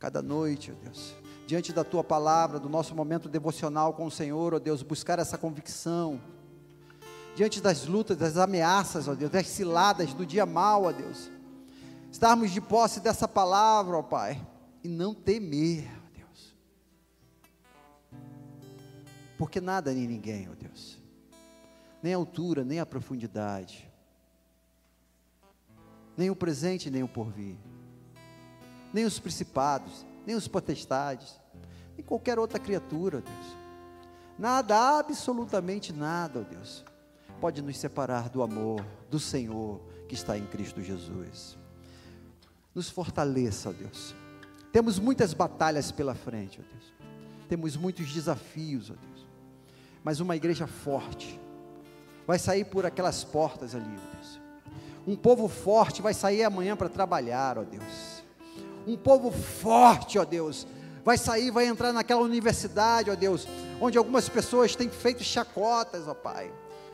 cada 0.00 0.20
noite, 0.20 0.72
ó 0.72 0.84
Deus, 0.84 1.14
diante 1.46 1.72
da 1.72 1.84
tua 1.84 2.02
palavra, 2.02 2.58
do 2.58 2.68
nosso 2.68 2.92
momento 2.92 3.28
devocional 3.28 3.92
com 3.92 4.04
o 4.04 4.10
Senhor, 4.10 4.52
ó 4.52 4.58
Deus, 4.58 4.82
buscar 4.82 5.20
essa 5.20 5.38
convicção, 5.38 6.20
diante 7.36 7.60
das 7.60 7.86
lutas, 7.86 8.16
das 8.16 8.36
ameaças, 8.36 9.06
ó 9.06 9.14
Deus, 9.14 9.30
das 9.30 9.46
ciladas 9.46 10.12
do 10.12 10.26
dia 10.26 10.44
mal, 10.44 10.82
ó 10.86 10.90
Deus, 10.90 11.30
estarmos 12.10 12.50
de 12.50 12.60
posse 12.60 12.98
dessa 12.98 13.28
palavra, 13.28 13.96
ó 13.96 14.02
Pai, 14.02 14.44
e 14.82 14.88
não 14.88 15.14
temer, 15.14 15.88
ó 16.04 16.18
Deus, 16.18 16.56
porque 19.38 19.60
nada 19.60 19.92
nem 19.92 20.08
ninguém, 20.08 20.48
ó 20.50 20.54
Deus, 20.56 20.99
nem 22.02 22.14
a 22.14 22.16
altura, 22.16 22.64
nem 22.64 22.80
a 22.80 22.86
profundidade, 22.86 23.90
nem 26.16 26.30
o 26.30 26.36
presente, 26.36 26.90
nem 26.90 27.02
o 27.02 27.08
porvir, 27.08 27.56
nem 28.92 29.04
os 29.04 29.18
principados, 29.18 30.04
nem 30.26 30.34
os 30.36 30.48
potestades, 30.48 31.40
nem 31.96 32.04
qualquer 32.04 32.38
outra 32.38 32.58
criatura, 32.58 33.20
Deus. 33.20 33.56
Nada, 34.38 34.98
absolutamente 34.98 35.92
nada, 35.92 36.40
ó 36.40 36.42
Deus, 36.42 36.84
pode 37.40 37.60
nos 37.62 37.76
separar 37.78 38.28
do 38.28 38.42
amor 38.42 38.84
do 39.10 39.20
Senhor 39.20 39.80
que 40.08 40.14
está 40.14 40.36
em 40.36 40.46
Cristo 40.46 40.82
Jesus. 40.82 41.58
Nos 42.74 42.88
fortaleça, 42.88 43.70
ó 43.70 43.72
Deus. 43.72 44.14
Temos 44.72 44.98
muitas 44.98 45.34
batalhas 45.34 45.90
pela 45.90 46.14
frente, 46.14 46.60
ó 46.60 46.62
Deus. 46.72 46.92
Temos 47.48 47.76
muitos 47.76 48.12
desafios, 48.12 48.90
ó 48.90 48.94
Deus. 48.94 49.26
Mas 50.02 50.20
uma 50.20 50.36
igreja 50.36 50.66
forte, 50.66 51.38
vai 52.30 52.38
sair 52.38 52.64
por 52.64 52.86
aquelas 52.86 53.24
portas 53.24 53.74
ali, 53.74 53.84
ó 53.84 54.14
Deus. 54.14 54.40
Um 55.04 55.16
povo 55.16 55.48
forte 55.48 56.00
vai 56.00 56.14
sair 56.14 56.44
amanhã 56.44 56.76
para 56.76 56.88
trabalhar, 56.88 57.58
ó 57.58 57.64
Deus. 57.64 58.22
Um 58.86 58.96
povo 58.96 59.32
forte, 59.32 60.16
ó 60.16 60.24
Deus, 60.24 60.64
vai 61.04 61.18
sair, 61.18 61.50
vai 61.50 61.66
entrar 61.66 61.92
naquela 61.92 62.20
universidade, 62.20 63.10
ó 63.10 63.16
Deus, 63.16 63.48
onde 63.80 63.98
algumas 63.98 64.28
pessoas 64.28 64.76
têm 64.76 64.88
feito 64.88 65.24
chacotas, 65.24 66.06
ó 66.06 66.14
Pai, 66.14 66.52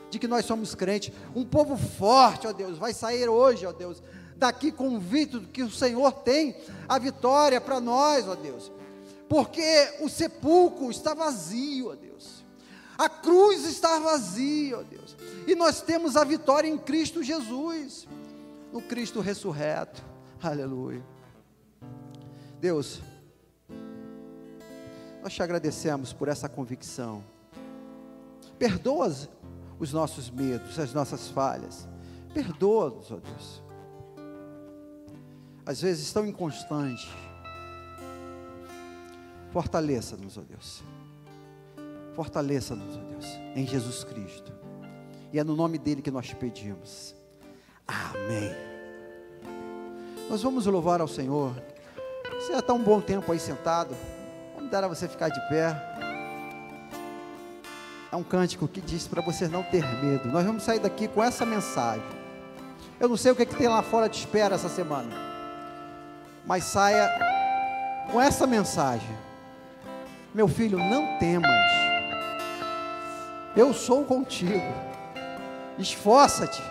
de 0.09 0.17
que 0.17 0.27
nós 0.27 0.43
somos 0.43 0.73
crentes. 0.73 1.13
Um 1.35 1.45
povo 1.45 1.77
forte, 1.77 2.47
ó 2.47 2.51
Deus, 2.51 2.79
vai 2.79 2.91
sair 2.91 3.29
hoje, 3.29 3.63
ó 3.63 3.71
Deus, 3.71 4.01
daqui 4.37 4.71
convicto 4.71 5.41
que 5.41 5.61
o 5.61 5.69
Senhor 5.69 6.13
tem 6.13 6.57
a 6.89 6.97
vitória 6.97 7.61
para 7.61 7.79
nós, 7.79 8.27
ó 8.27 8.33
Deus. 8.33 8.71
Porque 9.29 9.93
o 10.01 10.09
sepulcro 10.09 10.89
está 10.89 11.13
vazio, 11.13 11.91
ó 11.91 11.93
Deus. 11.93 12.43
A 12.97 13.07
cruz 13.07 13.63
está 13.65 13.99
vazia, 13.99 14.79
ó 14.79 14.81
Deus. 14.81 15.16
E 15.47 15.55
nós 15.55 15.81
temos 15.81 16.17
a 16.17 16.25
vitória 16.25 16.67
em 16.67 16.77
Cristo 16.77 17.23
Jesus, 17.23 18.05
no 18.73 18.81
Cristo 18.81 19.21
ressurreto. 19.21 20.03
Aleluia. 20.43 21.01
Deus, 22.59 23.01
Nós 25.23 25.33
te 25.33 25.43
agradecemos 25.43 26.13
por 26.13 26.27
essa 26.27 26.47
convicção. 26.47 27.23
Perdoa 28.57 29.13
os 29.79 29.93
nossos 29.93 30.29
medos, 30.29 30.79
as 30.79 30.93
nossas 30.93 31.27
falhas. 31.29 31.87
Perdoa-nos, 32.33 33.11
ó 33.11 33.17
Deus. 33.17 33.63
Às 35.65 35.81
vezes 35.81 36.11
tão 36.13 36.25
inconstante. 36.25 37.09
Fortaleça-nos, 39.51 40.37
ó 40.37 40.41
Deus. 40.41 40.83
Fortaleça-nos, 42.13 42.95
ó 42.95 43.01
Deus, 43.01 43.25
em 43.55 43.65
Jesus 43.67 44.03
Cristo. 44.03 44.66
E 45.31 45.39
é 45.39 45.43
no 45.43 45.55
nome 45.55 45.77
dele 45.77 46.01
que 46.01 46.11
nós 46.11 46.33
pedimos. 46.33 47.15
Amém. 47.87 48.51
Nós 50.29 50.41
vamos 50.41 50.65
louvar 50.65 51.01
ao 51.01 51.07
Senhor. 51.07 51.53
Você 52.33 52.53
já 52.53 52.59
está 52.59 52.73
um 52.73 52.83
bom 52.83 53.01
tempo 53.01 53.31
aí 53.31 53.39
sentado. 53.39 53.95
Vamos 54.55 54.69
dar 54.69 54.83
a 54.83 54.87
você 54.87 55.07
ficar 55.07 55.29
de 55.29 55.39
pé. 55.49 55.75
É 58.11 58.15
um 58.15 58.23
cântico 58.23 58.67
que 58.67 58.81
diz 58.81 59.07
para 59.07 59.21
você 59.21 59.47
não 59.47 59.63
ter 59.63 59.85
medo. 60.03 60.27
Nós 60.29 60.45
vamos 60.45 60.63
sair 60.63 60.79
daqui 60.79 61.07
com 61.07 61.23
essa 61.23 61.45
mensagem. 61.45 62.03
Eu 62.99 63.09
não 63.09 63.17
sei 63.17 63.31
o 63.31 63.35
que, 63.35 63.43
é 63.43 63.45
que 63.45 63.55
tem 63.55 63.67
lá 63.67 63.83
fora 63.83 64.07
de 64.07 64.17
espera 64.17 64.55
essa 64.55 64.69
semana. 64.69 65.13
Mas 66.45 66.63
saia 66.63 67.09
com 68.11 68.21
essa 68.21 68.47
mensagem. 68.47 69.15
Meu 70.33 70.47
filho, 70.47 70.77
não 70.77 71.17
temas. 71.19 71.71
Eu 73.55 73.73
sou 73.73 74.05
contigo. 74.05 74.86
Esforça-te. 75.79 76.61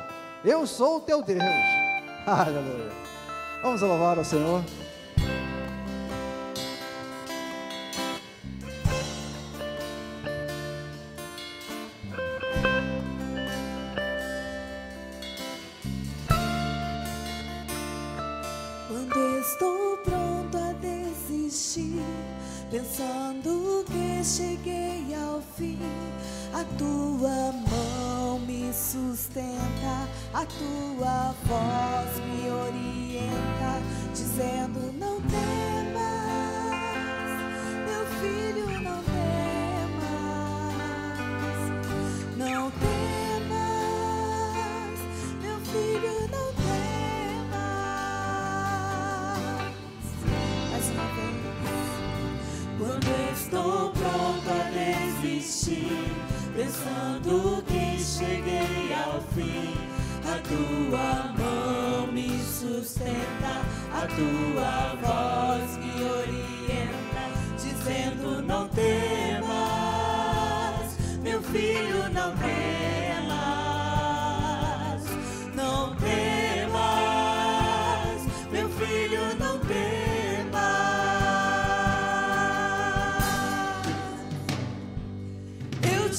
Eu 0.45 0.67
sou 0.67 0.97
o 0.97 1.01
teu 1.01 1.23
Deus. 1.23 1.43
Aleluia. 2.27 2.91
Vamos 3.63 3.81
louvar 3.81 4.19
ao 4.19 4.25
Senhor. 4.25 4.63
Sustenta, 30.59 30.86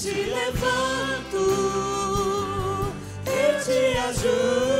te 0.07 0.13
levanto, 0.25 1.37
eu 3.25 3.63
te 3.65 3.97
ajudo, 3.97 4.76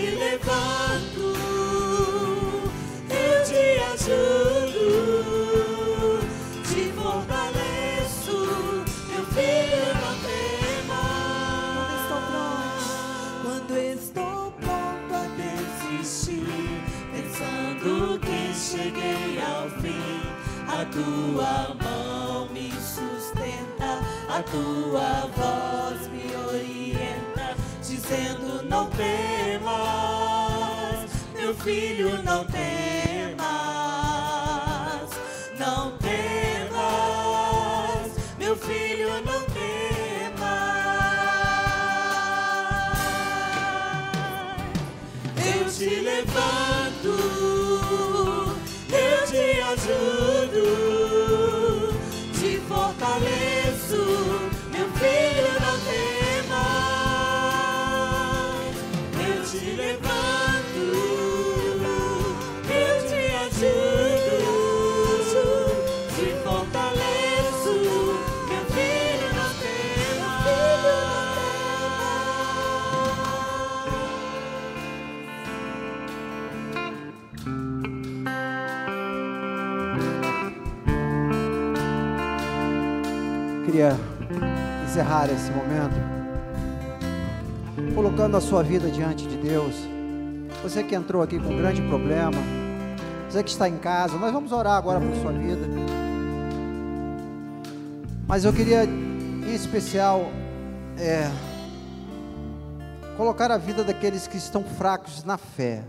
Eu 0.00 0.06
te 0.06 0.16
levanto, 0.16 1.36
eu 3.10 3.44
te 3.44 3.64
ajudo, 3.92 4.78
te 6.64 6.82
fortaleço, 6.92 8.36
meu 9.10 9.24
filho, 9.26 9.84
não 10.00 10.14
temas. 10.24 12.08
Quando 13.42 13.72
estou 13.76 14.52
pronto 14.52 15.12
a 15.14 15.24
desistir, 15.36 16.80
pensando 17.12 18.18
que 18.20 18.54
cheguei 18.54 19.38
ao 19.42 19.68
fim, 19.82 20.22
a 20.66 20.80
tua 20.86 21.74
mão 21.82 22.48
me 22.48 22.72
sustenta, 22.72 24.00
a 24.30 24.42
tua 24.44 25.28
voz 25.36 26.08
me 26.08 26.34
orienta, 26.48 27.54
dizendo: 27.82 28.62
Não 28.66 28.86
temas, 28.86 29.28
meu 29.28 29.39
filho, 31.60 32.22
não 32.22 32.44
temas, 32.44 32.79
Queria 83.70 83.96
encerrar 84.84 85.30
esse 85.30 85.48
momento 85.52 85.94
colocando 87.94 88.36
a 88.36 88.40
sua 88.40 88.64
vida 88.64 88.90
diante 88.90 89.28
de 89.28 89.36
Deus. 89.36 89.76
Você 90.60 90.82
que 90.82 90.92
entrou 90.92 91.22
aqui 91.22 91.38
com 91.38 91.50
um 91.50 91.56
grande 91.56 91.80
problema, 91.82 92.36
você 93.28 93.44
que 93.44 93.50
está 93.50 93.68
em 93.68 93.78
casa, 93.78 94.18
nós 94.18 94.32
vamos 94.32 94.50
orar 94.50 94.72
agora 94.72 94.98
por 94.98 95.14
sua 95.22 95.30
vida. 95.30 95.68
Mas 98.26 98.44
eu 98.44 98.52
queria, 98.52 98.82
em 98.82 99.54
especial, 99.54 100.32
é, 100.98 101.30
colocar 103.16 103.52
a 103.52 103.56
vida 103.56 103.84
daqueles 103.84 104.26
que 104.26 104.36
estão 104.36 104.64
fracos 104.64 105.22
na 105.22 105.38
fé. 105.38 105.84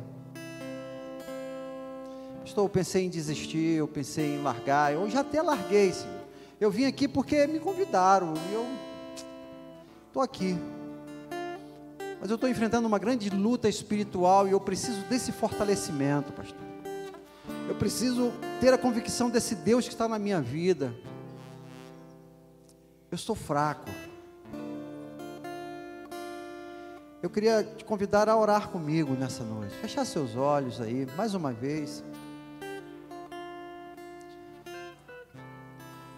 Estou, 2.46 2.70
pensei 2.70 3.08
em 3.08 3.10
desistir, 3.10 3.78
eu 3.78 3.88
pensei 3.88 4.36
em 4.36 4.44
largar, 4.44 4.94
eu 4.94 5.10
já 5.10 5.22
até 5.22 5.42
larguei, 5.42 5.92
Senhor. 5.92 6.21
Eu 6.62 6.70
vim 6.70 6.86
aqui 6.86 7.07
porque 7.07 7.47
me 7.47 7.59
convidaram 7.59 8.36
e 8.36 8.53
eu 8.53 8.68
estou 10.05 10.22
aqui. 10.22 10.55
Mas 12.20 12.30
eu 12.30 12.36
estou 12.36 12.47
enfrentando 12.47 12.88
uma 12.88 12.99
grande 12.99 13.32
luta 13.32 13.68
espiritual 13.68 14.47
e 14.47 14.51
eu 14.51 14.59
preciso 14.59 15.01
desse 15.05 15.32
fortalecimento, 15.32 16.32
pastor. 16.32 16.62
Eu 17.68 17.74
preciso 17.74 18.32
ter 18.59 18.72
a 18.72 18.78
convicção 18.78 19.28
desse 19.28 19.55
Deus 19.55 19.88
que 19.88 19.93
está 19.95 20.07
na 20.07 20.20
minha 20.20 20.39
vida. 20.39 20.93
Eu 23.09 23.16
estou 23.16 23.36
fraco. 23.36 23.89
Eu 27.24 27.30
queria 27.32 27.64
te 27.64 27.84
convidar 27.84 28.30
a 28.30 28.38
orar 28.38 28.70
comigo 28.70 29.16
nessa 29.16 29.43
noite. 29.43 29.74
Fechar 29.78 30.05
seus 30.05 30.36
olhos 30.36 30.80
aí, 30.80 31.07
mais 31.18 31.34
uma 31.34 31.51
vez. 31.51 32.03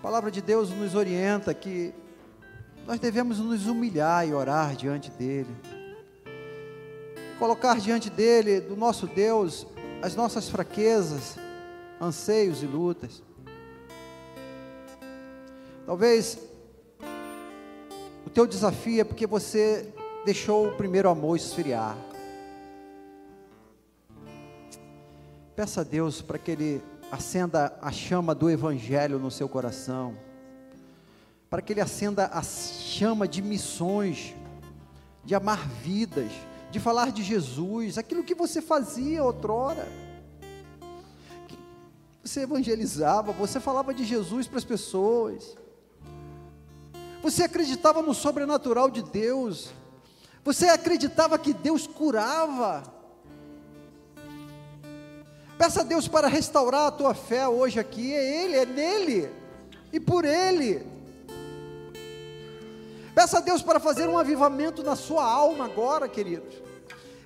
A 0.04 0.12
palavra 0.12 0.30
de 0.30 0.41
Deus 0.41 0.70
nos 0.70 0.95
orienta 0.95 1.54
que 1.54 1.93
nós 2.86 2.99
devemos 2.99 3.39
nos 3.39 3.68
humilhar 3.68 4.28
e 4.28 4.34
orar 4.34 4.76
diante 4.76 5.10
dEle. 5.10 5.56
colocar 7.39 7.80
diante 7.80 8.10
dele, 8.10 8.60
do 8.60 8.76
nosso 8.76 9.08
Deus, 9.08 9.66
as 10.01 10.14
nossas 10.14 10.49
fraquezas, 10.49 11.38
anseios 12.01 12.62
e 12.62 12.66
lutas. 12.66 13.24
Talvez 15.86 16.38
o 18.26 18.30
teu 18.30 18.45
desafio 18.45 18.99
é 18.99 19.04
porque 19.06 19.26
você 19.26 19.88
deixou 20.26 20.68
o 20.68 20.76
primeiro 20.76 21.08
amor 21.08 21.38
esfriar. 21.38 21.95
Peça 25.56 25.80
a 25.80 25.84
Deus 25.86 26.22
para 26.22 26.38
que 26.38 26.51
Ele 26.51 26.84
acenda 27.12 27.78
a 27.82 27.91
chama 27.91 28.34
do 28.34 28.49
Evangelho 28.49 29.20
no 29.20 29.30
seu 29.30 29.47
coração, 29.47 30.16
para 31.49 31.62
que 31.62 31.74
Ele 31.74 31.82
acenda 31.82 32.28
a 32.34 32.41
chama 32.41 33.28
de 33.28 33.41
missões, 33.41 34.34
de 35.24 35.36
amar 35.36 35.68
vidas, 35.68 36.32
de 36.72 36.80
falar 36.80 37.12
de 37.12 37.24
Jesus, 37.24 37.97
aquilo 37.97 38.24
que 38.24 38.34
você 38.34 38.62
fazia 38.62 39.24
outrora. 39.24 39.88
Você 42.24 42.41
evangelizava, 42.41 43.32
você 43.32 43.60
falava 43.60 43.93
de 43.93 44.04
Jesus 44.06 44.47
para 44.47 44.58
as 44.58 44.64
pessoas, 44.64 45.56
você 47.22 47.43
acreditava 47.43 48.01
no 48.01 48.14
sobrenatural 48.14 48.89
de 48.89 49.01
Deus, 49.01 49.70
você 50.43 50.68
acreditava 50.68 51.38
que 51.38 51.54
Deus 51.54 51.88
curava. 51.88 52.92
Peça 55.64 55.80
a 55.80 55.84
Deus 55.86 56.09
para 56.09 56.28
restaurar 56.28 56.88
a 56.88 56.91
tua 56.91 57.14
fé 57.14 57.47
hoje 57.47 57.80
aqui. 57.80 58.14
É 58.14 58.43
Ele, 58.43 58.57
é 58.57 58.66
nele 58.66 59.32
e 59.93 59.97
por 59.97 60.26
Ele. 60.26 60.86
Peça 63.16 63.38
a 63.38 63.39
Deus 63.39 63.61
para 63.61 63.80
fazer 63.80 64.09
um 64.09 64.18
avivamento 64.18 64.84
na 64.84 64.97
sua 64.97 65.24
alma 65.24 65.64
agora, 65.64 66.09
querido. 66.09 66.43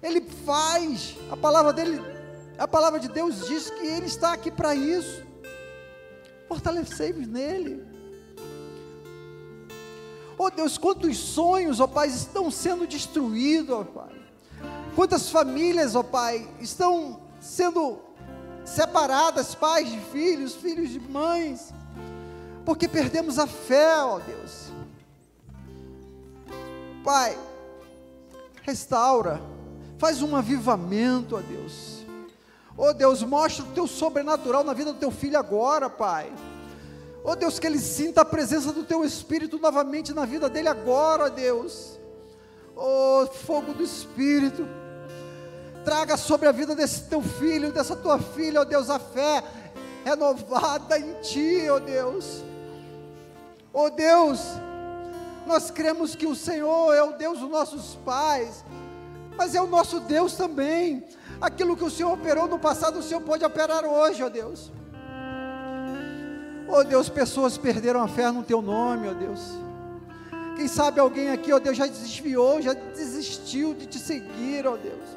Ele 0.04 0.22
faz. 0.22 1.16
A 1.32 1.36
palavra 1.36 1.74
dele, 1.74 2.00
a 2.60 2.68
palavra 2.68 3.00
de 3.00 3.08
Deus 3.08 3.48
diz 3.48 3.72
que 3.72 3.88
Ele 3.88 4.06
está 4.06 4.34
aqui 4.34 4.52
para 4.52 4.76
isso. 4.76 5.24
Fortalecei-vos 6.48 7.26
nele. 7.26 7.84
Oh 10.38 10.52
Deus, 10.52 10.78
quantos 10.78 11.18
sonhos, 11.18 11.80
ó 11.80 11.86
oh, 11.86 11.88
Pai, 11.88 12.10
estão 12.10 12.52
sendo 12.52 12.86
destruídos, 12.86 13.72
ó 13.72 13.82
oh, 13.82 13.86
Pai. 13.86 14.16
Quantas 14.96 15.32
famílias, 15.32 15.96
ó 15.96 16.04
Pai, 16.04 16.48
estão 16.62 17.20
sendo 17.42 18.06
separadas, 18.68 19.56
pais 19.56 19.90
de 19.90 20.00
filhos, 20.00 20.54
filhos 20.54 20.90
de 20.90 21.00
mães, 21.00 21.74
porque 22.66 22.88
perdemos 22.88 23.40
a 23.40 23.48
fé, 23.48 24.04
ó 24.04 24.20
Deus. 24.20 24.72
Pai, 27.04 27.38
restaura, 28.64 29.42
faz 29.98 30.22
um 30.22 30.36
avivamento, 30.36 31.38
ó 31.38 31.40
Deus. 31.40 32.06
Ó 32.78 32.94
Deus, 32.94 33.24
mostra 33.24 33.64
o 33.64 33.70
teu 33.70 33.88
sobrenatural 33.88 34.64
na 34.64 34.74
vida 34.74 34.94
do 34.94 35.00
teu 35.00 35.10
filho 35.10 35.40
agora, 35.40 35.90
Pai. 35.90 36.32
Ó 37.24 37.34
Deus, 37.36 37.58
que 37.58 37.66
ele 37.66 37.80
sinta 37.80 38.22
a 38.22 38.26
presença 38.26 38.72
do 38.72 38.84
teu 38.84 39.04
Espírito 39.04 39.58
novamente 39.58 40.14
na 40.14 40.26
vida 40.26 40.50
dele 40.50 40.68
agora, 40.68 41.26
ó 41.26 41.30
Deus. 41.30 41.98
Ó 42.76 43.26
fogo 43.26 43.74
do 43.74 43.84
Espírito 43.84 44.68
traga 45.88 46.18
sobre 46.18 46.50
a 46.50 46.52
vida 46.52 46.76
desse 46.76 47.04
teu 47.04 47.22
filho, 47.22 47.72
dessa 47.72 47.96
tua 47.96 48.20
filha, 48.20 48.60
ó 48.60 48.66
Deus, 48.66 48.90
a 48.90 49.00
fé 49.00 49.42
renovada 50.04 51.00
em 51.00 51.14
Ti, 51.22 51.66
ó 51.70 51.80
Deus. 51.80 52.44
Ó 53.74 53.90
Deus, 53.90 54.42
nós 55.46 55.72
cremos 55.72 56.14
que 56.14 56.28
o 56.28 56.36
Senhor 56.36 56.94
é 56.94 57.02
o 57.02 57.14
Deus 57.14 57.40
dos 57.40 57.50
nossos 57.50 57.96
pais, 58.04 58.66
mas 59.38 59.56
é 59.56 59.62
o 59.62 59.66
nosso 59.66 60.02
Deus 60.02 60.36
também. 60.36 61.08
Aquilo 61.40 61.78
que 61.78 61.86
o 61.86 61.90
Senhor 61.90 62.12
operou 62.12 62.50
no 62.50 62.60
passado, 62.60 63.00
o 63.00 63.04
Senhor 63.04 63.22
pode 63.22 63.46
operar 63.46 63.86
hoje, 63.86 64.22
ó 64.22 64.28
Deus. 64.28 64.70
Ó 66.68 66.84
Deus, 66.84 67.08
pessoas 67.08 67.58
perderam 67.58 68.04
a 68.04 68.10
fé 68.10 68.30
no 68.30 68.44
Teu 68.44 68.62
nome, 68.62 69.08
ó 69.08 69.14
Deus. 69.14 69.40
Quem 70.58 70.68
sabe 70.68 71.00
alguém 71.00 71.30
aqui, 71.30 71.54
ó 71.54 71.60
Deus, 71.60 71.78
já 71.78 71.88
desviou, 71.88 72.62
já 72.62 72.74
desistiu 72.74 73.74
de 73.74 73.86
te 73.86 73.98
seguir, 73.98 74.68
ó 74.68 74.76
Deus 74.76 75.17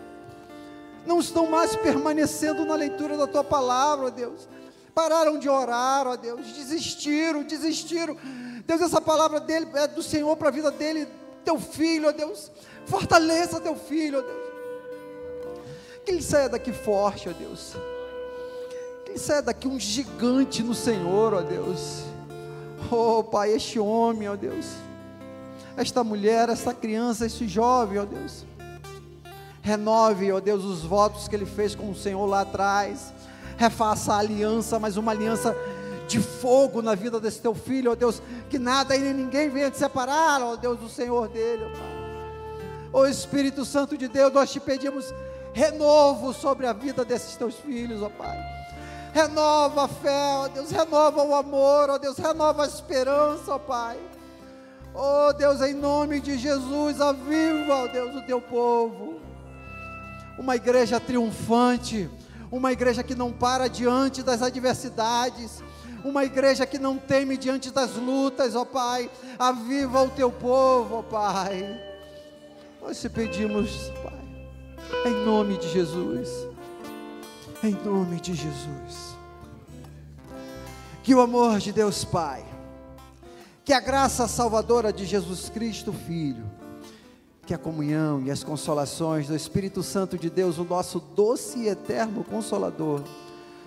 não 1.07 1.19
estão 1.19 1.47
mais 1.47 1.75
permanecendo 1.77 2.65
na 2.65 2.75
leitura 2.75 3.17
da 3.17 3.27
tua 3.27 3.45
palavra, 3.45 4.07
ó 4.07 4.11
Deus. 4.11 4.49
Pararam 4.95 5.39
de 5.39 5.49
orar, 5.49 6.07
ó 6.07 6.17
Deus, 6.17 6.47
desistiram, 6.53 7.43
desistiram. 7.43 8.17
Deus, 8.67 8.81
essa 8.81 9.01
palavra 9.01 9.41
dele 9.41 9.69
é 9.75 9.87
do 9.87 10.03
Senhor 10.03 10.37
para 10.37 10.49
a 10.49 10.53
vida 10.53 10.71
dele, 10.71 11.09
teu 11.45 11.59
filho, 11.59 12.09
ó 12.09 12.13
Deus. 12.13 12.51
Fortaleça 12.87 13.61
teu 13.61 13.77
filho, 13.77 14.19
ó 14.19 14.23
Deus. 14.23 14.51
Que 16.05 16.13
ele 16.13 16.23
saia 16.23 16.49
daqui 16.49 16.73
forte, 16.73 17.29
ó 17.29 17.33
Deus. 17.33 17.75
Que 19.05 19.13
ele 19.13 19.19
saia 19.19 19.43
daqui 19.43 19.69
um 19.69 19.79
gigante 19.79 20.63
no 20.63 20.75
Senhor, 20.75 21.35
ó 21.35 21.41
Deus. 21.41 22.03
Oh, 22.91 23.23
Pai, 23.23 23.53
este 23.53 23.79
homem, 23.79 24.29
ó 24.29 24.37
Deus. 24.37 24.67
Esta 25.77 26.03
mulher, 26.03 26.49
esta 26.49 26.75
criança, 26.75 27.25
este 27.25 27.47
jovem, 27.47 27.99
ó 27.99 28.05
Deus 28.05 28.45
Renove, 29.63 30.33
ó 30.33 30.41
Deus, 30.41 30.65
os 30.65 30.83
votos 30.83 31.29
que 31.29 31.37
ele 31.37 31.47
fez 31.47 31.75
com 31.75 31.91
o 31.91 31.95
Senhor 31.95 32.25
lá 32.27 32.41
atrás. 32.41 33.13
Refaça 33.57 34.15
a 34.15 34.19
aliança, 34.19 34.79
mas 34.79 34.97
uma 34.97 35.13
aliança 35.13 35.55
de 36.09 36.19
fogo 36.19 36.83
na 36.83 36.95
vida 36.95 37.21
desse 37.21 37.41
teu 37.41 37.55
filho, 37.55 37.93
ó 37.93 37.95
Deus, 37.95 38.23
que 38.49 38.59
nada 38.59 38.97
e 38.97 39.13
ninguém 39.13 39.49
venha 39.49 39.71
te 39.71 39.79
separar, 39.79 40.43
ó 40.43 40.57
Deus, 40.57 40.79
do 40.79 40.89
Senhor 40.89 41.29
dele, 41.29 41.65
ó 41.65 41.71
Pai. 41.71 42.01
Ó 42.93 43.07
Espírito 43.07 43.65
Santo 43.65 43.97
de 43.97 44.09
Deus, 44.09 44.33
nós 44.33 44.51
te 44.51 44.59
pedimos 44.59 45.15
renovo 45.53 46.33
sobre 46.33 46.67
a 46.67 46.73
vida 46.73 47.05
desses 47.05 47.37
teus 47.37 47.55
filhos, 47.57 48.03
ó 48.03 48.09
Pai. 48.09 48.39
Renova 49.13 49.85
a 49.85 49.89
fé, 49.89 50.37
ó 50.37 50.49
Deus, 50.49 50.71
renova 50.71 51.23
o 51.23 51.35
amor, 51.35 51.91
ó 51.91 51.99
Deus, 51.99 52.17
renova 52.17 52.65
a 52.65 52.67
esperança, 52.67 53.55
ó 53.55 53.59
Pai. 53.59 53.99
Ó 54.95 55.33
Deus, 55.33 55.61
em 55.61 55.75
nome 55.75 56.19
de 56.19 56.37
Jesus, 56.39 57.01
aviva, 57.01 57.85
ó 57.85 57.87
Deus, 57.87 58.17
o 58.17 58.23
teu 58.23 58.41
povo 58.41 59.30
uma 60.41 60.57
igreja 60.57 60.99
triunfante, 60.99 62.09
uma 62.51 62.73
igreja 62.73 63.03
que 63.03 63.15
não 63.15 63.31
para 63.31 63.69
diante 63.69 64.23
das 64.23 64.41
adversidades, 64.41 65.63
uma 66.03 66.25
igreja 66.25 66.65
que 66.65 66.79
não 66.79 66.97
teme 66.97 67.37
diante 67.37 67.71
das 67.71 67.95
lutas, 67.95 68.55
ó 68.55 68.65
Pai. 68.65 69.11
Aviva 69.39 70.03
o 70.03 70.09
teu 70.09 70.33
povo, 70.33 70.97
ó 70.97 71.03
Pai. 71.03 71.79
Nós 72.81 72.99
te 72.99 73.11
pedimos, 73.11 73.93
Pai, 74.03 75.13
em 75.13 75.27
nome 75.27 75.59
de 75.59 75.71
Jesus, 75.71 76.31
em 77.63 77.73
nome 77.85 78.19
de 78.19 78.33
Jesus. 78.33 79.15
Que 81.03 81.15
o 81.15 81.21
amor 81.21 81.59
de 81.59 81.71
Deus 81.71 82.03
Pai, 82.03 82.47
que 83.63 83.75
a 83.75 83.81
graça 83.81 84.27
salvadora 84.27 84.91
de 84.91 85.05
Jesus 85.05 85.51
Cristo, 85.51 85.93
Filho, 85.93 86.47
que 87.51 87.55
a 87.55 87.59
comunhão 87.59 88.23
e 88.23 88.31
as 88.31 88.45
consolações 88.45 89.27
do 89.27 89.35
Espírito 89.35 89.83
Santo 89.83 90.17
de 90.17 90.31
Deus, 90.31 90.57
o 90.57 90.63
nosso 90.63 91.01
doce 91.01 91.59
e 91.59 91.69
eterno 91.69 92.23
consolador, 92.23 93.03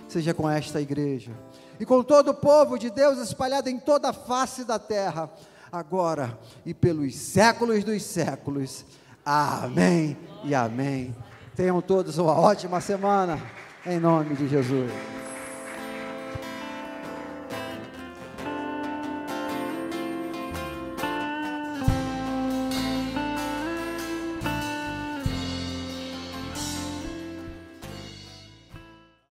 seja 0.08 0.32
com 0.32 0.48
esta 0.48 0.80
igreja 0.80 1.32
e 1.78 1.84
com 1.84 2.02
todo 2.02 2.30
o 2.30 2.34
povo 2.34 2.78
de 2.78 2.88
Deus 2.88 3.18
espalhado 3.18 3.68
em 3.68 3.78
toda 3.78 4.08
a 4.08 4.12
face 4.14 4.64
da 4.64 4.78
terra, 4.78 5.28
agora 5.70 6.38
e 6.64 6.72
pelos 6.72 7.14
séculos 7.14 7.84
dos 7.84 8.02
séculos. 8.04 8.86
Amém 9.22 10.16
e 10.44 10.54
amém. 10.54 11.14
Tenham 11.54 11.82
todos 11.82 12.16
uma 12.16 12.32
ótima 12.32 12.80
semana, 12.80 13.38
em 13.84 14.00
nome 14.00 14.34
de 14.34 14.48
Jesus. 14.48 14.90